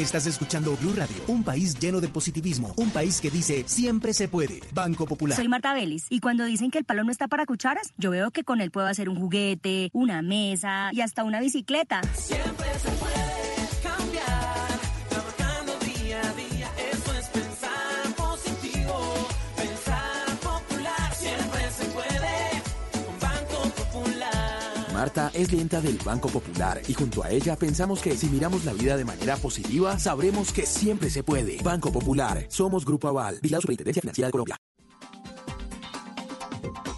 Estás 0.00 0.26
escuchando 0.26 0.74
Blue 0.80 0.94
Radio, 0.96 1.16
un 1.26 1.44
país 1.44 1.78
lleno 1.78 2.00
de 2.00 2.08
positivismo, 2.08 2.72
un 2.76 2.88
país 2.88 3.20
que 3.20 3.30
dice 3.30 3.64
siempre 3.66 4.14
se 4.14 4.28
puede. 4.28 4.60
Banco 4.72 5.04
Popular. 5.04 5.36
Soy 5.36 5.46
Marta 5.46 5.74
Vélez 5.74 6.06
y 6.08 6.20
cuando 6.20 6.46
dicen 6.46 6.70
que 6.70 6.78
el 6.78 6.86
palo 6.86 7.04
no 7.04 7.12
está 7.12 7.28
para 7.28 7.44
cucharas, 7.44 7.92
yo 7.98 8.10
veo 8.10 8.30
que 8.30 8.42
con 8.42 8.62
él 8.62 8.70
puedo 8.70 8.86
hacer 8.86 9.10
un 9.10 9.20
juguete, 9.20 9.90
una 9.92 10.22
mesa 10.22 10.88
y 10.92 11.02
hasta 11.02 11.22
una 11.22 11.38
bicicleta. 11.38 12.00
Siempre 12.14 12.66
se 12.82 12.90
puede 12.92 13.09
Marta 25.00 25.30
es 25.32 25.48
clienta 25.48 25.80
del 25.80 25.96
Banco 26.04 26.28
Popular 26.28 26.82
y 26.86 26.92
junto 26.92 27.24
a 27.24 27.30
ella 27.30 27.56
pensamos 27.56 28.02
que 28.02 28.14
si 28.14 28.26
miramos 28.26 28.66
la 28.66 28.74
vida 28.74 28.98
de 28.98 29.06
manera 29.06 29.34
positiva, 29.38 29.98
sabremos 29.98 30.52
que 30.52 30.66
siempre 30.66 31.08
se 31.08 31.22
puede. 31.22 31.56
Banco 31.62 31.90
Popular, 31.90 32.44
somos 32.50 32.84
Grupo 32.84 33.08
Aval, 33.08 33.40
la 33.40 33.62
Superintendencia 33.62 34.02
Financiera 34.02 34.28
de 34.28 34.32
Colombia. 34.32 34.56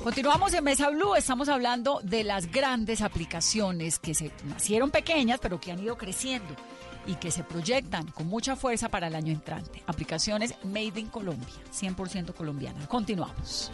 Continuamos 0.02 0.52
en 0.52 0.64
Mesa 0.64 0.90
Blue, 0.90 1.14
estamos 1.14 1.48
hablando 1.48 2.00
de 2.02 2.24
las 2.24 2.50
grandes 2.50 3.02
aplicaciones 3.02 4.00
que 4.00 4.14
se 4.14 4.32
nacieron 4.46 4.90
pequeñas 4.90 5.38
pero 5.40 5.60
que 5.60 5.70
han 5.70 5.78
ido 5.78 5.96
creciendo 5.96 6.56
y 7.06 7.14
que 7.14 7.30
se 7.30 7.44
proyectan 7.44 8.08
con 8.08 8.26
mucha 8.26 8.56
fuerza 8.56 8.88
para 8.88 9.06
el 9.06 9.14
año 9.14 9.32
entrante. 9.32 9.80
Aplicaciones 9.86 10.56
Made 10.64 10.98
in 10.98 11.06
Colombia, 11.06 11.46
100% 11.72 12.34
colombiana. 12.34 12.84
Continuamos. 12.88 13.70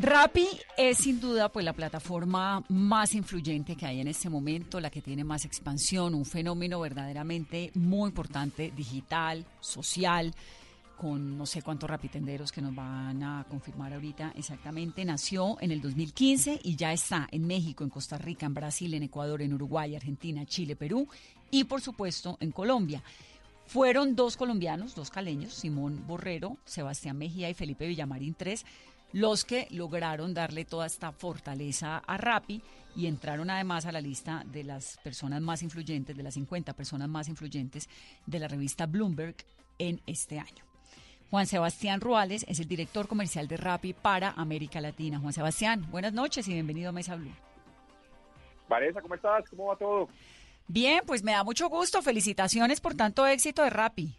Rappi 0.00 0.46
es 0.76 0.98
sin 0.98 1.18
duda 1.18 1.48
pues 1.48 1.64
la 1.64 1.72
plataforma 1.72 2.64
más 2.68 3.14
influyente 3.14 3.74
que 3.74 3.84
hay 3.84 4.00
en 4.00 4.06
este 4.06 4.30
momento, 4.30 4.78
la 4.78 4.90
que 4.90 5.02
tiene 5.02 5.24
más 5.24 5.44
expansión, 5.44 6.14
un 6.14 6.24
fenómeno 6.24 6.78
verdaderamente 6.78 7.72
muy 7.74 8.10
importante, 8.10 8.72
digital, 8.76 9.44
social, 9.58 10.32
con 10.96 11.36
no 11.36 11.46
sé 11.46 11.62
cuántos 11.62 11.90
rapitenderos 11.90 12.52
que 12.52 12.62
nos 12.62 12.76
van 12.76 13.24
a 13.24 13.44
confirmar 13.50 13.92
ahorita 13.92 14.34
exactamente. 14.36 15.04
Nació 15.04 15.56
en 15.60 15.72
el 15.72 15.80
2015 15.80 16.60
y 16.62 16.76
ya 16.76 16.92
está 16.92 17.26
en 17.32 17.44
México, 17.44 17.82
en 17.82 17.90
Costa 17.90 18.18
Rica, 18.18 18.46
en 18.46 18.54
Brasil, 18.54 18.94
en 18.94 19.02
Ecuador, 19.02 19.42
en 19.42 19.52
Uruguay, 19.52 19.96
Argentina, 19.96 20.46
Chile, 20.46 20.76
Perú 20.76 21.08
y 21.50 21.64
por 21.64 21.80
supuesto 21.80 22.36
en 22.38 22.52
Colombia. 22.52 23.02
Fueron 23.66 24.14
dos 24.14 24.36
colombianos, 24.36 24.94
dos 24.94 25.10
caleños, 25.10 25.54
Simón 25.54 26.04
Borrero, 26.06 26.56
Sebastián 26.64 27.18
Mejía 27.18 27.50
y 27.50 27.54
Felipe 27.54 27.88
Villamarín 27.88 28.34
tres, 28.34 28.64
los 29.12 29.44
que 29.44 29.66
lograron 29.70 30.34
darle 30.34 30.64
toda 30.64 30.86
esta 30.86 31.12
fortaleza 31.12 31.98
a 31.98 32.16
Rappi 32.16 32.62
y 32.94 33.06
entraron 33.06 33.50
además 33.50 33.86
a 33.86 33.92
la 33.92 34.00
lista 34.00 34.42
de 34.46 34.64
las 34.64 34.98
personas 34.98 35.40
más 35.40 35.62
influyentes, 35.62 36.16
de 36.16 36.22
las 36.22 36.34
50 36.34 36.72
personas 36.74 37.08
más 37.08 37.28
influyentes 37.28 37.88
de 38.26 38.38
la 38.38 38.48
revista 38.48 38.86
Bloomberg 38.86 39.36
en 39.78 40.00
este 40.06 40.38
año. 40.38 40.64
Juan 41.30 41.46
Sebastián 41.46 42.00
Ruales 42.00 42.44
es 42.48 42.58
el 42.58 42.68
director 42.68 43.06
comercial 43.06 43.48
de 43.48 43.58
Rappi 43.58 43.92
para 43.92 44.30
América 44.30 44.80
Latina. 44.80 45.18
Juan 45.18 45.32
Sebastián, 45.32 45.86
buenas 45.90 46.12
noches 46.12 46.48
y 46.48 46.54
bienvenido 46.54 46.88
a 46.88 46.92
Mesa 46.92 47.16
Blue. 47.16 47.34
Vanessa, 48.68 49.00
¿cómo 49.00 49.14
estás? 49.14 49.48
¿Cómo 49.50 49.66
va 49.66 49.76
todo? 49.76 50.08
Bien, 50.66 51.02
pues 51.06 51.22
me 51.22 51.32
da 51.32 51.44
mucho 51.44 51.68
gusto. 51.68 52.02
Felicitaciones 52.02 52.80
por 52.80 52.94
tanto 52.94 53.26
éxito 53.26 53.62
de 53.62 53.70
Rappi. 53.70 54.17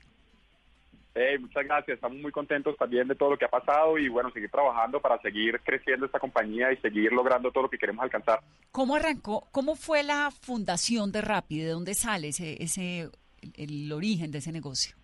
Hey, 1.15 1.37
muchas 1.39 1.65
gracias. 1.65 1.95
Estamos 1.95 2.17
muy 2.19 2.31
contentos 2.31 2.77
también 2.77 3.07
de 3.07 3.15
todo 3.15 3.31
lo 3.31 3.37
que 3.37 3.45
ha 3.45 3.49
pasado 3.49 3.97
y 3.97 4.07
bueno, 4.09 4.31
seguir 4.31 4.51
trabajando 4.51 5.01
para 5.01 5.19
seguir 5.21 5.59
creciendo 5.61 6.05
esta 6.05 6.19
compañía 6.19 6.71
y 6.71 6.77
seguir 6.77 7.11
logrando 7.11 7.51
todo 7.51 7.63
lo 7.63 7.69
que 7.69 7.79
queremos 7.79 8.03
alcanzar. 8.03 8.39
¿Cómo 8.71 8.95
arrancó? 8.95 9.47
¿Cómo 9.51 9.75
fue 9.75 10.03
la 10.03 10.29
fundación 10.31 11.11
de 11.11 11.21
Rappi? 11.21 11.59
¿De 11.59 11.69
dónde 11.69 11.95
sale 11.95 12.29
ese, 12.29 12.61
ese 12.63 13.09
el, 13.41 13.51
el 13.55 13.91
origen 13.91 14.31
de 14.31 14.37
ese 14.37 14.51
negocio? 14.51 14.95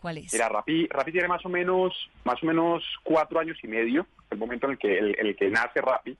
¿Cuál 0.00 0.18
es? 0.18 0.32
Mira, 0.32 0.48
Rappi, 0.48 0.86
Rappi 0.86 1.12
tiene 1.12 1.28
más 1.28 1.44
o 1.44 1.48
menos 1.48 1.92
más 2.24 2.42
o 2.42 2.46
menos 2.46 2.82
cuatro 3.02 3.40
años 3.40 3.58
y 3.62 3.66
medio, 3.66 4.06
el 4.30 4.38
momento 4.38 4.66
en 4.66 4.72
el 4.72 4.78
que 4.78 4.98
el, 4.98 5.18
el 5.18 5.36
que 5.36 5.50
nace 5.50 5.80
Rappi. 5.80 6.16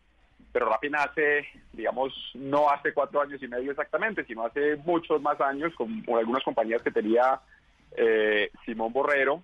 Pero 0.52 0.68
Rappi 0.68 0.90
nace, 0.90 1.46
digamos, 1.72 2.12
no 2.34 2.70
hace 2.70 2.92
cuatro 2.92 3.20
años 3.20 3.42
y 3.42 3.48
medio 3.48 3.70
exactamente, 3.70 4.24
sino 4.24 4.44
hace 4.44 4.76
muchos 4.76 5.20
más 5.22 5.40
años 5.40 5.72
con, 5.76 6.02
con 6.02 6.18
algunas 6.18 6.42
compañías 6.42 6.82
que 6.82 6.90
tenía 6.90 7.40
eh, 7.96 8.50
Simón 8.64 8.92
Borrero, 8.92 9.42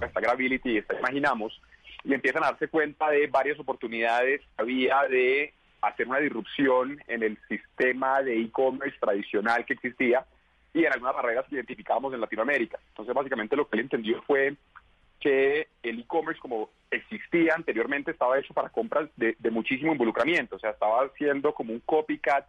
está 0.00 0.20
Gravity, 0.20 0.78
está 0.78 0.98
Imaginamos, 0.98 1.60
y 2.04 2.14
empiezan 2.14 2.44
a 2.44 2.52
darse 2.52 2.68
cuenta 2.68 3.10
de 3.10 3.26
varias 3.26 3.58
oportunidades 3.58 4.40
que 4.40 4.62
había 4.62 5.02
de 5.08 5.52
hacer 5.82 6.06
una 6.08 6.18
disrupción 6.18 7.00
en 7.06 7.22
el 7.22 7.38
sistema 7.48 8.22
de 8.22 8.40
e-commerce 8.40 8.96
tradicional 8.98 9.64
que 9.64 9.74
existía 9.74 10.24
y 10.72 10.84
en 10.84 10.92
algunas 10.92 11.14
barreras 11.14 11.46
que 11.48 11.56
identificábamos 11.56 12.12
en 12.14 12.20
Latinoamérica. 12.20 12.78
Entonces, 12.88 13.14
básicamente 13.14 13.56
lo 13.56 13.68
que 13.68 13.76
él 13.76 13.82
entendió 13.84 14.22
fue 14.22 14.54
que 15.20 15.68
el 15.82 16.00
e-commerce 16.00 16.40
como 16.40 16.70
existía 16.90 17.54
anteriormente 17.54 18.10
estaba 18.10 18.38
hecho 18.38 18.54
para 18.54 18.68
compras 18.68 19.08
de, 19.16 19.34
de, 19.38 19.50
muchísimo 19.50 19.92
involucramiento, 19.92 20.56
o 20.56 20.58
sea, 20.58 20.70
estaba 20.70 21.08
siendo 21.16 21.54
como 21.54 21.72
un 21.72 21.80
copycat 21.80 22.46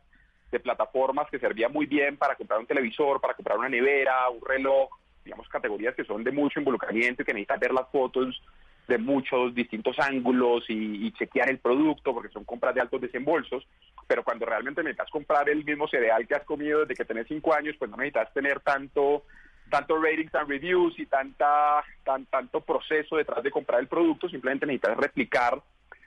de 0.51 0.59
plataformas 0.59 1.29
que 1.29 1.39
servía 1.39 1.69
muy 1.69 1.85
bien 1.85 2.17
para 2.17 2.35
comprar 2.35 2.59
un 2.59 2.67
televisor, 2.67 3.19
para 3.19 3.33
comprar 3.33 3.57
una 3.57 3.69
nevera, 3.69 4.29
un 4.29 4.41
reloj, 4.41 4.89
digamos, 5.27 5.49
categorías 5.49 5.93
que 5.93 6.05
son 6.05 6.23
de 6.23 6.31
mucho 6.31 6.59
involucramiento 6.59 7.21
y 7.21 7.25
que 7.25 7.33
necesitan 7.33 7.59
ver 7.59 7.73
las 7.73 7.89
fotos 7.91 8.41
de 8.87 8.97
muchos 8.97 9.53
distintos 9.53 9.99
ángulos 9.99 10.63
y, 10.69 11.11
chequear 11.11 11.49
el 11.49 11.59
producto 11.59 12.13
porque 12.13 12.29
son 12.29 12.45
compras 12.45 12.73
de 12.73 12.81
altos 12.81 13.01
desembolsos, 13.01 13.67
pero 14.07 14.23
cuando 14.23 14.45
realmente 14.45 14.81
necesitas 14.81 15.09
comprar 15.09 15.49
el 15.49 15.65
mismo 15.65 15.87
cereal 15.89 16.25
que 16.25 16.35
has 16.35 16.45
comido 16.45 16.81
desde 16.81 16.95
que 16.95 17.03
tenés 17.03 17.27
cinco 17.27 17.53
años, 17.53 17.75
pues 17.77 17.91
no 17.91 17.97
necesitas 17.97 18.33
tener 18.33 18.61
tanto 18.61 19.23
tanto 19.69 20.01
ratings 20.01 20.33
and 20.33 20.47
reviews 20.47 20.97
y 20.97 21.05
tanta 21.07 21.83
tan, 22.05 22.25
tanto 22.27 22.61
proceso 22.61 23.17
detrás 23.17 23.43
de 23.43 23.51
comprar 23.51 23.81
el 23.81 23.87
producto, 23.87 24.29
simplemente 24.29 24.65
necesitas 24.65 24.95
replicar 24.95 25.61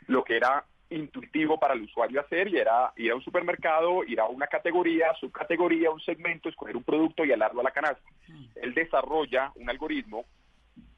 lo 0.07 0.25
que 0.25 0.39
era 0.39 0.65
intuitivo 0.91 1.59
para 1.59 1.75
el 1.75 1.83
usuario 1.83 2.21
hacer 2.21 2.49
y 2.49 2.59
era 2.59 2.93
ir 2.97 3.13
a 3.13 3.15
un 3.15 3.23
supermercado, 3.23 4.05
ir 4.05 4.21
a 4.21 4.27
una 4.27 4.47
categoría, 4.47 5.15
subcategoría, 5.15 5.91
un 5.91 6.01
segmento, 6.01 6.49
escoger 6.49 6.77
un 6.77 6.85
producto 6.85 7.25
y 7.25 7.33
alarlo 7.33 7.61
a 7.61 7.65
la 7.65 7.71
canasta. 7.71 8.03
Él 8.57 8.75
desarrolla 8.75 9.53
un 9.55 9.71
algoritmo 9.71 10.25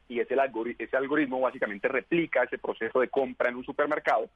y 0.08 0.20
ese, 0.20 0.34
algori- 0.34 0.76
ese 0.78 0.96
algoritmo 0.96 1.40
básicamente 1.40 1.88
replica 1.88 2.42
ese 2.42 2.58
proceso 2.58 3.00
de 3.00 3.08
compra 3.08 3.48
en 3.50 3.56
un 3.56 3.64
supermercado 3.64 4.28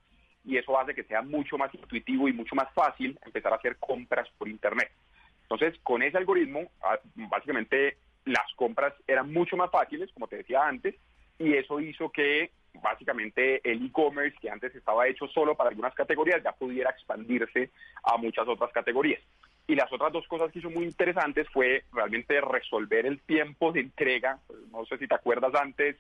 y 0.45 0.57
eso 0.57 0.79
hace 0.79 0.95
que 0.95 1.05
sea 1.05 1.23
mucho 1.23 1.59
más 1.59 1.75
intuitivo 1.75 2.29
y 2.29 2.33
mucho 2.33 2.55
más 2.55 2.73
fácil 2.73 3.19
empezar 3.25 3.53
a 3.53 3.57
hacer 3.57 3.77
compras 3.79 4.29
por 4.39 4.49
Internet. 4.49 4.91
Entonces, 5.43 5.79
con 5.83 6.03
ese 6.03 6.17
algoritmo, 6.19 6.61
ah, 6.83 6.99
básicamente 7.15 7.97
las 8.25 8.53
compras 8.55 8.95
eran 9.07 9.33
mucho 9.33 9.57
más 9.57 9.71
fáciles, 9.71 10.11
como 10.13 10.29
te 10.29 10.37
decía 10.37 10.67
antes, 10.67 10.95
y 11.39 11.55
eso 11.55 11.81
hizo 11.81 12.11
que 12.11 12.51
básicamente 12.83 13.61
el 13.69 13.87
e-commerce, 13.87 14.37
que 14.41 14.51
antes 14.51 14.75
estaba 14.75 15.07
hecho 15.07 15.27
solo 15.29 15.55
para 15.55 15.71
algunas 15.71 15.95
categorías, 15.95 16.43
ya 16.43 16.53
pudiera 16.53 16.91
expandirse 16.91 17.71
a 18.03 18.17
muchas 18.17 18.47
otras 18.49 18.71
categorías. 18.73 19.21
Y 19.67 19.75
las 19.75 19.93
otras 19.93 20.13
dos 20.13 20.27
cosas 20.29 20.53
que 20.53 20.61
hizo 20.61 20.71
muy 20.71 20.85
interesantes 20.85 21.49
fue 21.53 21.85
realmente 21.93 22.41
resolver 22.41 23.07
el 23.07 23.21
tiempo 23.23 23.73
de 23.73 23.81
entrega. 23.81 24.39
No 24.71 24.85
sé 24.87 24.97
si 24.99 25.09
te 25.09 25.15
acuerdas 25.15 25.55
antes, 25.55 25.97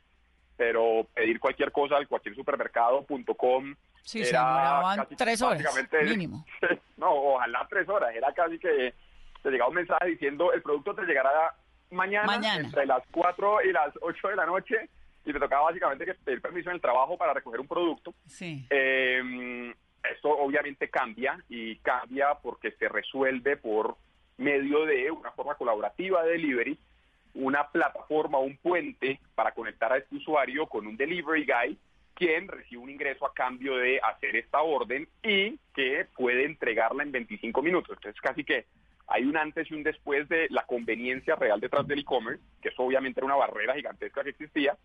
pero 0.56 1.06
pedir 1.14 1.40
cualquier 1.40 1.72
cosa 1.72 1.96
al 1.96 2.06
cualquier 2.06 2.34
supermercado.com 2.36 3.74
Sí, 4.02 4.22
se 4.24 4.30
era 4.30 4.40
demoraban 4.40 4.96
casi 4.98 5.16
tres 5.16 5.42
horas, 5.42 5.64
mínimo. 6.04 6.44
no, 6.96 7.10
ojalá 7.10 7.66
tres 7.68 7.88
horas. 7.88 8.14
Era 8.14 8.32
casi 8.32 8.56
que 8.58 8.94
te 9.42 9.50
llegaba 9.50 9.68
un 9.70 9.74
mensaje 9.76 10.06
diciendo 10.06 10.52
el 10.52 10.62
producto 10.62 10.94
te 10.94 11.02
llegará 11.02 11.52
mañana, 11.90 12.26
Mañana. 12.26 12.60
entre 12.60 12.86
las 12.86 13.02
4 13.10 13.62
y 13.64 13.72
las 13.72 13.92
8 14.00 14.28
de 14.28 14.36
la 14.36 14.46
noche 14.46 14.88
y 15.26 15.32
te 15.32 15.40
tocaba 15.40 15.64
básicamente 15.64 16.04
que 16.04 16.14
pedir 16.14 16.40
permiso 16.40 16.70
en 16.70 16.76
el 16.76 16.80
trabajo 16.80 17.18
para 17.18 17.34
recoger 17.34 17.60
un 17.60 17.66
producto. 17.66 18.14
Sí. 18.26 18.64
Eh, 18.70 19.74
esto 20.12 20.30
obviamente 20.30 20.88
cambia 20.88 21.42
y 21.48 21.76
cambia 21.78 22.34
porque 22.40 22.70
se 22.72 22.88
resuelve 22.88 23.56
por 23.56 23.96
medio 24.38 24.84
de 24.84 25.10
una 25.10 25.32
forma 25.32 25.56
colaborativa 25.56 26.22
de 26.22 26.32
delivery, 26.32 26.78
una 27.34 27.68
plataforma, 27.68 28.38
un 28.38 28.56
puente 28.56 29.20
para 29.34 29.52
conectar 29.52 29.92
a 29.92 29.98
este 29.98 30.16
usuario 30.16 30.66
con 30.66 30.86
un 30.86 30.96
delivery 30.96 31.44
guy, 31.44 31.78
quien 32.14 32.48
recibe 32.48 32.80
un 32.80 32.90
ingreso 32.90 33.26
a 33.26 33.34
cambio 33.34 33.76
de 33.76 34.00
hacer 34.00 34.36
esta 34.36 34.62
orden 34.62 35.08
y 35.22 35.58
que 35.74 36.06
puede 36.16 36.44
entregarla 36.44 37.02
en 37.02 37.12
25 37.12 37.62
minutos. 37.62 37.96
Entonces 37.96 38.20
casi 38.20 38.44
que 38.44 38.66
hay 39.08 39.24
un 39.24 39.36
antes 39.36 39.70
y 39.70 39.74
un 39.74 39.82
después 39.82 40.28
de 40.28 40.46
la 40.50 40.64
conveniencia 40.64 41.36
real 41.36 41.60
detrás 41.60 41.86
del 41.86 42.00
e-commerce, 42.00 42.42
que 42.62 42.70
eso 42.70 42.82
obviamente 42.82 43.20
era 43.20 43.26
una 43.26 43.36
barrera 43.36 43.74
gigantesca 43.74 44.22
que 44.22 44.30
existía. 44.30 44.76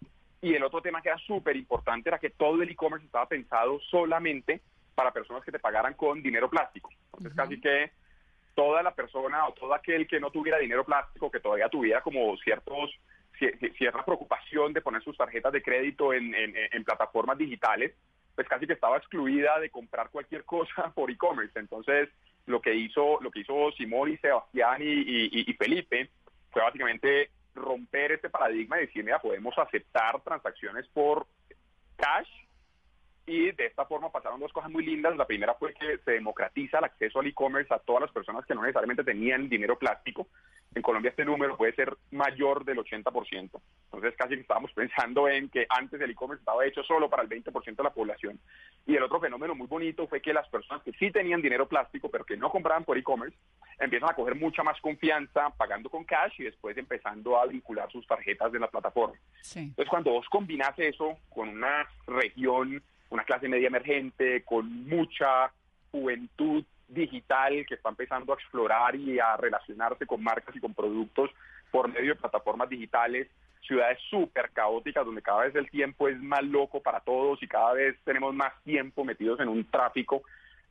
Y 0.42 0.56
el 0.56 0.64
otro 0.64 0.82
tema 0.82 1.02
que 1.02 1.10
era 1.10 1.18
súper 1.20 1.56
importante 1.56 2.10
era 2.10 2.18
que 2.20 2.32
todo 2.32 2.62
el 2.64 2.70
e-commerce 2.70 3.06
estaba 3.06 3.28
pensado 3.28 3.80
solamente 3.80 4.62
para 4.96 5.12
personas 5.12 5.44
que 5.44 5.52
te 5.52 5.60
pagaran 5.60 5.94
con 5.94 6.22
dinero 6.22 6.50
plástico. 6.50 6.90
Entonces 7.14 7.34
casi 7.36 7.62
que 7.62 7.92
toda 8.56 8.82
la 8.84 8.94
persona 8.94 9.48
o 9.48 9.54
todo 9.54 9.74
aquel 9.74 10.08
que 10.08 10.20
no 10.20 10.32
tuviera 10.32 10.58
dinero 10.58 10.84
plástico, 10.84 11.32
que 11.32 11.40
todavía 11.40 11.70
tuviera 11.70 12.02
como 12.02 12.36
ciertos 12.38 12.92
ci- 13.40 13.58
ci- 13.60 13.74
cierta 13.78 14.04
preocupación 14.04 14.74
de 14.74 14.82
poner 14.82 15.02
sus 15.04 15.16
tarjetas 15.16 15.54
de 15.54 15.62
crédito 15.62 16.12
en, 16.14 16.34
en- 16.36 16.54
en 16.72 16.84
plataformas 16.84 17.38
digitales, 17.38 17.94
pues 18.36 18.48
casi 18.48 18.66
que 18.68 18.74
estaba 18.74 18.98
excluida 18.98 19.60
de 19.60 19.70
comprar 19.70 20.10
cualquier 20.10 20.44
cosa 20.44 20.92
por 20.96 21.10
e-commerce. 21.12 21.58
Entonces, 21.60 22.10
lo 22.48 22.62
que 22.62 22.74
hizo 22.74 23.20
lo 23.22 23.30
que 23.32 23.42
hizo 23.42 23.72
Simón 23.74 24.12
y 24.12 24.18
Sebastián 24.18 24.82
y, 24.82 24.86
y- 24.86 25.46
y 25.48 25.54
Felipe 25.54 26.10
fue 26.52 26.62
básicamente 26.64 27.30
romper 27.56 28.14
este 28.14 28.30
paradigma 28.30 28.78
y 28.78 28.88
decir, 28.88 29.04
mira, 29.04 29.20
podemos 29.20 29.58
aceptar 29.58 30.22
transacciones 30.22 30.88
por 30.90 31.28
cash 31.96 32.30
y 33.26 33.52
de 33.52 33.68
esta 33.68 33.86
forma 33.86 34.12
pasaron 34.12 34.40
dos 34.40 34.52
cosas 34.52 34.72
muy 34.72 34.86
lindas. 34.86 35.16
La 35.16 35.28
primera 35.28 35.54
fue 35.54 35.74
que 35.74 36.00
se 36.00 36.12
democratiza 36.12 36.80
el 36.80 36.86
acceso 36.86 37.20
al 37.20 37.28
e-commerce 37.28 37.74
a 37.74 37.80
todas 37.80 38.02
las 38.02 38.12
personas 38.12 38.46
que 38.46 38.56
no 38.56 38.62
necesariamente 38.62 39.04
tenían 39.04 39.48
dinero 39.48 39.78
plástico. 39.78 40.28
En 40.74 40.82
Colombia 40.82 41.10
este 41.10 41.26
número 41.26 41.58
puede 41.58 41.74
ser 41.76 41.96
mayor 42.12 42.66
del 42.66 42.78
80%. 42.78 43.62
Entonces 43.86 44.16
casi 44.18 44.36
estábamos 44.36 44.72
pensando 44.76 45.28
en 45.28 45.50
que 45.50 45.66
antes 45.70 46.02
el 46.02 46.12
e-commerce 46.12 46.42
estaba 46.42 46.66
hecho 46.66 46.84
solo 46.84 47.10
para 47.10 47.24
el 47.24 47.30
20% 47.30 47.76
de 47.76 47.84
la 47.84 47.94
población. 47.94 48.40
Y 48.88 48.96
el 48.96 49.04
otro 49.04 49.20
fenómeno 49.20 49.54
muy 49.54 49.68
bonito 49.68 50.08
fue 50.08 50.22
que 50.22 50.34
las 50.34 50.48
personas 50.50 50.84
que 50.84 50.94
sí 50.94 51.12
tenían 51.12 51.42
dinero 51.42 51.68
plástico 51.68 52.10
pero 52.10 52.26
que 52.26 52.38
no 52.38 52.50
compraban 52.50 52.84
por 52.84 52.98
e-commerce 52.98 53.38
empiezan 53.80 54.10
a 54.10 54.16
coger 54.16 54.36
mucha 54.36 54.64
más 54.64 54.80
confianza 54.82 55.50
pagando 55.58 55.90
con 55.90 56.06
cash 56.06 56.34
y 56.40 56.44
después 56.44 56.78
empezando 56.78 57.40
a 57.40 57.46
vincular 57.46 57.92
sus 57.92 58.06
tarjetas 58.08 58.52
de 58.52 58.60
la 58.60 58.68
plataforma. 58.68 59.18
Sí. 59.42 59.60
Entonces, 59.60 59.90
cuando 59.90 60.12
vos 60.12 60.28
combinás 60.30 60.78
eso 60.78 61.18
con 61.30 61.50
una 61.50 61.88
región, 62.08 62.82
una 63.12 63.24
clase 63.24 63.48
media 63.48 63.68
emergente, 63.68 64.44
con 64.44 64.88
mucha 64.88 65.52
juventud 65.92 66.64
digital 66.88 67.66
que 67.68 67.76
está 67.76 67.90
empezando 67.90 68.34
a 68.34 68.36
explorar 68.36 68.96
y 68.96 69.20
a 69.20 69.38
relacionarse 69.38 70.06
con 70.06 70.24
marcas 70.24 70.56
y 70.56 70.60
con 70.60 70.74
productos 70.74 71.30
por 71.70 71.88
medio 71.88 72.14
de 72.14 72.20
plataformas 72.20 72.70
digitales, 72.70 73.28
ciudades 73.62 74.00
súper 74.10 74.50
caóticas 74.52 75.06
donde 75.06 75.22
cada 75.22 75.44
vez 75.44 75.56
el 75.56 75.70
tiempo 75.70 76.08
es 76.08 76.20
más 76.22 76.44
loco 76.44 76.82
para 76.82 77.00
todos 77.02 77.42
y 77.44 77.48
cada 77.48 77.74
vez 77.74 77.96
tenemos 78.04 78.34
más 78.34 78.54
tiempo 78.64 79.06
metidos 79.06 79.40
en 79.40 79.50
un 79.50 79.64
tráfico, 79.66 80.24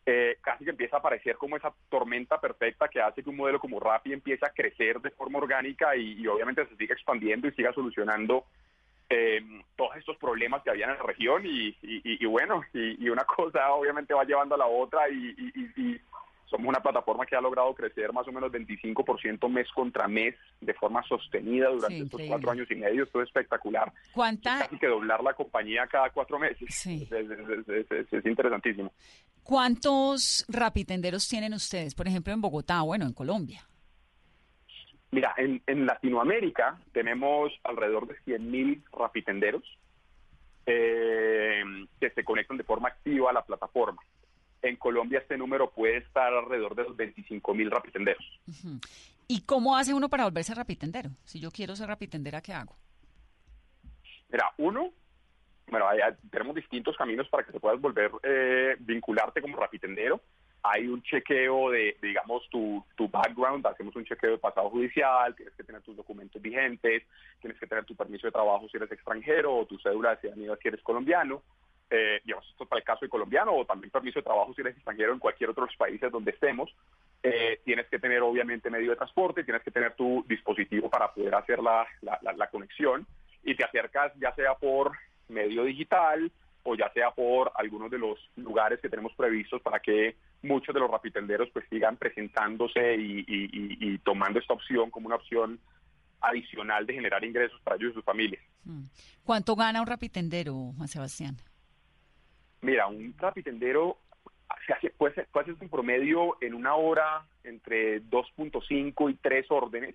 eh, 0.04 0.38
casi 0.40 0.64
que 0.64 0.70
empieza 0.70 0.96
a 0.96 0.98
aparecer 0.98 1.36
como 1.36 1.56
esa 1.56 1.72
tormenta 1.88 2.40
perfecta 2.40 2.88
que 2.88 3.00
hace 3.00 3.22
que 3.22 3.30
un 3.30 3.36
modelo 3.36 3.60
como 3.60 3.80
Rappi 3.80 4.12
empiece 4.12 4.44
a 4.44 4.50
crecer 4.50 5.00
de 5.00 5.10
forma 5.10 5.38
orgánica 5.38 5.94
y, 5.94 6.20
y 6.20 6.26
obviamente 6.26 6.66
se 6.66 6.76
siga 6.76 6.94
expandiendo 6.94 7.48
y 7.48 7.52
siga 7.52 7.72
solucionando 7.72 8.44
eh, 9.10 9.40
todos 9.76 9.96
estos 9.96 10.16
problemas 10.18 10.62
que 10.62 10.70
había 10.70 10.86
en 10.86 10.92
la 10.96 11.02
región 11.02 11.42
y, 11.44 11.76
y- 11.82 12.24
bueno, 12.26 12.62
y, 12.72 13.04
y 13.04 13.08
una 13.10 13.24
cosa 13.36 13.72
obviamente 13.72 14.14
va 14.14 14.24
llevando 14.24 14.54
a 14.54 14.58
la 14.58 14.66
otra 14.66 15.08
y, 15.10 15.34
somos 16.46 16.66
una 16.66 16.80
plataforma 16.82 17.24
que 17.26 17.36
ha 17.36 17.40
logrado 17.40 17.72
crecer 17.76 18.12
más 18.12 18.26
o 18.26 18.32
menos 18.32 18.50
25% 18.50 19.48
mes 19.48 19.68
contra 19.72 20.08
mes 20.08 20.34
de 20.60 20.74
forma 20.74 21.00
sostenida 21.04 21.68
durante 21.68 21.98
Sí, 21.98 22.02
estos 22.02 22.22
cuatro 22.26 22.50
años 22.50 22.68
y 22.68 22.74
medio. 22.74 23.04
Esto 23.04 23.22
es 23.22 23.28
espectacular. 23.28 23.92
¿Cuánta, 24.12 24.58
Casi 24.58 24.76
que 24.76 24.88
doblar 24.88 25.22
la 25.22 25.32
compañía 25.34 25.86
cada 25.86 26.10
cuatro 26.10 26.40
meses. 26.40 26.66
Sí. 26.74 27.06
Es, 27.08 27.12
es- 27.30 27.68
es- 27.68 27.90
es- 27.92 28.12
es 28.12 28.26
interesantísimo. 28.26 28.92
¿Cuántos 29.44 30.44
rapitenderos 30.48 31.28
tienen 31.28 31.54
ustedes, 31.54 31.94
por 31.94 32.08
ejemplo, 32.08 32.32
en 32.32 32.40
Bogotá, 32.40 32.82
bueno, 32.82 33.04
en 33.06 33.12
Colombia? 33.12 33.62
Mira, 35.12 35.34
en, 35.36 35.62
en 35.66 35.86
Latinoamérica 35.86 36.78
tenemos 36.92 37.52
alrededor 37.64 38.06
de 38.06 38.14
100.000 38.24 38.82
rapitenderos 38.92 39.62
eh, 40.66 41.62
que 42.00 42.10
se 42.10 42.24
conectan 42.24 42.56
de 42.56 42.64
forma 42.64 42.88
activa 42.88 43.30
a 43.30 43.32
la 43.32 43.44
plataforma. 43.44 44.00
En 44.62 44.76
Colombia 44.76 45.18
este 45.20 45.36
número 45.38 45.70
puede 45.70 45.98
estar 45.98 46.32
alrededor 46.32 46.74
de 46.74 46.84
los 46.84 46.96
25.000 46.96 47.70
rapitenderos. 47.70 48.24
¿Y 49.26 49.40
cómo 49.42 49.76
hace 49.76 49.94
uno 49.94 50.08
para 50.08 50.24
volverse 50.24 50.54
rapitendero? 50.54 51.10
Si 51.24 51.40
yo 51.40 51.50
quiero 51.50 51.74
ser 51.76 51.88
rapitendera, 51.88 52.40
¿qué 52.40 52.52
hago? 52.52 52.76
Mira, 54.28 54.52
uno, 54.58 54.90
bueno, 55.68 55.88
hay- 55.88 56.00
tenemos 56.30 56.54
distintos 56.54 56.96
caminos 56.96 57.28
para 57.28 57.44
que 57.44 57.52
te 57.52 57.58
puedas 57.60 57.80
volver, 57.80 58.10
eh, 58.22 58.76
vincularte 58.80 59.40
como 59.40 59.56
rapitendero. 59.56 60.20
Hay 60.62 60.86
un 60.88 61.02
chequeo 61.02 61.70
de, 61.70 61.96
digamos, 62.02 62.48
tu, 62.50 62.84
tu 62.96 63.08
background, 63.08 63.66
hacemos 63.66 63.96
un 63.96 64.04
chequeo 64.04 64.32
de 64.32 64.38
pasado 64.38 64.68
judicial, 64.70 65.34
tienes 65.34 65.54
que 65.54 65.64
tener 65.64 65.80
tus 65.82 65.96
documentos 65.96 66.40
vigentes, 66.42 67.02
tienes 67.40 67.58
que 67.58 67.66
tener 67.66 67.84
tu 67.84 67.94
permiso 67.96 68.26
de 68.26 68.32
trabajo 68.32 68.68
si 68.68 68.76
eres 68.76 68.92
extranjero 68.92 69.54
o 69.56 69.66
tu 69.66 69.78
cédula 69.78 70.10
de 70.10 70.20
ciudadanía 70.20 70.56
si 70.60 70.68
eres 70.68 70.82
colombiano. 70.82 71.42
Eh, 71.92 72.20
digamos, 72.24 72.48
esto 72.48 72.64
es 72.64 72.68
para 72.70 72.78
el 72.78 72.84
caso 72.84 73.04
de 73.04 73.08
colombiano 73.08 73.52
o 73.52 73.64
también 73.64 73.90
permiso 73.90 74.20
de 74.20 74.24
trabajo 74.24 74.54
si 74.54 74.60
eres 74.60 74.76
extranjero 74.76 75.12
en 75.12 75.18
cualquier 75.18 75.50
otro 75.50 75.64
de 75.64 75.70
los 75.72 75.76
países 75.76 76.12
donde 76.12 76.30
estemos. 76.30 76.72
Eh, 77.22 77.60
tienes 77.64 77.86
que 77.88 77.98
tener 77.98 78.22
obviamente 78.22 78.70
medio 78.70 78.90
de 78.90 78.96
transporte, 78.96 79.44
tienes 79.44 79.62
que 79.62 79.70
tener 79.72 79.94
tu 79.94 80.24
dispositivo 80.28 80.88
para 80.88 81.12
poder 81.12 81.34
hacer 81.34 81.58
la, 81.60 81.86
la, 82.02 82.18
la- 82.22 82.32
la 82.32 82.46
conexión 82.48 83.06
y 83.42 83.54
te 83.56 83.64
acercas 83.64 84.12
ya 84.20 84.34
sea 84.34 84.54
por 84.54 84.92
medio 85.28 85.64
digital 85.64 86.30
o 86.62 86.74
ya 86.74 86.90
sea 86.92 87.10
por 87.10 87.52
algunos 87.56 87.90
de 87.90 87.98
los 87.98 88.18
lugares 88.36 88.80
que 88.80 88.88
tenemos 88.88 89.12
previstos 89.14 89.60
para 89.62 89.80
que 89.80 90.16
muchos 90.42 90.74
de 90.74 90.80
los 90.80 90.90
rapitenderos 90.90 91.48
pues 91.52 91.64
sigan 91.70 91.96
presentándose 91.96 92.96
y, 92.96 93.20
y- 93.20 93.50
y- 93.52 93.76
y 93.94 93.98
tomando 93.98 94.38
esta 94.38 94.54
opción 94.54 94.90
como 94.90 95.06
una 95.06 95.16
opción 95.16 95.58
adicional 96.20 96.86
de 96.86 96.94
generar 96.94 97.24
ingresos 97.24 97.60
para 97.62 97.76
ellos 97.76 97.92
y 97.92 97.94
sus 97.94 98.04
familias. 98.04 98.42
Mm. 98.64 98.84
¿Cuánto 99.24 99.56
gana 99.56 99.80
un 99.80 99.86
rapitendero, 99.86 100.72
Juan 100.76 100.88
Sebastián? 100.88 101.36
Mira, 102.60 102.86
un 102.88 103.14
rapitendero 103.16 103.96
se 104.66 104.72
hace, 104.74 104.90
puede, 104.90 105.14
ser- 105.14 105.28
puede 105.32 105.52
en 105.58 105.68
promedio 105.70 106.36
en 106.42 106.54
una 106.54 106.74
hora 106.74 107.24
entre 107.44 108.02
2.5 108.02 109.10
y 109.10 109.14
3 109.14 109.46
órdenes. 109.50 109.94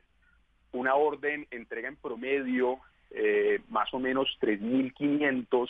Una 0.72 0.95
orden 0.95 1.47
entrega 1.51 1.88
en 1.89 1.95
promedio 1.95 2.80
eh, 3.11 3.61
más 3.70 3.93
o 3.93 3.99
menos 3.99 4.28
3.500 4.41 5.70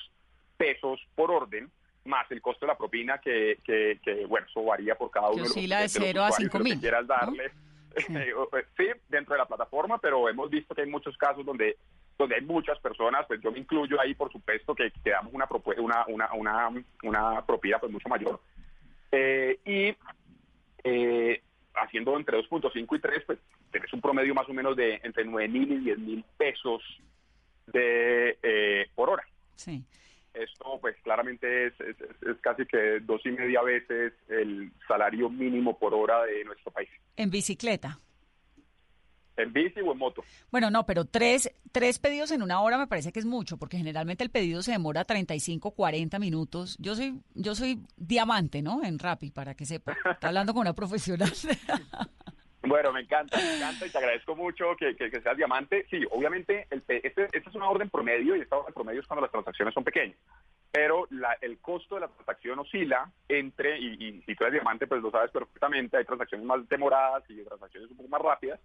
pesos 0.58 1.00
por 1.16 1.32
orden, 1.32 1.70
más 2.06 2.30
el 2.32 2.42
costo 2.42 2.66
de 2.66 2.72
la 2.72 2.78
propina 2.78 3.18
que, 3.20 3.60
que, 3.64 4.00
que, 4.04 4.26
bueno, 4.26 4.48
eso 4.48 4.64
varía 4.64 4.96
por 4.96 5.12
cada 5.12 5.28
Que 5.30 5.34
uno 5.34 5.44
de 5.44 5.50
los, 5.50 5.58
oscila 5.58 5.78
de 5.78 5.84
los 5.84 5.92
cero 5.92 6.24
a 6.24 6.30
usuarios, 6.30 6.36
cinco 6.38 6.58
lo 6.58 6.64
que 6.64 6.70
mil, 6.70 6.80
quieras 6.80 7.08
darle. 7.08 7.52
sí, 8.78 8.86
dentro 9.10 9.34
de 9.34 9.40
la 9.40 9.48
plataforma, 9.48 9.98
pero 9.98 10.28
hemos 10.30 10.50
visto 10.50 10.76
que 10.76 10.82
hay 10.82 10.90
muchos 10.90 11.18
casos 11.18 11.46
donde 11.46 11.78
donde 12.18 12.36
hay 12.36 12.42
muchas 12.42 12.80
personas, 12.80 13.26
pues 13.28 13.42
yo 13.42 13.52
me 13.52 13.60
incluyo 13.60 14.00
ahí, 14.00 14.16
por 14.16 14.32
supuesto, 14.32 14.74
que, 14.74 14.92
que 15.04 15.10
damos 15.10 15.34
una, 15.34 15.48
una, 15.78 16.06
una, 16.08 16.34
una, 16.34 16.84
una 17.04 17.46
propina 17.46 17.78
pues 17.80 17.92
mucho 17.92 18.08
mayor. 18.08 18.40
Eh, 19.12 19.60
y 19.66 19.96
eh, 20.84 21.42
haciendo 21.76 22.16
entre 22.18 22.38
2.5 22.38 22.96
y 22.96 23.00
3, 23.00 23.24
pues 23.26 23.40
tenés 23.72 23.92
un 23.92 24.02
promedio 24.02 24.34
más 24.34 24.48
o 24.48 24.54
menos 24.54 24.76
de 24.76 25.02
entre 25.04 25.26
9 25.26 25.48
mil 25.50 25.72
y 25.72 25.78
10 25.78 26.00
mil 26.00 26.26
pesos 26.38 26.82
de 27.68 28.38
eh, 28.42 28.88
por 28.96 29.10
hora. 29.10 29.24
Sí. 29.56 29.84
Esto 30.36 30.78
pues 30.82 30.96
claramente 31.04 31.68
es, 31.68 31.74
es, 31.82 31.96
es- 32.02 32.38
casi 32.42 32.66
que 32.66 33.00
dos 33.02 33.22
y 33.26 33.32
media 33.32 33.62
veces 33.62 34.14
el 34.28 34.72
salario 34.88 35.30
mínimo 35.30 35.78
por 35.80 35.94
hora 35.94 36.24
de 36.26 36.44
nuestro 36.44 36.72
país. 36.72 36.90
En 37.16 37.30
bicicleta. 37.32 38.00
En 39.38 39.52
bici 39.52 39.82
o 39.82 39.92
en 39.92 39.98
moto. 39.98 40.24
Bueno, 40.50 40.70
no, 40.72 40.86
pero 40.86 41.04
tres, 41.04 41.52
tres 41.74 42.00
pedidos 42.00 42.32
en 42.32 42.42
una 42.42 42.62
hora 42.62 42.78
me 42.78 42.88
parece 42.88 43.12
que 43.12 43.20
es 43.20 43.26
mucho, 43.26 43.58
porque 43.58 43.76
generalmente 43.78 44.24
el 44.24 44.30
pedido 44.30 44.62
se 44.62 44.72
demora 44.72 45.04
35, 45.04 45.72
40 45.72 46.20
minutos. 46.20 46.78
Yo 46.80 46.96
soy, 46.96 47.20
yo 47.34 47.54
soy 47.54 47.82
diamante, 47.98 48.62
¿no? 48.62 48.82
En 48.84 48.98
Rappi, 48.98 49.32
para 49.32 49.54
que 49.54 49.66
sepa. 49.66 49.92
Está 50.10 50.30
hablando 50.30 50.54
con 50.54 50.62
una 50.62 50.74
profesional. 50.74 51.32
Bueno, 52.68 52.92
me 52.92 53.02
encanta, 53.02 53.40
me 53.42 53.50
encanta 53.56 53.86
y 53.86 53.90
te 53.92 53.98
agradezco 53.98 54.36
mucho 54.36 54.76
que, 54.78 54.96
que, 54.96 55.12
que 55.12 55.22
seas 55.22 55.38
diamante. 55.38 55.86
Sí, 55.90 56.04
obviamente, 56.12 56.68
el, 56.70 56.82
pe- 56.82 57.06
este, 57.06 57.26
esta 57.32 57.50
es 57.50 57.56
una 57.56 57.70
orden 57.70 57.90
promedio 57.90 58.36
y 58.36 58.42
esta 58.42 58.58
orden 58.58 58.74
promedio 58.74 59.02
es 59.02 59.08
cuando 59.08 59.22
las 59.22 59.32
transacciones 59.32 59.74
son 59.74 59.84
pequeñas. 59.84 60.18
Pero 60.72 61.08
la- 61.10 61.38
el 61.42 61.60
costo 61.60 61.96
de 61.96 62.02
la 62.02 62.08
transacción 62.08 62.60
oscila 62.60 63.12
entre, 63.30 63.78
y, 63.80 63.94
y 64.04 64.22
si 64.24 64.36
tú 64.36 64.44
eres 64.44 64.54
diamante, 64.54 64.88
pues 64.88 65.02
lo 65.02 65.12
sabes 65.12 65.32
perfectamente, 65.32 65.98
hay 65.98 66.06
transacciones 66.06 66.46
más 66.46 66.68
demoradas 66.68 67.24
y 67.30 67.44
transacciones 67.44 67.92
un 67.92 67.98
poco 67.98 68.10
más 68.10 68.22
rápidas, 68.22 68.60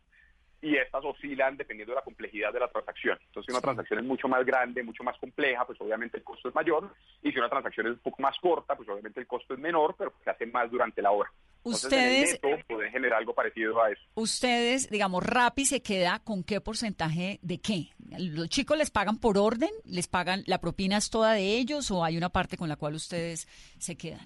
y 0.62 0.76
estas 0.76 1.04
oscilan 1.04 1.56
dependiendo 1.56 1.92
de 1.92 1.96
la 1.96 2.04
complejidad 2.04 2.52
de 2.52 2.60
la 2.60 2.68
transacción. 2.68 3.18
Entonces, 3.26 3.46
si 3.46 3.52
una 3.52 3.60
transacción 3.62 4.00
es 4.00 4.04
mucho 4.04 4.28
más 4.28 4.44
grande, 4.44 4.82
mucho 4.82 5.02
más 5.02 5.16
compleja, 5.18 5.64
pues 5.66 5.80
obviamente 5.80 6.18
el 6.18 6.24
costo 6.24 6.48
es 6.48 6.54
mayor, 6.54 6.92
y 7.22 7.32
si 7.32 7.38
una 7.38 7.48
transacción 7.48 7.86
es 7.86 7.92
un 7.94 7.98
poco 8.00 8.22
más 8.22 8.36
corta, 8.38 8.76
pues 8.76 8.88
obviamente 8.88 9.20
el 9.20 9.26
costo 9.26 9.54
es 9.54 9.60
menor, 9.60 9.94
pero 9.96 10.12
se 10.22 10.30
hace 10.30 10.46
más 10.46 10.70
durante 10.70 11.00
la 11.02 11.10
hora. 11.12 11.30
Entonces, 11.64 11.84
Ustedes- 11.84 12.40
en 12.42 12.50
el 12.50 12.56
neto, 12.56 12.66
pueden 12.68 12.90
generar 12.92 13.18
algo 13.18 13.34
parecido 13.34 13.82
a 13.82 13.90
eso. 13.90 14.00
Ustedes, 14.14 14.88
digamos, 14.88 15.22
Rappi 15.24 15.66
se 15.66 15.82
queda 15.82 16.18
con 16.20 16.42
qué 16.42 16.60
porcentaje 16.60 17.38
de 17.42 17.58
qué? 17.58 17.90
¿Los 18.18 18.48
chicos 18.48 18.78
les 18.78 18.90
pagan 18.90 19.18
por 19.18 19.36
orden? 19.36 19.70
¿Les 19.84 20.08
pagan 20.08 20.42
la 20.46 20.58
propina 20.60 20.96
es 20.96 21.10
toda 21.10 21.34
de 21.34 21.58
ellos 21.58 21.90
o 21.90 22.02
hay 22.04 22.16
una 22.16 22.30
parte 22.30 22.56
con 22.56 22.68
la 22.68 22.76
cual 22.76 22.94
ustedes 22.94 23.46
se 23.78 23.96
quedan? 23.96 24.20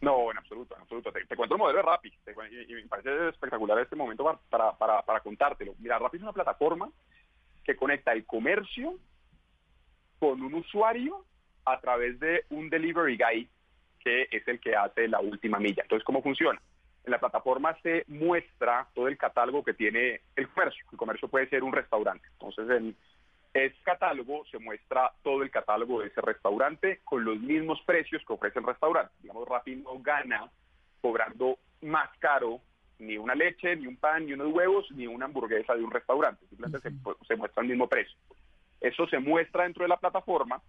No, 0.00 0.30
en 0.30 0.38
absoluto, 0.38 0.76
en 0.76 0.82
absoluto. 0.82 1.12
Te, 1.12 1.36
cuento 1.36 1.56
el 1.56 1.58
modelo 1.58 1.78
de 1.78 1.82
Rappi 1.82 2.10
te 2.24 2.34
y, 2.50 2.72
y 2.72 2.74
me 2.74 2.88
parece 2.88 3.28
espectacular 3.28 3.78
este 3.80 3.96
momento 3.96 4.24
para, 4.24 4.38
para, 4.48 4.72
para, 4.72 5.02
para 5.02 5.20
contártelo. 5.20 5.74
Mira, 5.78 5.98
Rappi 5.98 6.18
es 6.18 6.22
una 6.22 6.32
plataforma 6.32 6.88
que 7.64 7.76
conecta 7.76 8.12
el 8.12 8.24
comercio 8.24 8.94
con 10.18 10.40
un 10.42 10.54
usuario 10.54 11.24
a 11.64 11.80
través 11.80 12.18
de 12.20 12.44
un 12.50 12.70
delivery 12.70 13.16
guy 13.16 13.48
que 13.98 14.28
es 14.30 14.46
el 14.46 14.60
que 14.60 14.76
hace 14.76 15.08
la 15.08 15.20
última 15.20 15.58
milla. 15.58 15.82
Entonces, 15.82 16.04
¿cómo 16.04 16.22
funciona? 16.22 16.60
En 17.04 17.10
la 17.10 17.18
plataforma 17.18 17.76
se 17.82 18.04
muestra 18.06 18.88
todo 18.94 19.08
el 19.08 19.18
catálogo 19.18 19.64
que 19.64 19.74
tiene 19.74 20.20
el 20.36 20.48
comercio. 20.48 20.84
El 20.92 20.98
comercio 20.98 21.28
puede 21.28 21.48
ser 21.48 21.64
un 21.64 21.72
restaurante. 21.72 22.26
Entonces, 22.32 22.70
en 22.70 22.96
ese 23.66 23.82
catálogo 23.82 24.44
se 24.50 24.58
muestra 24.58 25.12
todo 25.22 25.42
el 25.42 25.50
catálogo 25.50 26.00
de 26.00 26.08
ese 26.08 26.20
restaurante 26.20 27.00
con 27.04 27.24
los 27.24 27.38
mismos 27.38 27.80
precios 27.86 28.22
que 28.26 28.32
ofrece 28.32 28.58
el 28.58 28.66
restaurante. 28.66 29.12
Digamos, 29.20 29.48
Rappi 29.48 29.76
no 29.76 29.98
gana 30.00 30.50
cobrando 31.00 31.58
más 31.82 32.10
caro 32.18 32.60
ni 32.98 33.16
una 33.16 33.34
leche, 33.34 33.76
ni 33.76 33.86
un 33.86 33.96
pan, 33.96 34.26
ni 34.26 34.32
unos 34.32 34.52
huevos, 34.52 34.90
ni 34.92 35.06
una 35.06 35.26
hamburguesa 35.26 35.74
de 35.74 35.84
un 35.84 35.90
restaurante. 35.90 36.44
Simplemente 36.48 36.80
se, 36.80 36.94
se 37.26 37.36
muestra 37.36 37.62
el 37.62 37.68
mismo 37.68 37.88
precio. 37.88 38.16
Eso 38.80 39.06
se 39.08 39.18
muestra 39.18 39.64
dentro 39.64 39.84
de 39.84 39.88
la 39.88 39.96
plataforma 39.96 40.60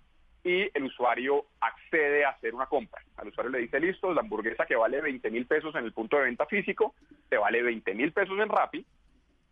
y 0.44 0.70
el 0.74 0.84
usuario 0.86 1.46
accede 1.60 2.24
a 2.24 2.30
hacer 2.30 2.56
una 2.56 2.68
compra. 2.68 3.02
Al 3.18 3.28
usuario 3.28 3.52
le 3.52 3.60
dice, 3.60 3.80
listo, 3.80 4.14
la 4.14 4.22
hamburguesa 4.22 4.66
que 4.66 4.76
vale 4.76 5.02
20 5.02 5.30
mil 5.32 5.46
pesos 5.46 5.76
en 5.76 5.86
el 5.86 5.92
punto 5.92 6.18
de 6.18 6.24
venta 6.24 6.46
físico, 6.46 6.96
te 7.28 7.38
vale 7.38 7.62
20 7.62 7.94
mil 7.94 8.12
pesos 8.14 8.40
en 8.40 8.50
Rappi 8.50 8.86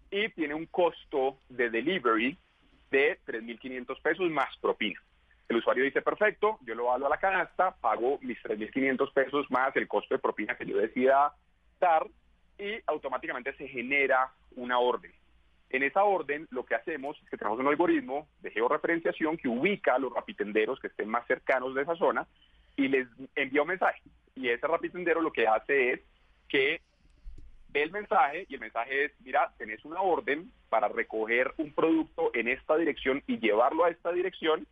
y 0.09 0.29
tiene 0.29 0.53
un 0.53 0.65
costo 0.67 1.37
de 1.49 1.69
delivery 1.69 2.37
de 2.91 3.19
3.500 3.25 4.01
pesos 4.01 4.29
más 4.29 4.55
propina. 4.57 5.01
El 5.49 5.57
usuario 5.57 5.83
dice, 5.83 6.01
perfecto, 6.01 6.59
yo 6.65 6.75
lo 6.75 6.85
valo 6.85 7.05
a 7.05 7.09
la 7.09 7.19
canasta, 7.19 7.75
pago 7.79 8.19
mis 8.21 8.37
3.500 8.43 9.13
pesos 9.13 9.49
más 9.49 9.75
el 9.75 9.87
costo 9.87 10.15
de 10.15 10.19
propina 10.19 10.55
que 10.57 10.65
yo 10.65 10.77
decida 10.77 11.33
dar 11.79 12.05
y 12.57 12.79
automáticamente 12.87 13.53
se 13.55 13.67
genera 13.67 14.31
una 14.55 14.79
orden. 14.79 15.11
En 15.69 15.83
esa 15.83 16.03
orden 16.03 16.47
lo 16.49 16.65
que 16.65 16.75
hacemos 16.75 17.17
es 17.21 17.29
que 17.29 17.37
tenemos 17.37 17.59
un 17.59 17.67
algoritmo 17.67 18.27
de 18.41 18.51
georreferenciación 18.51 19.37
que 19.37 19.47
ubica 19.47 19.95
a 19.95 19.99
los 19.99 20.13
rapitenderos 20.13 20.79
que 20.79 20.87
estén 20.87 21.09
más 21.09 21.25
cercanos 21.27 21.75
de 21.75 21.81
esa 21.81 21.95
zona 21.95 22.27
y 22.75 22.87
les 22.87 23.07
envía 23.35 23.61
un 23.61 23.67
mensaje. 23.69 24.01
Y 24.35 24.49
ese 24.49 24.67
rapitendero 24.67 25.21
lo 25.21 25.31
que 25.31 25.47
hace 25.47 25.93
es 25.93 26.01
que 26.47 26.81
ve 27.77 27.83
el 27.83 27.91
mensaje 27.91 28.45
y 28.49 28.55
el 28.55 28.59
mensaje 28.59 29.05
es, 29.05 29.11
mira, 29.21 29.53
tenés 29.57 29.83
una 29.85 30.01
orden 30.01 30.51
para 30.69 30.87
recoger 30.87 31.53
un 31.57 31.71
producto 31.73 32.31
en 32.33 32.47
esta 32.47 32.75
dirección 32.75 33.23
y 33.27 33.37
llevarlo 33.37 33.85
a 33.85 33.89
esta 33.89 34.11
dirección 34.11 34.65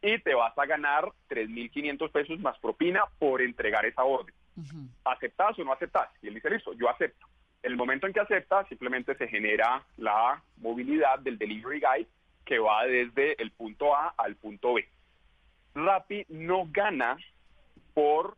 y 0.00 0.18
te 0.20 0.34
vas 0.34 0.56
a 0.56 0.66
ganar 0.66 1.10
3.500 1.30 2.10
pesos 2.12 2.38
más 2.38 2.58
propina 2.58 3.04
por 3.18 3.42
entregar 3.42 3.84
esa 3.86 4.04
orden. 4.04 4.34
¿Aceptás 5.04 5.58
o 5.58 5.64
no 5.64 5.72
aceptás? 5.72 6.08
Y 6.22 6.28
él 6.28 6.34
dice, 6.34 6.50
listo, 6.50 6.72
yo 6.74 6.88
acepto. 6.88 7.26
En 7.62 7.72
el 7.72 7.76
momento 7.76 8.06
en 8.06 8.12
que 8.12 8.20
acepta, 8.20 8.64
simplemente 8.68 9.16
se 9.16 9.26
genera 9.26 9.82
la 9.96 10.42
movilidad 10.58 11.18
del 11.20 11.38
delivery 11.38 11.80
guy 11.80 12.06
que 12.44 12.58
va 12.58 12.84
desde 12.84 13.40
el 13.42 13.50
punto 13.50 13.96
A 13.96 14.14
al 14.16 14.36
punto 14.36 14.74
B. 14.74 14.86
Rappi 15.74 16.26
no 16.28 16.68
gana 16.70 17.16
por 17.94 18.36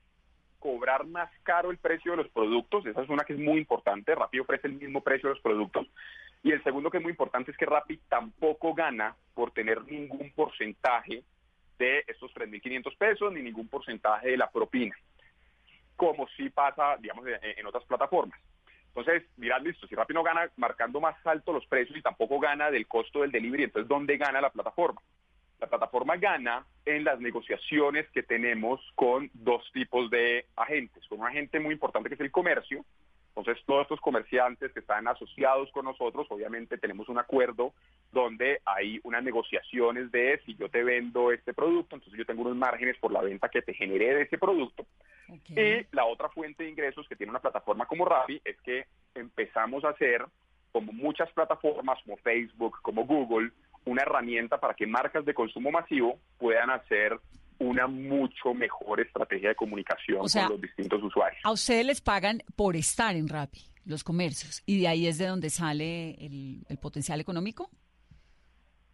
cobrar 0.66 1.06
más 1.06 1.30
caro 1.44 1.70
el 1.70 1.78
precio 1.78 2.10
de 2.10 2.16
los 2.16 2.28
productos. 2.30 2.84
Esa 2.86 3.00
es 3.00 3.08
una 3.08 3.22
que 3.22 3.34
es 3.34 3.38
muy 3.38 3.58
importante. 3.58 4.16
Rappi 4.16 4.40
ofrece 4.40 4.66
el 4.66 4.72
mismo 4.72 5.00
precio 5.00 5.28
de 5.28 5.36
los 5.36 5.42
productos. 5.42 5.86
Y 6.42 6.50
el 6.50 6.60
segundo 6.64 6.90
que 6.90 6.96
es 6.96 7.02
muy 7.04 7.12
importante 7.12 7.52
es 7.52 7.56
que 7.56 7.66
Rappi 7.66 7.98
tampoco 8.08 8.74
gana 8.74 9.14
por 9.32 9.52
tener 9.52 9.84
ningún 9.84 10.32
porcentaje 10.32 11.22
de 11.78 12.02
estos 12.08 12.34
3.500 12.34 12.98
pesos 12.98 13.32
ni 13.32 13.42
ningún 13.42 13.68
porcentaje 13.68 14.30
de 14.30 14.36
la 14.36 14.50
propina, 14.50 14.96
como 15.94 16.26
sí 16.36 16.50
pasa, 16.50 16.96
digamos, 16.98 17.24
en 17.42 17.66
otras 17.66 17.84
plataformas. 17.84 18.40
Entonces, 18.88 19.22
mirad, 19.36 19.60
listo, 19.62 19.86
si 19.86 19.94
Rappi 19.94 20.14
no 20.14 20.24
gana 20.24 20.50
marcando 20.56 21.00
más 21.00 21.14
alto 21.24 21.52
los 21.52 21.66
precios 21.66 21.96
y 21.96 22.02
tampoco 22.02 22.40
gana 22.40 22.72
del 22.72 22.88
costo 22.88 23.20
del 23.20 23.30
delivery, 23.30 23.64
entonces, 23.64 23.88
¿dónde 23.88 24.16
gana 24.16 24.40
la 24.40 24.50
plataforma? 24.50 25.00
La 25.60 25.66
plataforma 25.68 26.16
gana 26.16 26.66
en 26.84 27.04
las 27.04 27.18
negociaciones 27.20 28.08
que 28.10 28.22
tenemos 28.22 28.80
con 28.94 29.30
dos 29.32 29.62
tipos 29.72 30.10
de 30.10 30.46
agentes. 30.56 31.06
Con 31.08 31.20
un 31.20 31.26
agente 31.26 31.60
muy 31.60 31.74
importante 31.74 32.08
que 32.08 32.14
es 32.14 32.20
el 32.20 32.30
comercio. 32.30 32.84
Entonces, 33.36 33.62
todos 33.66 33.82
estos 33.82 34.00
comerciantes 34.00 34.72
que 34.72 34.80
están 34.80 35.06
asociados 35.08 35.70
con 35.70 35.84
nosotros, 35.84 36.26
obviamente 36.30 36.78
tenemos 36.78 37.08
un 37.10 37.18
acuerdo 37.18 37.74
donde 38.10 38.62
hay 38.64 38.98
unas 39.04 39.22
negociaciones 39.22 40.10
de 40.10 40.40
si 40.46 40.54
yo 40.56 40.70
te 40.70 40.82
vendo 40.82 41.30
este 41.30 41.52
producto, 41.52 41.96
entonces 41.96 42.18
yo 42.18 42.24
tengo 42.24 42.42
unos 42.42 42.56
márgenes 42.56 42.96
por 42.96 43.12
la 43.12 43.20
venta 43.20 43.50
que 43.50 43.60
te 43.60 43.74
generé 43.74 44.14
de 44.14 44.22
ese 44.22 44.38
producto. 44.38 44.86
Y 45.48 45.84
la 45.92 46.06
otra 46.06 46.30
fuente 46.30 46.62
de 46.62 46.70
ingresos 46.70 47.06
que 47.08 47.16
tiene 47.16 47.30
una 47.30 47.40
plataforma 47.40 47.84
como 47.84 48.06
Rappi 48.06 48.40
es 48.42 48.56
que 48.62 48.86
empezamos 49.14 49.84
a 49.84 49.90
hacer, 49.90 50.24
como 50.72 50.92
muchas 50.92 51.30
plataformas 51.32 52.02
como 52.04 52.16
Facebook, 52.18 52.78
como 52.80 53.04
Google, 53.04 53.50
una 53.86 54.02
herramienta 54.02 54.58
para 54.58 54.74
que 54.74 54.86
marcas 54.86 55.24
de 55.24 55.32
consumo 55.32 55.70
masivo 55.70 56.18
puedan 56.38 56.70
hacer 56.70 57.18
una 57.58 57.86
mucho 57.86 58.52
mejor 58.52 59.00
estrategia 59.00 59.50
de 59.50 59.54
comunicación 59.54 60.18
O 60.20 60.28
sea, 60.28 60.42
con 60.42 60.52
los 60.52 60.60
distintos 60.60 61.02
usuarios. 61.02 61.40
A 61.42 61.52
ustedes 61.52 61.86
les 61.86 62.00
pagan 62.00 62.42
por 62.54 62.76
estar 62.76 63.16
en 63.16 63.28
Rappi, 63.28 63.62
los 63.86 64.04
comercios, 64.04 64.62
y 64.66 64.80
de 64.80 64.88
ahí 64.88 65.06
es 65.06 65.16
de 65.18 65.26
donde 65.26 65.48
sale 65.48 66.10
el, 66.24 66.66
el 66.68 66.78
potencial 66.78 67.20
económico. 67.20 67.70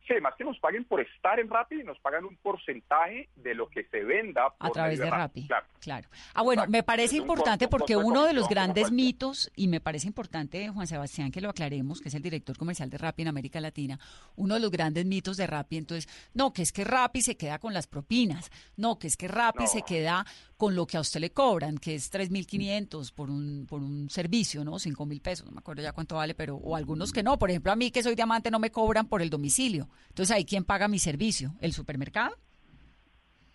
Sí, 0.06 0.14
más 0.20 0.34
que 0.36 0.44
nos 0.44 0.58
paguen 0.58 0.84
por 0.84 1.00
estar 1.00 1.38
en 1.38 1.48
Rappi, 1.48 1.84
nos 1.84 1.98
pagan 2.00 2.24
un 2.24 2.36
porcentaje 2.36 3.28
de 3.36 3.54
lo 3.54 3.68
que 3.68 3.84
se 3.84 4.02
venda 4.02 4.50
por 4.58 4.68
A 4.68 4.70
través 4.72 4.98
de 4.98 5.08
Rappi. 5.08 5.46
Claro. 5.46 5.66
Claro. 5.80 6.08
Ah, 6.34 6.42
bueno, 6.42 6.64
me 6.68 6.82
parece 6.82 7.16
Es 7.16 7.20
un 7.20 7.28
importante 7.28 7.66
costo- 7.66 7.78
porque 7.78 7.96
uno 7.96 8.24
de 8.24 8.32
los 8.32 8.48
grandes 8.48 8.90
mitos, 8.92 9.50
y 9.56 9.68
me 9.68 9.80
parece 9.80 10.06
importante, 10.08 10.68
Juan 10.68 10.86
Sebastián, 10.86 11.30
que 11.30 11.40
lo 11.40 11.50
aclaremos, 11.50 12.00
que 12.00 12.08
es 12.08 12.14
el 12.14 12.22
director 12.22 12.56
comercial 12.58 12.90
de 12.90 12.98
Rappi 12.98 13.22
en 13.22 13.28
América 13.28 13.60
Latina, 13.60 13.98
uno 14.36 14.54
de 14.54 14.60
los 14.60 14.70
grandes 14.70 15.06
mitos 15.06 15.36
de 15.36 15.46
Rappi, 15.46 15.76
entonces, 15.76 16.08
no, 16.34 16.52
que 16.52 16.62
es 16.62 16.72
que 16.72 16.84
Rappi 16.84 17.22
se 17.22 17.36
queda 17.36 17.58
con 17.58 17.72
las 17.72 17.86
propinas, 17.86 18.50
no, 18.76 18.98
que 18.98 19.06
es 19.06 19.16
que 19.16 19.28
Rappi 19.28 19.66
se 19.66 19.82
queda 19.82 20.24
con 20.56 20.74
lo 20.76 20.86
que 20.86 20.96
a 20.96 21.00
usted 21.00 21.20
le 21.20 21.30
cobran, 21.32 21.78
que 21.78 21.94
es 21.96 22.10
3.500 22.12 23.12
por 23.12 23.30
un, 23.30 23.66
por 23.68 23.80
un 23.82 24.08
servicio, 24.10 24.64
¿no? 24.64 24.78
5.000 24.78 25.20
pesos, 25.20 25.46
no 25.46 25.52
me 25.52 25.58
acuerdo 25.58 25.82
ya 25.82 25.92
cuánto 25.92 26.16
vale, 26.16 26.34
pero, 26.34 26.56
o 26.56 26.76
algunos 26.76 27.12
que 27.12 27.22
no, 27.22 27.38
por 27.38 27.50
ejemplo, 27.50 27.72
a 27.72 27.76
mí 27.76 27.90
que 27.90 28.02
soy 28.02 28.14
diamante 28.14 28.50
no 28.50 28.58
me 28.58 28.70
cobran 28.70 29.06
por 29.08 29.22
el 29.22 29.30
domicilio, 29.30 29.88
Entonces, 30.08 30.34
¿ahí 30.36 30.44
quién 30.44 30.64
paga 30.64 30.88
mi 30.88 30.98
servicio? 30.98 31.52
¿El 31.60 31.72
supermercado? 31.72 32.36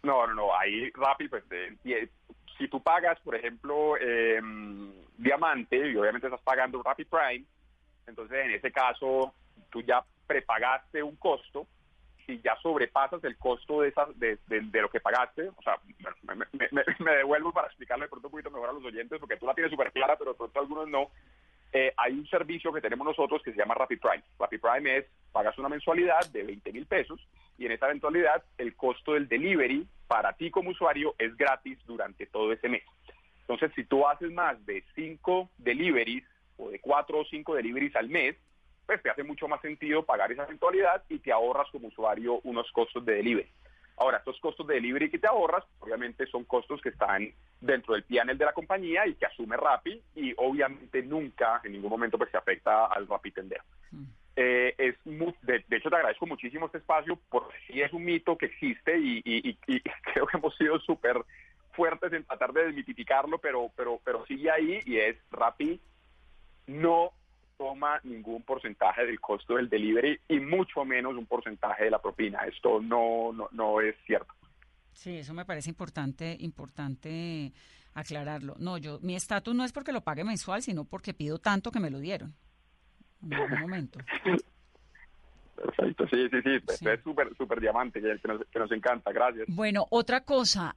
No, 0.03 0.25
no, 0.27 0.33
no, 0.33 0.55
ahí 0.57 0.89
Rappi, 0.91 1.27
pues, 1.27 1.43
eh, 1.51 1.75
y- 1.83 1.93
si 2.57 2.67
tú 2.67 2.81
pagas, 2.81 3.19
por 3.19 3.35
ejemplo, 3.35 3.97
eh, 4.01 4.39
Diamante, 5.17 5.77
y 5.77 5.95
obviamente 5.95 6.27
estás 6.27 6.41
pagando 6.41 6.81
Rappi 6.81 7.05
Prime, 7.05 7.45
entonces 8.07 8.45
en 8.45 8.51
ese 8.51 8.71
caso 8.71 9.33
tú 9.71 9.81
ya 9.81 10.03
prepagaste 10.25 11.03
un 11.03 11.15
costo, 11.17 11.67
si 12.25 12.41
ya 12.41 12.55
sobrepasas 12.61 13.23
el 13.23 13.37
costo 13.37 13.81
de, 13.81 13.89
esa, 13.89 14.05
de, 14.15 14.37
lo 14.81 14.89
que 14.89 14.99
pagaste, 14.99 15.49
o 15.49 15.61
sea, 15.61 15.77
me, 16.23 16.35
me- 16.53 16.83
me- 16.99 17.11
devuelvo 17.15 17.51
para 17.53 17.67
explicarle 17.67 18.05
de 18.05 18.09
pronto 18.09 18.27
un 18.27 18.31
poquito 18.31 18.51
mejor 18.51 18.69
a 18.69 18.73
los 18.73 18.83
oyentes, 18.83 19.19
porque 19.19 19.37
tú 19.37 19.45
la 19.45 19.53
tienes 19.53 19.71
súper 19.71 19.91
clara, 19.91 20.17
pero 20.17 20.31
de 20.31 20.37
pronto 20.37 20.59
algunos 20.59 20.87
no. 20.89 21.09
Eh, 21.73 21.93
hay 21.97 22.13
un 22.13 22.27
servicio 22.27 22.71
que 22.73 22.81
tenemos 22.81 23.05
nosotros 23.05 23.41
que 23.43 23.51
se 23.51 23.57
llama 23.57 23.75
Rappi 23.75 23.97
Prime. 23.97 24.23
Rappi 24.39 24.57
Prime 24.57 24.97
es, 24.97 25.05
pagas 25.37 25.57
una 25.59 25.69
mensualidad 25.69 26.25
de 26.31 26.41
20 26.41 26.73
mil 26.73 26.87
pesos 26.87 27.19
y 27.59 27.67
en 27.67 27.71
esa 27.71 27.87
mensualidad 27.87 28.43
el 28.57 28.75
costo 28.75 29.13
del 29.13 29.27
delivery 29.27 29.87
para 30.07 30.33
ti 30.33 30.49
como 30.49 30.71
usuario 30.71 31.13
es 31.19 31.37
gratis 31.37 31.77
durante 31.85 32.25
todo 32.25 32.51
ese 32.51 32.67
mes. 32.67 32.81
Entonces, 33.41 33.71
si 33.75 33.83
tú 33.83 34.07
haces 34.07 34.31
más 34.31 34.65
de 34.65 34.83
5 34.95 35.51
deliveries 35.59 36.23
o 36.57 36.71
de 36.71 36.79
4 36.79 37.19
o 37.19 37.23
5 37.23 37.53
deliveries 37.53 37.95
al 37.95 38.09
mes, 38.09 38.35
pues 38.87 38.99
te 39.03 39.11
hace 39.11 39.21
mucho 39.21 39.47
más 39.47 39.61
sentido 39.61 40.03
pagar 40.03 40.31
esa 40.31 40.47
mensualidad 40.47 41.03
y 41.07 41.19
te 41.19 41.31
ahorras 41.31 41.69
como 41.71 41.89
usuario 41.89 42.39
unos 42.43 42.71
costos 42.71 43.05
de 43.05 43.13
delivery. 43.13 43.51
Ahora, 43.97 44.17
estos 44.17 44.39
costos 44.39 44.65
de 44.65 44.73
delivery 44.73 45.11
que 45.11 45.19
te 45.19 45.27
ahorras, 45.27 45.63
obviamente 45.81 46.25
son 46.25 46.45
costos 46.45 46.81
que 46.81 46.89
están 46.89 47.31
dentro 47.61 47.93
del 47.93 48.05
panel 48.05 48.39
de 48.39 48.45
la 48.45 48.53
compañía 48.53 49.05
y 49.05 49.13
que 49.13 49.27
asume 49.27 49.55
Rappi 49.55 50.01
y 50.15 50.33
obviamente 50.37 51.03
nunca, 51.03 51.61
en 51.63 51.73
ningún 51.73 51.91
momento, 51.91 52.17
pues 52.17 52.31
se 52.31 52.37
afecta 52.37 52.87
al 52.87 53.07
Rappi 53.07 53.29
tendero. 53.29 53.63
Eh, 54.39 54.75
es 54.77 54.95
de, 55.03 55.65
de 55.67 55.77
hecho, 55.77 55.89
te 55.89 55.95
agradezco 55.95 56.27
muchísimo 56.27 56.67
este 56.67 56.77
espacio 56.77 57.19
porque 57.29 57.55
sí 57.65 57.81
es 57.81 57.91
un 57.91 58.05
mito 58.05 58.37
que 58.37 58.45
existe 58.45 58.95
y 58.97 59.53
creo 60.13 60.27
que 60.27 60.37
hemos 60.37 60.55
sido 60.55 60.79
súper 60.79 61.17
fuertes 61.77 62.11
en 62.11 62.23
tratar 62.23 62.51
de 62.53 62.65
desmitificarlo, 62.65 63.37
pero, 63.37 63.71
pero, 63.75 64.01
pero 64.03 64.25
sigue 64.25 64.49
ahí 64.51 64.79
y 64.85 64.97
es 64.97 65.15
Rappi 65.31 65.79
no 66.65 67.13
toma 67.57 67.99
ningún 68.03 68.43
porcentaje 68.43 69.05
del 69.05 69.21
costo 69.21 69.55
del 69.55 69.69
delivery 69.69 70.19
y 70.27 70.39
mucho 70.39 70.83
menos 70.85 71.15
un 71.15 71.25
porcentaje 71.25 71.85
de 71.85 71.91
la 71.91 72.01
propina. 72.01 72.39
Esto 72.39 72.81
no, 72.81 73.31
no, 73.31 73.47
no 73.51 73.79
es 73.79 73.95
cierto. 74.05 74.33
Sí, 74.93 75.17
eso 75.17 75.33
me 75.33 75.45
parece 75.45 75.69
importante, 75.69 76.35
importante 76.39 77.53
aclararlo. 77.93 78.55
No, 78.59 78.77
yo, 78.77 78.99
mi 79.01 79.15
estatus 79.15 79.55
no 79.55 79.63
es 79.63 79.71
porque 79.71 79.91
lo 79.91 80.01
pague 80.01 80.23
mensual, 80.23 80.61
sino 80.61 80.85
porque 80.85 81.13
pido 81.13 81.39
tanto 81.39 81.71
que 81.71 81.79
me 81.79 81.89
lo 81.89 81.99
dieron. 81.99 82.35
En 83.23 83.33
algún 83.33 83.59
momento. 83.61 83.99
Perfecto, 85.55 86.07
sí, 86.09 86.29
sí, 86.29 86.37
sí, 86.43 86.87
es 86.87 87.03
súper, 87.03 87.35
súper 87.35 87.59
diamante, 87.59 87.99
que, 87.99 88.19
que 88.21 88.27
nos, 88.27 88.45
que 88.45 88.59
nos 88.59 88.71
encanta, 88.71 89.11
gracias. 89.11 89.47
Bueno, 89.49 89.87
otra 89.89 90.21
cosa, 90.21 90.75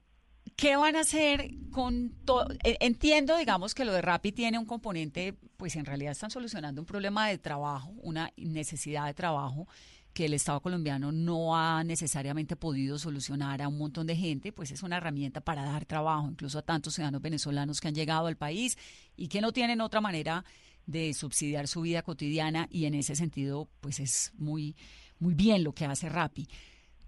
¿qué 0.57 0.76
van 0.76 0.97
a 0.97 1.01
hacer 1.01 1.51
con 1.70 2.12
todo? 2.24 2.47
Entiendo, 2.62 3.36
digamos, 3.36 3.74
que 3.74 3.84
lo 3.84 3.93
de 3.93 4.01
Rappi 4.01 4.32
tiene 4.32 4.59
un 4.59 4.64
componente, 4.64 5.34
pues 5.59 5.76
en 5.76 5.84
realidad 5.84 6.12
están 6.12 6.30
solucionando 6.30 6.80
un 6.80 6.86
problema 6.86 7.28
de 7.28 7.36
trabajo, 7.36 7.91
una 8.03 8.30
necesidad 8.36 9.05
de 9.07 9.14
trabajo 9.14 9.68
que 10.12 10.24
el 10.24 10.34
Estado 10.34 10.61
colombiano 10.61 11.12
no 11.12 11.57
ha 11.57 11.84
necesariamente 11.84 12.57
podido 12.57 12.99
solucionar 12.99 13.62
a 13.62 13.68
un 13.68 13.78
montón 13.78 14.07
de 14.07 14.16
gente, 14.16 14.51
pues 14.53 14.70
es 14.70 14.82
una 14.82 14.97
herramienta 14.97 15.41
para 15.41 15.64
dar 15.64 15.84
trabajo, 15.84 16.28
incluso 16.28 16.59
a 16.59 16.62
tantos 16.62 16.95
ciudadanos 16.95 17.22
venezolanos 17.22 17.80
que 17.80 17.88
han 17.88 17.95
llegado 17.95 18.26
al 18.26 18.36
país 18.36 18.76
y 19.16 19.28
que 19.28 19.41
no 19.41 19.53
tienen 19.53 19.80
otra 19.80 20.01
manera 20.01 20.45
de 20.91 21.14
subsidiar 21.14 21.68
su 21.68 21.82
vida 21.82 22.03
cotidiana 22.03 22.68
y 22.70 22.84
en 22.86 22.95
ese 22.95 23.14
sentido, 23.14 23.68
pues 23.80 24.01
es 24.01 24.32
muy, 24.36 24.76
muy 25.18 25.34
bien 25.34 25.62
lo 25.64 25.72
que 25.72 25.84
hace 25.84 26.09
Rappi. 26.09 26.49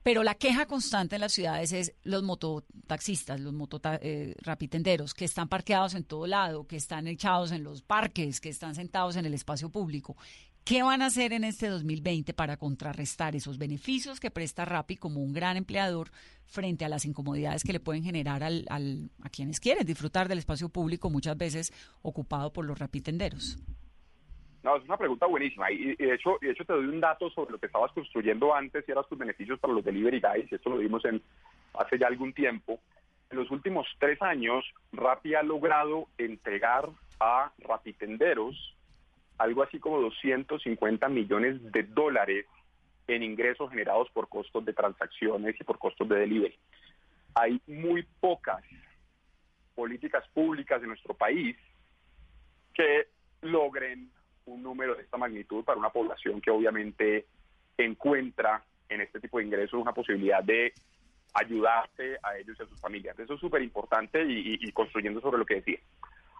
Pero 0.02 0.24
la 0.24 0.34
queja 0.34 0.66
constante 0.66 1.14
en 1.14 1.20
las 1.20 1.32
ciudades 1.32 1.72
es 1.72 1.94
los 2.02 2.24
mototaxistas, 2.24 3.40
los 3.40 3.52
motorapitenderos, 3.52 5.14
que 5.14 5.24
están 5.24 5.48
parqueados 5.48 5.94
en 5.94 6.02
todo 6.02 6.26
lado, 6.26 6.66
que 6.66 6.76
están 6.76 7.06
echados 7.06 7.52
en 7.52 7.62
los 7.62 7.82
parques, 7.82 8.40
que 8.40 8.48
están 8.48 8.74
sentados 8.74 9.14
en 9.14 9.26
el 9.26 9.34
espacio 9.34 9.70
público. 9.70 10.16
¿Qué 10.64 10.84
van 10.84 11.02
a 11.02 11.06
hacer 11.06 11.32
en 11.32 11.42
este 11.42 11.66
2020 11.66 12.34
para 12.34 12.56
contrarrestar 12.56 13.34
esos 13.34 13.58
beneficios 13.58 14.20
que 14.20 14.30
presta 14.30 14.64
Rappi 14.64 14.96
como 14.96 15.20
un 15.20 15.32
gran 15.32 15.56
empleador 15.56 16.10
frente 16.46 16.84
a 16.84 16.88
las 16.88 17.04
incomodidades 17.04 17.64
que 17.64 17.72
le 17.72 17.80
pueden 17.80 18.04
generar 18.04 18.44
al, 18.44 18.64
a 18.70 19.28
quienes 19.28 19.58
quieren 19.58 19.84
disfrutar 19.84 20.28
del 20.28 20.38
espacio 20.38 20.68
público, 20.68 21.10
muchas 21.10 21.36
veces 21.36 21.72
ocupado 22.02 22.52
por 22.52 22.64
los 22.64 22.78
rapitenderos? 22.78 23.58
No, 24.62 24.76
es 24.76 24.84
una 24.84 24.96
pregunta 24.96 25.26
buenísima. 25.26 25.68
Y, 25.72 25.96
de 25.96 26.14
hecho, 26.14 26.38
y 26.40 26.46
de 26.46 26.52
hecho 26.52 26.64
te 26.64 26.74
doy 26.74 26.86
un 26.86 27.00
dato 27.00 27.28
sobre 27.30 27.50
lo 27.50 27.58
que 27.58 27.66
estabas 27.66 27.90
construyendo 27.90 28.54
antes 28.54 28.84
y 28.86 28.92
eran 28.92 29.02
tus 29.08 29.18
beneficios 29.18 29.58
para 29.58 29.74
los 29.74 29.84
delivery 29.84 30.20
guys. 30.20 30.52
Esto 30.52 30.70
lo 30.70 30.78
vimos 30.78 31.04
en, 31.06 31.20
hace 31.74 31.98
ya 31.98 32.06
algún 32.06 32.32
tiempo. 32.32 32.78
En 33.30 33.38
los 33.38 33.50
últimos 33.50 33.88
tres 33.98 34.22
años, 34.22 34.64
Rappi 34.92 35.34
ha 35.34 35.42
logrado 35.42 36.06
entregar 36.18 36.88
a 37.18 37.50
rapitenderos 37.58 38.76
algo 39.42 39.64
así 39.64 39.80
como 39.80 40.00
250 40.00 41.08
millones 41.08 41.60
de 41.72 41.82
dólares 41.82 42.46
en 43.08 43.24
ingresos 43.24 43.70
generados 43.70 44.08
por 44.12 44.28
costos 44.28 44.64
de 44.64 44.72
transacciones 44.72 45.56
y 45.60 45.64
por 45.64 45.80
costos 45.80 46.08
de 46.08 46.20
delivery. 46.20 46.56
Hay 47.34 47.60
muy 47.66 48.06
pocas 48.20 48.62
políticas 49.74 50.24
públicas 50.28 50.80
en 50.80 50.88
nuestro 50.88 51.14
país 51.14 51.56
que 52.72 53.08
logren 53.40 54.12
un 54.46 54.62
número 54.62 54.94
de 54.94 55.02
esta 55.02 55.16
magnitud 55.16 55.64
para 55.64 55.78
una 55.78 55.90
población 55.90 56.40
que 56.40 56.52
obviamente 56.52 57.26
encuentra 57.76 58.62
en 58.88 59.00
este 59.00 59.18
tipo 59.18 59.38
de 59.38 59.44
ingresos 59.44 59.80
una 59.80 59.92
posibilidad 59.92 60.44
de 60.44 60.72
ayudarse 61.34 62.16
a 62.22 62.36
ellos 62.36 62.56
y 62.60 62.62
a 62.62 62.66
sus 62.66 62.80
familias. 62.80 63.18
Eso 63.18 63.34
es 63.34 63.40
súper 63.40 63.62
importante 63.62 64.22
y 64.24 64.70
construyendo 64.70 65.20
sobre 65.20 65.38
lo 65.38 65.46
que 65.46 65.56
decía. 65.56 65.80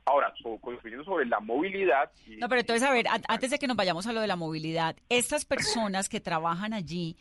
Ahora, 0.05 0.32
construyendo 0.61 1.05
sobre 1.05 1.26
la 1.26 1.38
movilidad. 1.40 2.11
y- 2.26 2.36
No, 2.36 2.48
pero 2.48 2.61
entonces, 2.62 2.82
a 2.88 2.92
ver, 2.92 3.07
an- 3.09 3.22
antes 3.28 3.50
de 3.50 3.59
que 3.59 3.66
nos 3.68 3.76
vayamos 3.76 4.07
a 4.07 4.12
lo 4.12 4.20
de 4.20 4.26
la 4.26 4.36
movilidad, 4.36 4.96
estas 5.09 5.44
personas 5.44 6.09
que 6.09 6.20
trabajan 6.20 6.72
allí, 6.72 7.16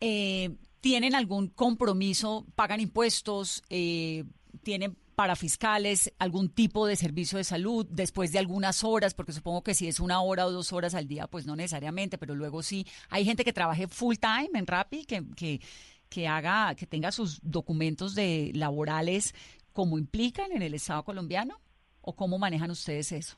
eh, 0.00 0.50
¿tienen 0.80 1.14
algún 1.14 1.48
compromiso, 1.48 2.46
pagan 2.54 2.80
impuestos, 2.80 3.62
eh, 3.70 4.24
tienen 4.62 4.96
para 5.14 5.36
fiscales 5.36 6.12
algún 6.18 6.48
tipo 6.48 6.86
de 6.86 6.96
servicio 6.96 7.38
de 7.38 7.44
salud 7.44 7.86
después 7.88 8.32
de 8.32 8.38
algunas 8.40 8.82
horas? 8.82 9.14
Porque 9.14 9.32
supongo 9.32 9.62
que 9.62 9.74
si 9.74 9.86
es 9.86 10.00
una 10.00 10.20
hora 10.22 10.46
o 10.46 10.50
dos 10.50 10.72
horas 10.72 10.94
al 10.94 11.06
día, 11.06 11.26
pues 11.28 11.46
no 11.46 11.54
necesariamente, 11.54 12.18
pero 12.18 12.34
luego 12.34 12.62
sí. 12.62 12.86
Hay 13.10 13.24
gente 13.24 13.44
que 13.44 13.52
trabaje 13.52 13.86
full 13.86 14.16
time 14.16 14.50
en 14.58 14.66
Rappi, 14.66 15.04
que, 15.04 15.22
que, 15.36 15.60
que 16.08 16.26
haga, 16.26 16.74
que 16.74 16.86
tenga 16.86 17.12
sus 17.12 17.38
documentos 17.42 18.14
de 18.16 18.50
laborales 18.54 19.34
como 19.72 19.98
implican 19.98 20.50
en 20.52 20.62
el 20.62 20.74
Estado 20.74 21.02
colombiano, 21.04 21.58
o 22.02 22.14
cómo 22.14 22.38
manejan 22.38 22.70
ustedes 22.70 23.12
eso. 23.12 23.36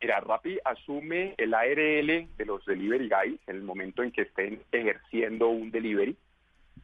Mira, 0.00 0.20
Rappi 0.20 0.58
asume 0.64 1.34
el 1.38 1.54
ARL 1.54 2.28
de 2.36 2.44
los 2.44 2.64
delivery 2.66 3.08
guys 3.08 3.40
en 3.46 3.56
el 3.56 3.62
momento 3.62 4.02
en 4.02 4.10
que 4.10 4.22
estén 4.22 4.62
ejerciendo 4.70 5.48
un 5.48 5.70
delivery. 5.70 6.16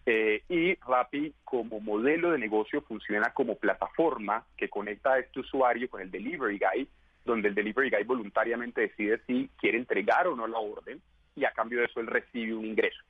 Eh, 0.07 0.43
y 0.49 0.75
Rappi 0.77 1.35
como 1.45 1.81
modelo 1.81 2.31
de 2.31 2.39
negocio 2.39 2.81
funciona 2.83 3.35
como 3.35 3.57
plataforma 3.57 4.47
que 4.57 4.71
conecta 4.71 5.13
a 5.13 5.19
este 5.19 5.41
usuario 5.41 5.91
con 5.91 6.01
el 6.01 6.11
delivery 6.11 6.59
guy, 6.59 6.89
donde 7.25 7.49
el 7.49 7.55
delivery 7.55 7.91
guy 7.91 8.05
voluntariamente 8.05 8.81
decide 8.81 9.21
si 9.27 9.51
quiere 9.59 9.77
entregar 9.77 10.27
o 10.27 10.35
no 10.35 10.47
la 10.47 10.59
orden 10.59 11.03
y 11.37 11.45
a 11.45 11.53
cambio 11.53 11.81
de 11.81 11.87
eso 11.87 12.01
él 12.01 12.07
recibe 12.07 12.55
un 12.55 12.65
ingreso. 12.65 13.03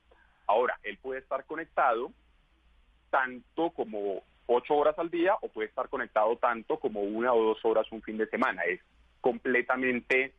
Ahora, 0.47 0.77
él 0.83 0.97
puede 0.97 1.21
estar 1.21 1.45
conectado 1.45 2.11
tanto 3.09 3.69
como 3.71 4.23
ocho 4.55 4.75
horas 4.75 4.97
al 4.99 5.09
día 5.09 5.35
o 5.41 5.49
puede 5.49 5.69
estar 5.69 5.89
conectado 5.89 6.37
tanto 6.37 6.79
como 6.79 7.01
una 7.01 7.33
o 7.33 7.43
dos 7.43 7.63
horas 7.65 7.91
un 7.91 8.01
fin 8.01 8.17
de 8.17 8.27
semana. 8.27 8.63
Es 8.63 8.79
completamente 9.19 10.33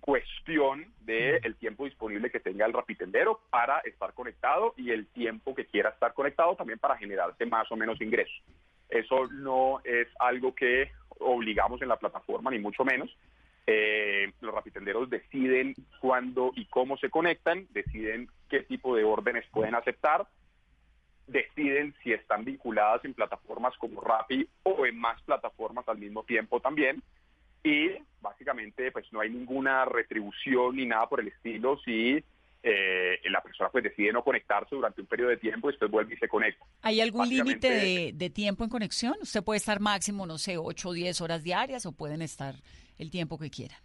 cuestión 0.00 0.86
del 1.00 1.40
el 1.44 1.56
tiempo 1.56 1.84
disponible 1.84 2.30
que 2.30 2.40
tenga 2.40 2.64
el 2.64 2.72
rapitendero 2.72 3.40
para 3.50 3.80
estar 3.80 4.14
conectado 4.14 4.74
y 4.76 4.90
el 4.90 5.06
tiempo 5.08 5.54
que 5.54 5.66
quiera 5.66 5.90
estar 5.90 6.14
conectado 6.14 6.56
también 6.56 6.78
para 6.78 6.96
generarse 6.96 7.44
más 7.46 7.70
o 7.70 7.76
menos 7.76 8.00
ingresos. 8.00 8.42
Eso 8.88 9.26
no 9.26 9.80
es 9.84 10.08
algo 10.18 10.54
que 10.54 10.90
obligamos 11.18 11.82
en 11.82 11.88
la 11.88 11.98
plataforma, 11.98 12.50
ni 12.50 12.58
mucho 12.58 12.84
menos. 12.84 13.14
Eh, 13.66 14.32
los 14.40 14.54
rapitenderos 14.54 15.10
deciden 15.10 15.74
cuándo 16.00 16.52
y 16.54 16.64
cómo 16.66 16.96
se 16.96 17.10
conectan, 17.10 17.66
deciden 17.70 18.30
qué 18.48 18.62
tipo 18.62 18.96
de 18.96 19.04
órdenes 19.04 19.44
pueden 19.50 19.74
aceptar, 19.74 20.26
deciden 21.28 21.94
si 22.02 22.12
están 22.12 22.44
vinculadas 22.44 23.04
en 23.04 23.14
plataformas 23.14 23.76
como 23.78 24.00
Rappi 24.00 24.48
o 24.64 24.86
en 24.86 24.98
más 24.98 25.20
plataformas 25.22 25.88
al 25.88 25.98
mismo 25.98 26.24
tiempo 26.24 26.60
también. 26.60 27.02
Y 27.62 27.90
básicamente 28.20 28.90
pues 28.92 29.06
no 29.12 29.20
hay 29.20 29.30
ninguna 29.30 29.84
retribución 29.84 30.76
ni 30.76 30.86
nada 30.86 31.08
por 31.08 31.20
el 31.20 31.28
estilo 31.28 31.78
si 31.84 32.22
eh, 32.62 33.20
la 33.30 33.40
persona 33.42 33.70
pues 33.70 33.84
decide 33.84 34.12
no 34.12 34.24
conectarse 34.24 34.74
durante 34.74 35.00
un 35.00 35.06
periodo 35.06 35.30
de 35.30 35.36
tiempo 35.36 35.68
y 35.68 35.72
después 35.72 35.90
vuelve 35.90 36.14
y 36.14 36.18
se 36.18 36.28
conecta. 36.28 36.64
¿Hay 36.82 37.00
algún 37.00 37.28
límite 37.28 37.70
de, 37.70 38.12
de 38.14 38.30
tiempo 38.30 38.64
en 38.64 38.70
conexión? 38.70 39.14
Usted 39.20 39.44
puede 39.44 39.58
estar 39.58 39.80
máximo, 39.80 40.26
no 40.26 40.38
sé, 40.38 40.56
8 40.58 40.88
o 40.88 40.92
10 40.92 41.20
horas 41.20 41.44
diarias 41.44 41.86
o 41.86 41.92
pueden 41.92 42.22
estar 42.22 42.54
el 42.98 43.10
tiempo 43.10 43.38
que 43.38 43.50
quieran. 43.50 43.78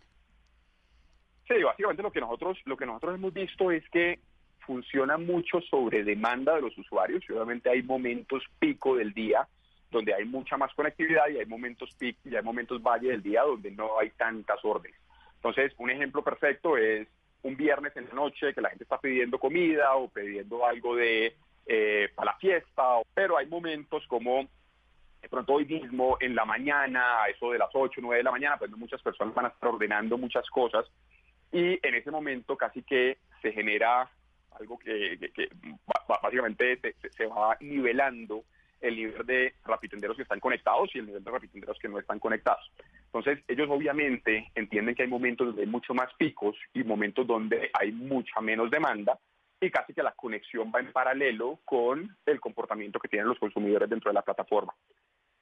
Sí, 1.47 1.61
básicamente 1.61 2.01
lo 2.01 2.11
que 2.11 2.21
nosotros 2.21 2.57
lo 2.65 2.77
que 2.77 2.85
nosotros 2.85 3.15
hemos 3.15 3.33
visto 3.33 3.71
es 3.71 3.87
que 3.89 4.19
funciona 4.65 5.17
mucho 5.17 5.61
sobre 5.61 6.03
demanda 6.03 6.55
de 6.55 6.61
los 6.61 6.77
usuarios 6.77 7.23
obviamente 7.29 7.69
hay 7.69 7.83
momentos 7.83 8.43
pico 8.59 8.95
del 8.95 9.13
día 9.13 9.47
donde 9.93 10.13
hay 10.13 10.25
mucha 10.25 10.57
más 10.57 10.73
conectividad 10.73 11.29
y 11.29 11.37
hay 11.37 11.45
momentos 11.45 11.89
pico 11.97 12.19
y 12.25 12.35
hay 12.35 12.43
momentos 12.43 12.81
valle 12.81 13.09
del 13.09 13.21
día 13.21 13.43
donde 13.43 13.71
no 13.71 13.99
hay 13.99 14.09
tantas 14.09 14.57
órdenes. 14.65 14.99
Entonces, 15.35 15.71
un 15.77 15.91
ejemplo 15.91 16.23
perfecto 16.23 16.77
es 16.77 17.07
un 17.43 17.55
viernes 17.55 17.95
en 17.95 18.07
la 18.07 18.15
noche 18.15 18.53
que 18.53 18.61
la 18.61 18.69
gente 18.69 18.85
está 18.85 18.97
pidiendo 18.97 19.37
comida 19.37 19.95
o 19.95 20.09
pidiendo 20.09 20.65
algo 20.65 20.95
de 20.95 21.35
eh, 21.65 22.09
para 22.15 22.31
la 22.31 22.37
fiesta, 22.37 22.83
pero 23.13 23.37
hay 23.37 23.45
momentos 23.47 24.05
como 24.07 24.47
de 25.21 25.29
pronto 25.29 25.53
hoy 25.53 25.65
mismo 25.65 26.17
en 26.19 26.35
la 26.35 26.43
mañana, 26.43 27.25
eso 27.29 27.51
de 27.51 27.57
las 27.57 27.69
8, 27.71 28.01
9 28.01 28.17
de 28.17 28.23
la 28.23 28.31
mañana, 28.31 28.57
pues 28.57 28.71
muchas 28.71 29.01
personas 29.01 29.33
van 29.33 29.45
a 29.45 29.49
estar 29.49 29.69
ordenando 29.69 30.17
muchas 30.17 30.49
cosas 30.49 30.85
y 31.51 31.79
en 31.85 31.95
ese 31.95 32.11
momento 32.11 32.57
casi 32.57 32.81
que 32.83 33.19
se 33.41 33.53
genera 33.53 34.09
algo 34.59 34.77
que, 34.77 35.17
que- 35.19 35.31
que 35.31 35.49
básicamente 36.21 36.79
se- 37.01 37.09
se 37.11 37.25
va 37.25 37.57
nivelando 37.59 38.43
el 38.81 38.95
nivel 38.97 39.25
de 39.25 39.53
rapitenderos 39.63 40.17
que 40.17 40.23
están 40.23 40.41
conectados 40.41 40.89
y 40.93 40.99
el 40.99 41.05
nivel 41.05 41.23
de 41.23 41.31
rapitenderos 41.31 41.79
que 41.79 41.87
no 41.87 41.99
están 41.99 42.19
conectados. 42.19 42.69
Entonces, 43.05 43.39
ellos 43.47 43.69
obviamente 43.69 44.51
entienden 44.55 44.93
que 44.95 45.03
hay 45.03 45.07
momentos 45.09 45.47
donde 45.47 45.61
hay 45.61 45.67
mucho 45.67 45.93
más 45.93 46.13
picos 46.17 46.55
y 46.73 46.83
momentos 46.83 47.25
donde 47.25 47.69
hay 47.79 47.91
mucha 47.93 48.41
menos 48.41 48.69
demanda 48.69 49.17
y 49.61 49.69
casi 49.71 49.93
que 49.93 50.03
la 50.03 50.11
conexión 50.11 50.69
va 50.75 50.81
en 50.81 50.91
paralelo 50.91 51.59
con 51.63 52.13
el 52.25 52.39
comportamiento 52.41 52.99
que 52.99 53.07
tienen 53.07 53.29
los 53.29 53.39
consumidores 53.39 53.89
dentro 53.89 54.09
de 54.09 54.15
la 54.15 54.21
plataforma. 54.21 54.73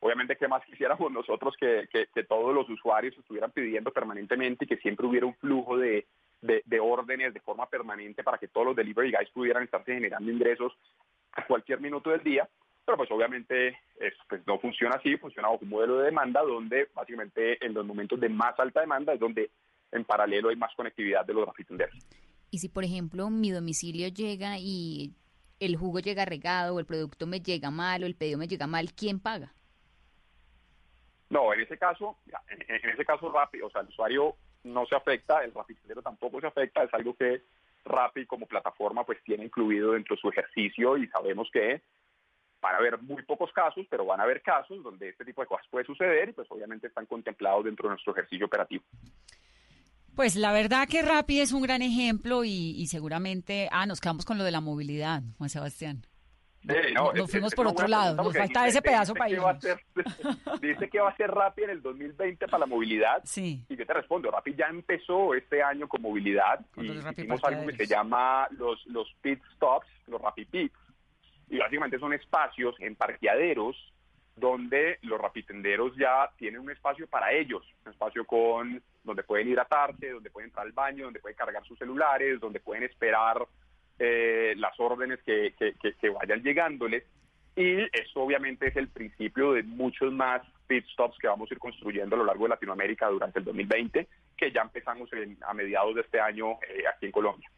Obviamente, 0.01 0.35
¿qué 0.35 0.47
más 0.47 0.63
quisiéramos 0.65 1.11
nosotros 1.11 1.55
que, 1.59 1.87
que- 1.91 2.07
que 2.13 2.23
todos 2.25 2.53
los 2.53 2.69
usuarios 2.69 3.17
estuvieran 3.17 3.49
pidiendo 3.51 3.91
permanentemente 3.91 4.65
y 4.65 4.67
que 4.67 4.77
siempre 4.77 5.07
hubiera 5.07 5.25
un 5.25 5.35
flujo 5.35 5.77
de, 5.77 6.05
de- 6.41 6.63
de 6.65 6.79
órdenes 6.79 7.33
de 7.33 7.39
forma 7.39 7.67
permanente 7.69 8.23
para 8.23 8.37
que 8.37 8.47
todos 8.47 8.67
los 8.67 8.75
delivery 8.75 9.11
guys 9.11 9.29
pudieran 9.29 9.63
estarse 9.63 9.93
generando 9.93 10.31
ingresos 10.31 10.73
a 11.33 11.45
cualquier 11.45 11.79
minuto 11.79 12.09
del 12.09 12.23
día? 12.23 12.49
Pero 12.85 12.97
pues 12.97 13.11
obviamente 13.11 13.77
es- 13.99 14.13
pues, 14.27 14.41
no 14.47 14.59
funciona 14.59 14.95
así, 14.95 15.15
funciona 15.17 15.49
bajo 15.49 15.63
un 15.63 15.69
modelo 15.69 15.97
de 15.99 16.05
demanda 16.05 16.41
donde 16.41 16.89
básicamente 16.95 17.63
en 17.65 17.73
los 17.73 17.85
momentos 17.85 18.19
de 18.19 18.29
más 18.29 18.59
alta 18.59 18.81
demanda 18.81 19.13
es 19.13 19.19
donde 19.19 19.51
en 19.91 20.03
paralelo 20.03 20.49
hay 20.49 20.55
más 20.55 20.73
conectividad 20.75 21.25
de 21.25 21.33
los 21.33 21.45
rapitenderos. 21.45 21.95
Y 22.49 22.57
si, 22.57 22.69
por 22.69 22.83
ejemplo, 22.83 23.29
mi 23.29 23.51
domicilio 23.51 24.07
llega 24.09 24.57
y 24.57 25.13
el 25.59 25.75
jugo 25.77 25.99
llega 25.99 26.25
regado 26.25 26.75
o 26.75 26.79
el 26.79 26.85
producto 26.85 27.27
me 27.27 27.39
llega 27.39 27.69
mal 27.71 28.03
o 28.03 28.07
el 28.07 28.15
pedido 28.15 28.39
me 28.39 28.47
llega 28.47 28.65
mal, 28.67 28.93
¿quién 28.93 29.19
paga? 29.19 29.53
No, 31.29 31.53
en 31.53 31.61
ese 31.61 31.77
caso, 31.77 32.17
en, 32.49 32.61
en 32.75 32.89
ese 32.89 33.05
caso 33.05 33.31
Rappi, 33.31 33.61
o 33.61 33.69
sea, 33.69 33.81
el 33.81 33.87
usuario 33.87 34.35
no 34.63 34.85
se 34.85 34.95
afecta, 34.95 35.43
el 35.43 35.53
rapidero 35.53 36.01
tampoco 36.01 36.39
se 36.39 36.47
afecta, 36.47 36.83
es 36.83 36.93
algo 36.93 37.15
que 37.15 37.41
Rappi 37.83 38.25
como 38.25 38.45
plataforma 38.45 39.03
pues 39.03 39.23
tiene 39.23 39.45
incluido 39.45 39.93
dentro 39.93 40.15
de 40.15 40.21
su 40.21 40.29
ejercicio 40.29 40.97
y 40.97 41.07
sabemos 41.07 41.49
que 41.51 41.81
van 42.61 42.75
a 42.75 42.77
haber 42.77 43.01
muy 43.01 43.23
pocos 43.23 43.51
casos, 43.51 43.87
pero 43.89 44.05
van 44.05 44.19
a 44.19 44.23
haber 44.23 44.41
casos 44.41 44.83
donde 44.83 45.09
este 45.09 45.25
tipo 45.25 45.41
de 45.41 45.47
cosas 45.47 45.65
puede 45.69 45.85
suceder 45.85 46.29
y 46.29 46.33
pues 46.33 46.47
obviamente 46.51 46.87
están 46.87 47.07
contemplados 47.07 47.65
dentro 47.65 47.87
de 47.87 47.93
nuestro 47.93 48.13
ejercicio 48.13 48.45
operativo. 48.45 48.83
Pues 50.15 50.35
la 50.35 50.51
verdad 50.51 50.87
que 50.87 51.01
Rappi 51.01 51.39
es 51.39 51.53
un 51.53 51.63
gran 51.63 51.81
ejemplo 51.81 52.43
y, 52.43 52.75
y 52.77 52.87
seguramente, 52.87 53.67
ah, 53.71 53.85
nos 53.85 53.99
quedamos 53.99 54.25
con 54.25 54.37
lo 54.37 54.43
de 54.43 54.51
la 54.51 54.61
movilidad, 54.61 55.23
Juan 55.37 55.49
Sebastián. 55.49 56.03
Sí, 56.61 56.93
no, 56.93 57.11
nos 57.13 57.31
fuimos 57.31 57.51
es 57.51 57.55
por 57.55 57.65
otro 57.67 57.87
lado, 57.87 58.15
nos 58.15 58.37
falta 58.37 58.65
dice- 58.65 58.69
ese 58.69 58.81
pedazo 58.83 59.13
para 59.15 59.49
a 59.49 59.59
ser- 59.59 59.79
Dice 60.61 60.89
que 60.89 60.99
va 60.99 61.09
a 61.09 61.15
ser 61.15 61.31
Rappi 61.31 61.63
en 61.63 61.71
el 61.71 61.81
2020 61.81 62.45
para 62.47 62.59
la 62.59 62.65
movilidad. 62.67 63.21
Sí. 63.23 63.63
Y 63.67 63.75
yo 63.75 63.85
te 63.85 63.93
respondo, 63.93 64.29
Rappi 64.29 64.53
ya 64.53 64.67
empezó 64.67 65.33
este 65.33 65.63
año 65.63 65.87
con 65.87 66.01
movilidad 66.01 66.59
y 66.77 66.91
hicimos 66.91 67.43
algo 67.43 67.65
que 67.67 67.75
se 67.77 67.87
llama 67.87 68.47
los, 68.51 68.85
los 68.87 69.11
pit 69.21 69.41
stops, 69.55 69.87
los 70.07 70.21
Rappi 70.21 70.45
Pits. 70.45 70.75
Y 71.49 71.57
básicamente 71.57 71.97
son 71.99 72.13
espacios 72.13 72.75
en 72.79 72.95
parqueaderos 72.95 73.75
donde 74.35 74.97
los 75.01 75.19
rapitenderos 75.19 75.93
ya 75.97 76.29
tienen 76.37 76.61
un 76.61 76.71
espacio 76.71 77.05
para 77.07 77.31
ellos, 77.33 77.63
un 77.85 77.91
espacio 77.91 78.25
con 78.25 78.81
donde 79.03 79.23
pueden 79.23 79.49
hidratarse, 79.49 80.09
donde 80.11 80.29
pueden 80.29 80.49
entrar 80.49 80.65
al 80.65 80.71
baño, 80.71 81.05
donde 81.05 81.19
pueden 81.19 81.35
cargar 81.37 81.63
sus 81.65 81.77
celulares, 81.77 82.39
donde 82.39 82.59
pueden 82.59 82.83
esperar 82.83 83.45
eh, 83.99 84.53
las 84.57 84.79
órdenes 84.79 85.19
que, 85.23 85.53
que- 85.57 85.73
que- 85.81 85.93
que 85.93 86.09
vayan 86.09 86.41
llegándoles. 86.43 87.03
Y 87.55 87.81
eso 87.91 88.21
obviamente 88.21 88.67
es 88.69 88.75
el 88.77 88.87
principio 88.87 89.53
de 89.53 89.63
muchos 89.63 90.11
más 90.13 90.41
pit 90.67 90.85
stops 90.93 91.17
que 91.19 91.27
vamos 91.27 91.51
a 91.51 91.53
ir 91.53 91.59
construyendo 91.59 92.15
a 92.15 92.19
lo 92.19 92.25
largo 92.25 92.45
de 92.45 92.49
Latinoamérica 92.49 93.07
durante 93.09 93.39
el 93.39 93.45
2020, 93.45 94.07
que 94.37 94.51
ya 94.51 94.61
empezamos 94.61 95.11
en- 95.13 95.37
a 95.45 95.53
mediados 95.53 95.93
de 95.95 96.01
este 96.01 96.19
año 96.19 96.51
eh, 96.69 96.83
aquí 96.93 97.07
en 97.07 97.11
Colombia. 97.11 97.51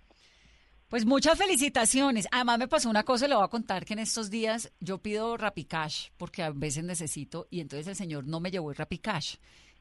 Pues 0.89 1.05
muchas 1.05 1.37
felicitaciones. 1.39 2.27
Además 2.31 2.59
me 2.59 2.67
pasó 2.67 2.89
una 2.89 3.03
cosa, 3.03 3.27
le 3.27 3.35
voy 3.35 3.43
a 3.43 3.47
contar 3.47 3.85
que 3.85 3.93
en 3.93 3.99
estos 3.99 4.29
días 4.29 4.71
yo 4.79 4.97
pido 4.99 5.37
Rapicash 5.37 6.09
porque 6.17 6.43
a 6.43 6.51
veces 6.51 6.83
necesito 6.83 7.47
y 7.49 7.61
entonces 7.61 7.87
el 7.87 7.95
señor 7.95 8.27
no 8.27 8.39
me 8.39 8.51
llevó 8.51 8.69
el 8.71 8.75
Rapicash 8.77 9.35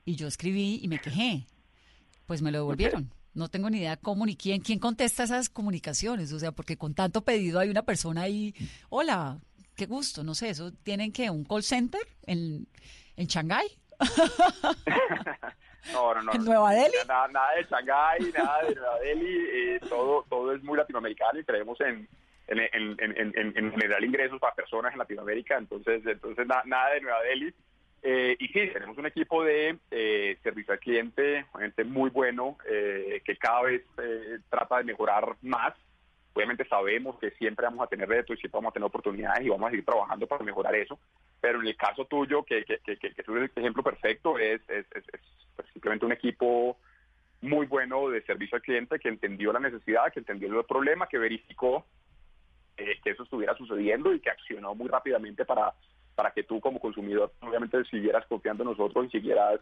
y 0.04 0.16
yo 0.16 0.26
escribí 0.26 0.80
y 0.82 0.88
me 0.88 0.98
quejé. 0.98 1.46
Pues 2.26 2.40
me 2.40 2.50
lo 2.50 2.58
devolvieron. 2.58 3.10
No 3.34 3.48
tengo 3.48 3.70
ni 3.70 3.78
idea 3.78 3.96
cómo 3.96 4.26
ni 4.26 4.36
quién. 4.36 4.60
¿Quién 4.60 4.78
contesta 4.78 5.22
esas 5.24 5.48
comunicaciones? 5.48 6.32
O 6.32 6.38
sea, 6.38 6.52
porque 6.52 6.76
con 6.76 6.94
tanto 6.94 7.22
pedido 7.22 7.58
hay 7.60 7.70
una 7.70 7.82
persona 7.82 8.22
ahí. 8.22 8.54
Hola, 8.90 9.38
qué 9.74 9.86
gusto. 9.86 10.22
No 10.22 10.34
sé, 10.34 10.50
eso 10.50 10.70
tienen 10.82 11.12
que 11.12 11.30
un 11.30 11.44
call 11.44 11.62
center 11.62 12.02
en, 12.26 12.66
en 13.16 13.26
Shanghái. 13.26 13.66
No, 15.92 16.14
no, 16.14 16.22
no. 16.22 16.32
¿En. 16.34 16.44
Nueva 16.44 16.72
Delhi? 16.74 16.94
Nada, 17.08 17.28
nada 17.28 17.54
de 17.56 17.64
Shanghái, 17.64 18.32
nada 18.32 18.62
de 18.62 18.74
Nueva 18.74 18.98
Delhi. 19.00 19.46
eh, 19.52 19.80
todo, 19.88 20.24
todo 20.28 20.54
es 20.54 20.62
muy 20.62 20.76
latinoamericano 20.78 21.40
y 21.40 21.44
creemos 21.44 21.80
en, 21.80 22.08
en, 22.46 22.58
en, 22.60 22.96
en, 23.00 23.32
en- 23.36 23.52
en 23.56 23.70
generar 23.72 24.04
ingresos 24.04 24.38
para 24.38 24.54
personas 24.54 24.92
en 24.92 24.98
Latinoamérica. 24.98 25.58
Entonces, 25.58 26.02
entonces 26.06 26.46
na- 26.46 26.62
nada 26.66 26.90
de 26.94 27.00
Nueva 27.00 27.20
Delhi. 27.22 27.52
Eh, 28.04 28.36
y 28.38 28.48
sí, 28.48 28.68
tenemos 28.72 28.98
un 28.98 29.06
equipo 29.06 29.44
de 29.44 29.78
eh, 29.90 30.36
servicio 30.42 30.72
al 30.72 30.80
cliente, 30.80 31.46
gente 31.56 31.84
muy 31.84 32.10
bueno, 32.10 32.58
eh, 32.68 33.22
que 33.24 33.36
cada 33.36 33.62
vez 33.62 33.82
eh, 34.02 34.38
trata 34.50 34.78
de 34.78 34.84
mejorar 34.84 35.36
más. 35.42 35.74
Obviamente 36.34 36.66
sabemos 36.66 37.18
que 37.20 37.30
siempre 37.32 37.66
vamos 37.66 37.84
a 37.84 37.88
tener 37.88 38.08
retos 38.08 38.36
y 38.36 38.40
siempre 38.40 38.56
vamos 38.58 38.70
a 38.70 38.74
tener 38.74 38.86
oportunidades 38.86 39.44
y 39.46 39.50
vamos 39.50 39.68
a 39.68 39.70
seguir 39.70 39.84
trabajando 39.84 40.26
para 40.26 40.42
mejorar 40.44 40.74
eso. 40.74 40.98
Pero 41.40 41.60
en 41.60 41.66
el 41.68 41.76
caso 41.76 42.04
tuyo, 42.06 42.42
que, 42.42 42.64
que, 42.64 42.78
que, 42.78 42.96
que, 42.96 43.22
tú 43.22 43.36
eres 43.36 43.50
el 43.54 43.62
ejemplo 43.62 43.82
perfecto, 43.82 44.38
es, 44.38 44.60
es, 44.68 44.86
es- 44.94 45.08
es, 45.12 45.20
pues, 45.54 45.68
simplemente 45.72 46.06
un 46.06 46.12
equipo 46.12 46.78
muy 47.42 47.66
bueno 47.66 48.08
de 48.08 48.22
servicio 48.22 48.56
al 48.56 48.62
cliente 48.62 48.98
que 48.98 49.08
entendió 49.08 49.52
la 49.52 49.60
necesidad, 49.60 50.12
que 50.12 50.20
entendió 50.20 50.58
el 50.58 50.64
problema, 50.66 51.06
que 51.08 51.18
verificó 51.18 51.84
eh, 52.76 52.98
que 53.04 53.10
eso 53.10 53.24
estuviera 53.24 53.54
sucediendo 53.56 54.12
y 54.14 54.20
que 54.20 54.30
accionó 54.30 54.74
muy 54.74 54.88
rápidamente 54.88 55.44
para, 55.44 55.74
para 56.14 56.30
que 56.32 56.42
tú 56.42 56.60
como 56.60 56.78
consumidor 56.80 57.32
obviamente 57.40 57.82
siguieras 57.84 58.26
confiando 58.26 58.62
en 58.62 58.70
nosotros 58.70 59.06
y 59.06 59.10
siguieras 59.10 59.60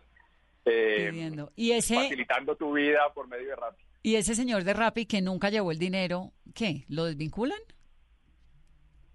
eh. 0.65 1.11
Y 1.57 1.73
ese, 1.73 1.95
facilitando 1.95 2.55
tu 2.57 2.73
vida 2.75 3.01
por 3.15 3.27
medio 3.29 3.49
de 3.49 3.57
Rappi. 3.57 3.83
y 4.03 4.17
ese 4.17 4.35
señor 4.35 4.65
de 4.65 4.75
Rappi 4.75 5.07
que 5.07 5.23
nunca 5.23 5.49
llevó 5.51 5.71
el 5.73 5.79
dinero, 5.79 6.33
¿qué? 6.55 6.85
¿Lo 6.89 7.05
desvinculan? 7.05 7.59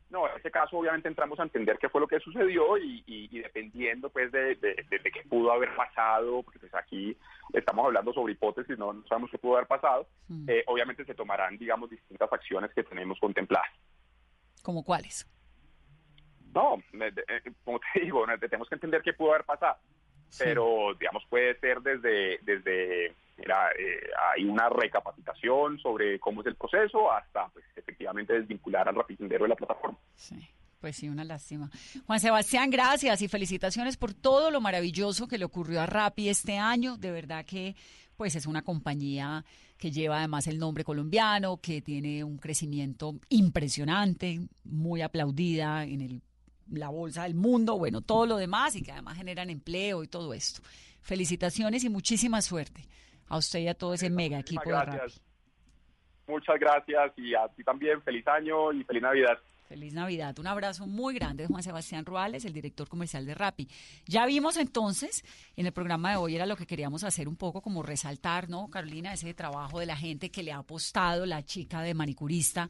No, 0.10 0.28
en 0.30 0.38
este 0.38 0.50
caso 0.52 0.78
obviamente 0.78 1.08
entramos 1.10 1.40
a 1.40 1.44
entender 1.44 1.78
qué 1.80 1.90
fue 1.90 2.00
lo 2.00 2.08
que 2.08 2.20
sucedió 2.20 2.78
y, 2.78 3.04
y- 3.06 3.28
y 3.32 3.40
dependiendo 3.42 4.10
pues 4.10 4.32
de, 4.32 4.56
de, 4.56 4.76
de- 4.90 5.00
de 5.00 5.12
qué 5.12 5.22
pudo 5.28 5.52
haber 5.52 5.76
pasado, 5.76 6.42
porque 6.44 6.60
pues 6.60 6.74
aquí 6.74 7.18
estamos 7.54 7.86
hablando 7.86 8.14
sobre 8.14 8.34
hipótesis, 8.34 8.78
no, 8.78 8.94
no 8.94 9.06
sabemos 9.08 9.30
qué 9.32 9.38
pudo 9.38 9.56
haber 9.56 9.68
pasado, 9.68 10.08
eh, 10.48 10.64
obviamente 10.68 11.04
se 11.06 11.16
tomarán, 11.16 11.58
digamos, 11.58 11.90
distintas 11.90 12.32
acciones 12.32 12.72
que 12.74 12.84
tenemos 12.84 13.20
contempladas. 13.20 13.70
¿Como 14.64 14.84
cuáles? 14.84 15.28
No, 16.56 16.82
eh, 16.93 17.51
como 17.66 17.80
te 17.93 17.99
digo, 17.99 18.26
tenemos 18.39 18.70
que 18.70 18.76
entender 18.76 19.01
qué 19.01 19.14
pudo 19.14 19.34
haber 19.34 19.45
pasado, 19.45 19.78
pero 20.39 20.95
digamos 20.97 21.24
puede 21.30 21.60
ser 21.60 21.82
desde, 21.82 22.39
desde 22.43 23.14
mira, 23.38 23.70
eh, 23.78 24.10
hay 24.34 24.45
una 24.45 24.70
recapacitación 24.70 25.78
sobre 25.80 26.18
cómo 26.20 26.41
es 26.41 26.47
el 26.47 26.56
proceso 26.56 27.12
hasta 27.12 27.49
pues 27.49 27.66
efectivamente 27.76 28.34
desvincular 28.34 28.88
al 28.88 28.95
rapidindero 28.95 29.43
de 29.43 29.49
la 29.49 29.56
plataforma. 29.56 29.97
Pues 30.80 30.97
sí, 30.97 31.10
una 31.10 31.24
lástima. 31.26 31.70
Juan 32.06 32.20
Sebastián, 32.20 32.70
gracias 32.70 33.22
y 33.22 33.28
felicitaciones 33.28 33.97
por 33.97 34.14
todo 34.14 34.51
lo 34.51 34.62
maravilloso 34.62 35.28
que 35.28 35.38
le 35.38 35.45
ocurrió 35.45 35.82
a 35.82 35.88
Rappi 35.88 36.30
este 36.30 36.58
año. 36.58 36.95
De 36.97 37.12
verdad 37.12 37.43
que 37.45 37.76
pues 38.16 38.36
es 38.36 38.45
una 38.45 38.62
compañía 38.62 39.43
que 39.78 39.91
lleva 39.91 40.20
además 40.20 40.47
el 40.47 40.58
nombre 40.58 40.84
colombiano, 40.84 41.58
que 41.58 41.82
tiene 41.82 42.24
un 42.24 42.38
crecimiento 42.38 43.16
impresionante, 43.30 44.39
muy 44.64 45.01
aplaudida 45.01 45.84
en 45.84 46.01
el, 46.01 46.22
la 46.72 46.89
bolsa 46.89 47.24
del 47.24 47.36
mundo, 47.36 47.78
bueno, 47.78 48.01
todo 48.01 48.26
lo 48.26 48.38
demás 48.38 48.76
y 48.76 48.84
que 48.84 48.91
además 48.91 49.18
generan 49.18 49.49
empleo 49.49 50.03
y 50.03 50.07
todo 50.07 50.34
esto. 50.34 50.61
Felicitaciones 51.01 51.84
y 51.84 51.89
muchísima 51.89 52.41
suerte 52.41 52.88
a 53.28 53.38
usted 53.38 53.59
y 53.59 53.68
a 53.68 53.74
todo 53.74 53.93
ese 53.93 54.09
mega 54.09 54.39
equipo 54.39 54.70
de 54.70 54.76
Rappi. 54.76 54.97
Gracias. 54.97 55.22
Muchas 56.28 56.59
gracias 56.59 57.13
y 57.18 57.36
a 57.36 57.47
ti 57.49 57.63
también 57.63 58.01
feliz 58.01 58.28
año 58.28 58.74
y 58.74 58.84
feliz 58.84 59.03
Navidad. 59.03 59.38
Feliz 59.76 59.93
Navidad. 59.93 60.39
Un 60.39 60.47
abrazo 60.47 60.88
muy 60.88 61.13
grande 61.15 61.43
de 61.43 61.47
Juan 61.47 61.61
Sebastián 61.61 62.05
Ruales, 62.05 62.45
el 62.45 62.53
director 62.53 62.88
comercial 62.88 63.26
de 63.26 63.36
Rappi. 63.36 63.67
Ya 64.05 64.26
vimos 64.26 64.55
entonces, 64.55 65.21
en 65.57 65.65
el 65.65 65.73
programa 65.73 66.11
de 66.11 66.15
hoy 66.15 66.34
era 66.34 66.45
lo 66.45 66.55
que 66.55 66.65
queríamos 66.65 67.03
hacer 67.03 67.28
un 67.28 67.36
poco 67.36 67.61
como 67.61 67.84
resaltar, 67.84 68.47
¿no, 68.47 68.69
Carolina? 68.69 69.11
Ese 69.11 69.34
trabajo 69.34 69.82
de 69.82 69.86
la 69.86 69.97
gente 69.97 70.32
que 70.32 70.43
le 70.43 70.53
ha 70.53 70.59
apostado, 70.59 71.26
la 71.26 71.43
chica 71.43 71.82
de 71.82 71.93
manicurista, 71.93 72.69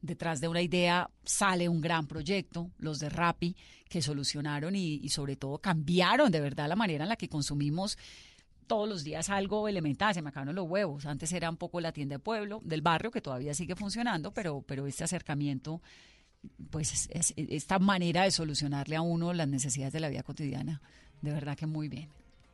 detrás 0.00 0.40
de 0.40 0.48
una 0.48 0.62
idea 0.62 1.10
sale 1.24 1.68
un 1.68 1.82
gran 1.82 2.06
proyecto, 2.06 2.70
los 2.78 3.00
de 3.00 3.10
Rappi, 3.10 3.54
que 3.90 4.00
solucionaron 4.00 4.74
y, 4.74 4.94
y 4.94 5.10
sobre 5.10 5.36
todo 5.36 5.58
cambiaron 5.58 6.32
de 6.32 6.40
verdad 6.40 6.70
la 6.70 6.76
manera 6.76 7.04
en 7.04 7.10
la 7.10 7.16
que 7.16 7.28
consumimos 7.28 7.98
todos 8.66 8.88
los 8.88 9.04
días 9.04 9.30
algo 9.30 9.68
elemental, 9.68 10.14
se 10.14 10.22
me 10.22 10.30
acabaron 10.30 10.54
los 10.54 10.66
huevos. 10.66 11.04
Antes 11.04 11.32
era 11.32 11.50
un 11.50 11.58
poco 11.58 11.82
la 11.82 11.92
tienda 11.92 12.14
de 12.14 12.18
pueblo, 12.18 12.60
del 12.64 12.80
barrio, 12.80 13.10
que 13.10 13.20
todavía 13.20 13.52
sigue 13.52 13.76
funcionando, 13.76 14.32
pero, 14.32 14.62
pero 14.62 14.86
este 14.86 15.04
acercamiento, 15.04 15.82
pues 16.70 16.92
es- 16.92 17.08
es- 17.12 17.34
esta 17.36 17.78
manera 17.78 18.24
de 18.24 18.30
solucionarle 18.30 18.96
a 18.96 19.00
uno 19.02 19.32
las 19.32 19.48
necesidades 19.48 19.92
de 19.92 20.00
la 20.00 20.08
vida 20.08 20.22
cotidiana, 20.22 20.80
de 21.22 21.32
verdad 21.32 21.56
que 21.56 21.66
muy 21.66 21.88
bien. 21.88 22.08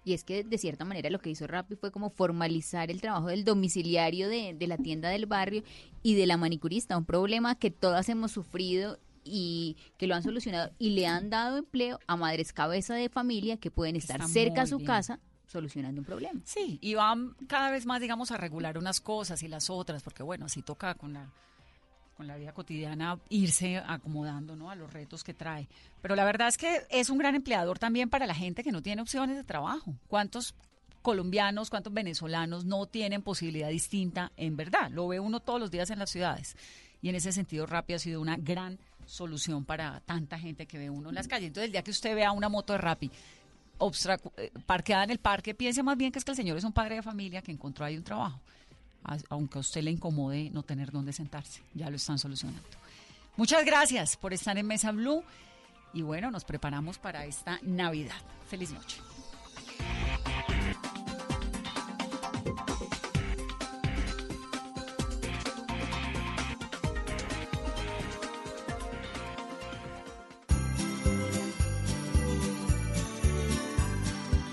Y 0.05 0.15
es 0.15 0.25
que 0.25 0.43
de 0.43 0.59
cierta 0.59 0.85
manera 0.85 1.11
lo 1.11 1.21
que 1.21 1.31
hizo 1.31 1.47
Rappi 1.47 1.77
fue 1.77 1.93
como 1.93 2.11
formalizar 2.11 2.91
el 2.91 3.01
trabajo 3.01 3.29
del 3.29 3.45
domiciliario 3.45 4.29
de, 4.29 4.53
de 4.55 4.67
la 4.67 4.77
tienda 4.77 5.09
del 5.11 5.27
barrio 5.27 5.63
y 6.03 6.15
de 6.15 6.27
la 6.27 6.37
manicurista, 6.37 6.97
un 6.99 7.05
problema 7.05 7.55
que 7.55 7.71
todas 7.71 8.09
hemos 8.09 8.33
sufrido 8.33 8.99
y 9.25 9.77
que 9.99 10.09
lo 10.09 10.17
han 10.17 10.25
solucionado 10.25 10.73
y 10.81 10.91
le 10.91 11.07
han 11.07 11.31
dado 11.31 11.59
empleo 11.59 12.01
a 12.09 12.17
madres 12.17 12.53
cabeza 12.53 12.95
de 12.95 13.09
familia 13.09 13.57
que 13.59 13.71
pueden 13.71 13.95
estar 13.95 14.17
Está 14.21 14.33
cerca 14.33 14.63
a 14.63 14.67
su 14.67 14.79
bien. 14.79 14.87
casa 14.89 15.21
solucionando 15.47 16.01
un 16.01 16.05
problema. 16.05 16.41
Sí, 16.45 16.79
y 16.81 16.95
van 16.95 17.37
cada 17.47 17.71
vez 17.71 17.87
más, 17.87 18.01
digamos, 18.01 18.33
a 18.33 18.37
regular 18.39 18.79
unas 18.79 19.01
cosas 19.01 19.41
y 19.45 19.49
las 19.49 19.71
otras, 19.71 20.03
porque 20.03 20.25
bueno, 20.25 20.47
así 20.47 20.63
toca 20.63 20.95
con 20.97 21.13
la, 21.13 21.31
la 22.27 22.37
vida 22.37 22.53
cotidiana 22.53 23.19
irse 23.29 23.79
acomodando 23.79 24.57
¿no? 24.57 24.71
a 24.71 24.75
los 24.75 24.93
retos 24.93 25.25
que 25.25 25.35
trae. 25.35 25.69
Pero 26.01 26.17
la 26.17 26.25
verdad 26.25 26.49
es 26.49 26.57
que 26.57 26.83
es 26.91 27.11
un 27.11 27.19
gran 27.19 27.35
empleador 27.35 27.79
también 27.79 28.11
para 28.11 28.27
la 28.27 28.35
gente 28.35 28.63
que 28.63 28.73
no 28.73 28.83
tiene 28.83 29.03
opciones 29.03 29.37
de 29.37 29.45
trabajo. 29.45 29.95
¿Cuántos 30.09 30.55
colombianos, 31.03 31.71
cuántos 31.71 31.93
venezolanos 31.93 32.65
no 32.65 32.87
tienen 32.87 33.23
posibilidad 33.23 33.69
distinta 33.69 34.33
en 34.37 34.57
verdad? 34.57 34.91
Lo 34.91 35.09
ve 35.09 35.21
uno 35.21 35.41
todos 35.41 35.61
los 35.61 35.71
días 35.71 35.91
en 35.91 35.99
las 35.99 36.11
ciudades. 36.11 36.57
Y 37.01 37.09
en 37.09 37.17
ese 37.17 37.33
sentido, 37.33 37.67
Rappi 37.67 37.95
ha 37.95 37.99
sido 37.99 38.21
una 38.21 38.37
gran 38.37 38.79
solución 39.07 39.65
para 39.65 40.01
tanta 40.01 40.39
gente 40.39 40.67
que 40.67 40.79
ve 40.79 40.89
uno 40.89 41.09
en 41.09 41.17
las 41.17 41.27
calles. 41.27 41.49
Entonces, 41.49 41.67
el 41.67 41.73
día 41.73 41.83
que 41.83 41.91
usted 41.91 42.15
vea 42.15 42.33
una 42.33 42.49
moto 42.49 42.73
de 42.73 42.79
Rappi 42.79 43.11
eh, 44.37 44.53
parqueada 44.65 45.05
en 45.05 45.11
el 45.11 45.19
parque, 45.19 45.55
piense 45.55 45.83
más 45.83 45.97
bien 45.97 46.13
que 46.13 46.19
es 46.19 46.25
que 46.25 46.31
el 46.31 46.37
señor 46.37 46.57
es 46.57 46.65
un 46.65 46.73
padre 46.73 46.97
de 46.97 47.03
familia 47.03 47.43
que 47.43 47.51
encontró 47.51 47.85
ahí 47.85 47.97
un 47.97 48.05
trabajo. 48.05 48.41
Aunque 49.29 49.59
a 49.59 49.61
usted 49.61 49.83
le 49.83 49.91
incomode 49.91 50.51
no 50.51 50.63
tener 50.63 50.91
dónde 50.91 51.13
sentarse, 51.13 51.61
ya 51.75 51.91
lo 51.91 51.97
están 51.97 52.19
solucionando. 52.19 52.63
Muchas 53.37 53.65
gracias 53.65 54.17
por 54.17 54.33
estar 54.33 54.57
en 54.59 54.67
Mesa 54.67 54.93
Blue 54.93 55.25
y 55.95 56.03
bueno, 56.03 56.31
nos 56.31 56.45
preparamos 56.45 56.99
para 56.99 57.25
esta 57.25 57.59
Navidad. 57.63 58.17
Feliz 58.49 58.73
noche. 58.73 58.99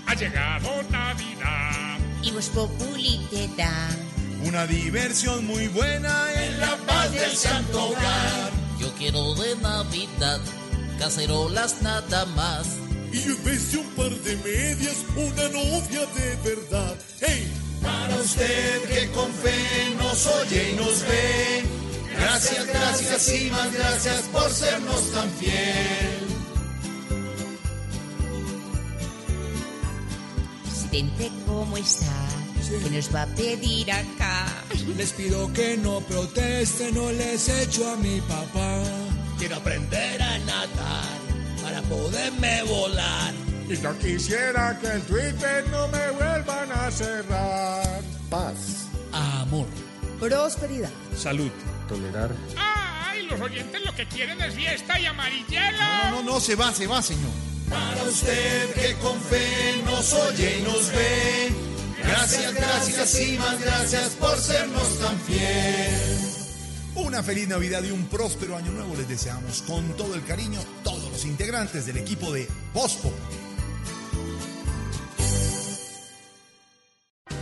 Ha 0.06 0.14
llegado 0.14 0.82
Navidad. 0.90 1.98
Y 2.22 2.30
Voz 2.32 2.48
Populi 2.50 3.26
te 3.30 3.48
da 3.56 4.09
Una 4.44 4.66
diversión 4.66 5.46
muy 5.46 5.68
buena 5.68 6.44
en 6.44 6.60
la 6.60 6.76
paz 6.86 7.12
del 7.12 7.36
santo 7.36 7.88
hogar. 7.88 8.50
Yo 8.78 8.92
quiero 8.94 9.34
de 9.34 9.56
Navidad 9.56 10.40
cacerolas 10.98 11.82
nada 11.82 12.24
más. 12.26 12.66
Y 13.12 13.22
en 13.22 13.44
vez 13.44 13.72
de 13.72 13.78
un 13.78 13.86
par 13.90 14.10
de 14.10 14.36
medias, 14.36 14.96
una 15.16 15.48
novia 15.48 16.06
de 16.14 16.36
verdad. 16.44 16.96
¡Hey! 17.20 17.52
Para 17.82 18.16
usted 18.16 18.82
que 18.88 19.10
con 19.10 19.32
fe 19.32 19.94
nos 19.98 20.26
oye 20.26 20.70
y 20.70 20.76
nos 20.76 21.02
ve. 21.02 21.64
Gracias, 22.16 22.66
gracias 22.66 23.34
y 23.34 23.50
más 23.50 23.72
gracias 23.72 24.22
por 24.32 24.50
sernos 24.50 25.10
tan 25.12 25.30
fiel. 25.32 26.30
Presidente, 30.64 31.30
¿cómo 31.46 31.76
está? 31.76 32.29
¿Qué 32.70 32.88
nos 32.88 33.12
va 33.12 33.22
a 33.22 33.26
pedir 33.26 33.90
acá? 33.90 34.46
Les 34.96 35.12
pido 35.12 35.52
que 35.52 35.76
no 35.76 36.00
protesten, 36.02 36.94
no 36.94 37.10
les 37.10 37.48
echo 37.48 37.90
a 37.90 37.96
mi 37.96 38.20
papá. 38.20 38.80
Quiero 39.38 39.56
aprender 39.56 40.22
a 40.22 40.38
nadar 40.38 41.18
para 41.60 41.82
poderme 41.82 42.62
volar. 42.62 43.34
Y 43.68 43.76
no 43.78 43.98
quisiera 43.98 44.78
que 44.80 44.86
el 44.86 45.02
Twitter 45.02 45.64
no 45.72 45.88
me 45.88 46.10
vuelvan 46.12 46.70
a 46.70 46.90
cerrar. 46.92 48.02
Paz. 48.30 48.88
Amor. 49.12 49.66
Prosperidad. 50.20 50.90
Salud. 51.16 51.50
Tolerar. 51.88 52.30
¡Ay! 52.56 53.26
Los 53.26 53.40
oyentes 53.40 53.84
lo 53.84 53.92
que 53.96 54.06
quieren 54.06 54.40
es 54.42 54.54
fiesta 54.54 55.00
y 55.00 55.06
amarillela. 55.06 56.10
No, 56.10 56.22
no, 56.22 56.34
no, 56.34 56.40
se 56.40 56.54
va, 56.54 56.72
se 56.72 56.86
va, 56.86 57.02
señor. 57.02 57.32
Para 57.68 58.04
usted 58.04 58.74
que 58.74 58.94
con 58.98 59.20
fe 59.20 59.82
nos 59.84 60.12
oye 60.12 60.58
y 60.58 60.62
nos 60.62 60.88
ve. 60.92 61.70
Gracias, 62.02 62.54
gracias 62.54 63.20
y 63.20 63.38
más 63.38 63.60
gracias 63.60 64.10
por 64.10 64.36
sernos 64.38 64.98
tan 64.98 65.18
fiel. 65.20 66.30
Una 66.96 67.22
feliz 67.22 67.48
Navidad 67.48 67.82
y 67.84 67.90
un 67.90 68.06
próspero 68.06 68.56
año 68.56 68.72
nuevo 68.72 68.94
les 68.96 69.08
deseamos 69.08 69.62
con 69.62 69.96
todo 69.96 70.14
el 70.14 70.24
cariño 70.24 70.58
todos 70.82 71.10
los 71.10 71.24
integrantes 71.24 71.86
del 71.86 71.98
equipo 71.98 72.32
de 72.32 72.48
Bospo. 72.74 73.12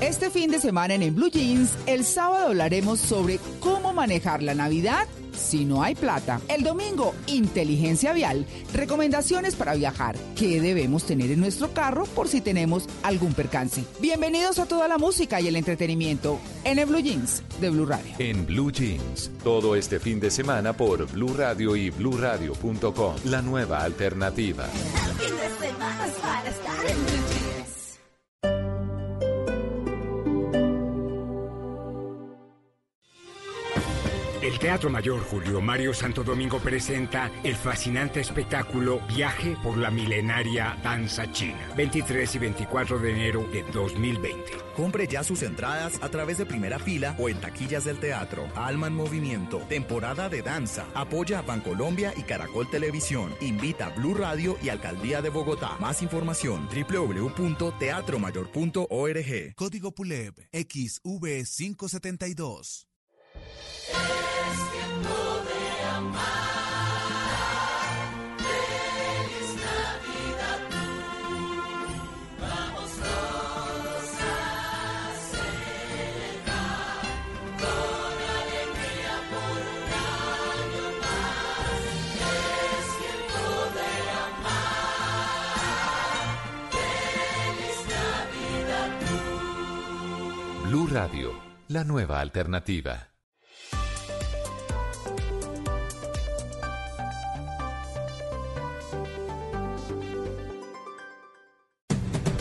Este 0.00 0.30
fin 0.30 0.50
de 0.50 0.60
semana 0.60 0.94
en, 0.94 1.02
En 1.02 1.14
Blue 1.14 1.28
Jeans, 1.28 1.70
el 1.86 2.04
sábado 2.04 2.48
hablaremos 2.48 3.00
sobre 3.00 3.40
cómo 3.58 3.92
manejar 3.92 4.44
la 4.44 4.54
Navidad 4.54 5.08
si 5.38 5.64
no 5.64 5.82
hay 5.82 5.94
plata. 5.94 6.40
El 6.48 6.62
domingo, 6.62 7.14
inteligencia 7.26 8.12
vial, 8.12 8.46
recomendaciones 8.72 9.54
para 9.54 9.74
viajar, 9.74 10.16
qué 10.36 10.60
debemos 10.60 11.04
tener 11.04 11.30
en 11.30 11.40
nuestro 11.40 11.72
carro 11.72 12.04
por 12.06 12.28
si 12.28 12.40
tenemos 12.40 12.86
algún 13.02 13.32
percance. 13.32 13.84
Bienvenidos 14.00 14.58
a 14.58 14.66
toda 14.66 14.88
la 14.88 14.98
música 14.98 15.40
y 15.40 15.48
el 15.48 15.56
entretenimiento 15.56 16.38
en 16.64 16.78
En 16.78 16.88
Blue 16.88 17.00
Jeans 17.00 17.42
de 17.60 17.70
Blue 17.70 17.86
Radio. 17.86 18.14
En 18.18 18.46
Blue 18.46 18.70
Jeans, 18.70 19.30
todo 19.42 19.74
este 19.74 19.98
fin 19.98 20.20
de 20.20 20.30
semana 20.30 20.72
por 20.72 21.10
Blue 21.10 21.34
Radio 21.34 21.76
y 21.76 21.90
bluradio.com, 21.90 23.14
la 23.24 23.42
nueva 23.42 23.82
alternativa. 23.82 24.64
Fin 24.64 25.34
de 25.36 25.68
semana 25.68 26.06
para 26.20 26.50
estar 26.50 26.86
en 26.86 27.17
El 34.58 34.62
Teatro 34.62 34.90
Mayor 34.90 35.20
Julio 35.20 35.60
Mario 35.60 35.94
Santo 35.94 36.24
Domingo 36.24 36.58
presenta 36.58 37.30
el 37.44 37.54
fascinante 37.54 38.18
espectáculo 38.18 39.00
Viaje 39.06 39.56
por 39.62 39.78
la 39.78 39.88
milenaria 39.88 40.76
danza 40.82 41.30
china, 41.30 41.60
23 41.76 42.34
y 42.34 42.38
24 42.40 42.98
de 42.98 43.12
enero 43.12 43.46
de 43.52 43.62
2020. 43.62 44.50
Compre 44.74 45.06
ya 45.06 45.22
sus 45.22 45.44
entradas 45.44 46.02
a 46.02 46.08
través 46.08 46.38
de 46.38 46.46
primera 46.46 46.80
fila 46.80 47.14
o 47.20 47.28
en 47.28 47.40
taquillas 47.40 47.84
del 47.84 48.00
teatro. 48.00 48.48
Alma 48.56 48.88
en 48.88 48.94
Movimiento, 48.94 49.58
temporada 49.68 50.28
de 50.28 50.42
danza. 50.42 50.86
Apoya 50.92 51.38
a 51.38 51.42
Bancolombia 51.42 52.12
y 52.16 52.22
Caracol 52.22 52.68
Televisión. 52.68 53.32
Invita 53.40 53.86
a 53.86 53.90
Blue 53.90 54.14
Radio 54.14 54.58
y 54.60 54.70
Alcaldía 54.70 55.22
de 55.22 55.30
Bogotá. 55.30 55.76
Más 55.78 56.02
información 56.02 56.68
www.teatromayor.org. 56.68 59.54
Código 59.54 59.94
PULEB 59.94 60.34
XV572. 60.50 62.88
Radio, 90.90 91.34
la 91.66 91.84
nueva 91.84 92.18
alternativa. 92.18 93.10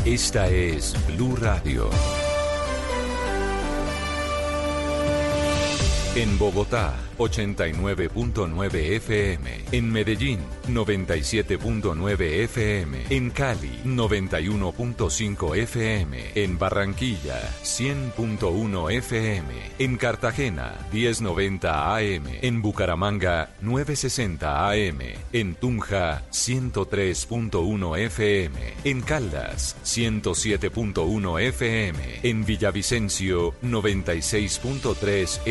Esta 0.06 0.48
es 0.48 0.95
Blue 1.08 1.36
Radio. 1.36 1.89
En 6.18 6.39
Bogotá, 6.39 6.95
89.9 7.20 8.95
FM. 8.95 9.65
En 9.72 9.91
Medellín, 9.91 10.39
97.9 10.68 12.22
FM. 12.45 13.05
En 13.11 13.30
Cali, 13.30 13.82
91.5 13.86 15.55
FM. 15.57 16.32
En 16.34 16.57
Barranquilla, 16.57 17.39
100.1 17.63 18.91
FM. 18.93 19.45
En 19.78 19.97
Cartagena, 19.97 20.88
1090 20.91 21.95
AM. 21.95 22.24
En 22.41 22.63
Bucaramanga, 22.63 23.51
960 23.61 24.72
AM. 24.72 24.99
En 25.34 25.53
Tunja, 25.53 26.24
103.1 26.32 27.97
FM. 27.99 28.59
En 28.86 29.01
Caldas, 29.01 29.76
107.1 29.86 31.41
FM. 31.41 31.99
En 32.24 32.43
Villavicencio, 32.43 33.53
96.3 33.61 35.41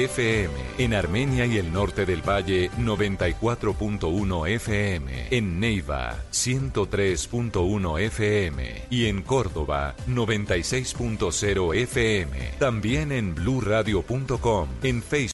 En 0.78 0.94
Armenia 0.94 1.46
y 1.46 1.58
el 1.58 1.72
norte 1.72 2.06
del 2.06 2.22
Valle, 2.22 2.70
94.1 2.72 4.48
FM. 4.48 5.28
En 5.30 5.60
Neiva, 5.60 6.16
103.1 6.32 8.00
FM. 8.00 8.86
Y 8.90 9.06
en 9.06 9.22
Córdoba, 9.22 9.94
96.0 10.08 11.74
FM. 11.74 12.52
También 12.58 13.12
en 13.12 13.34
bluradio.com, 13.34 14.68
en 14.82 15.02
Facebook. 15.02 15.16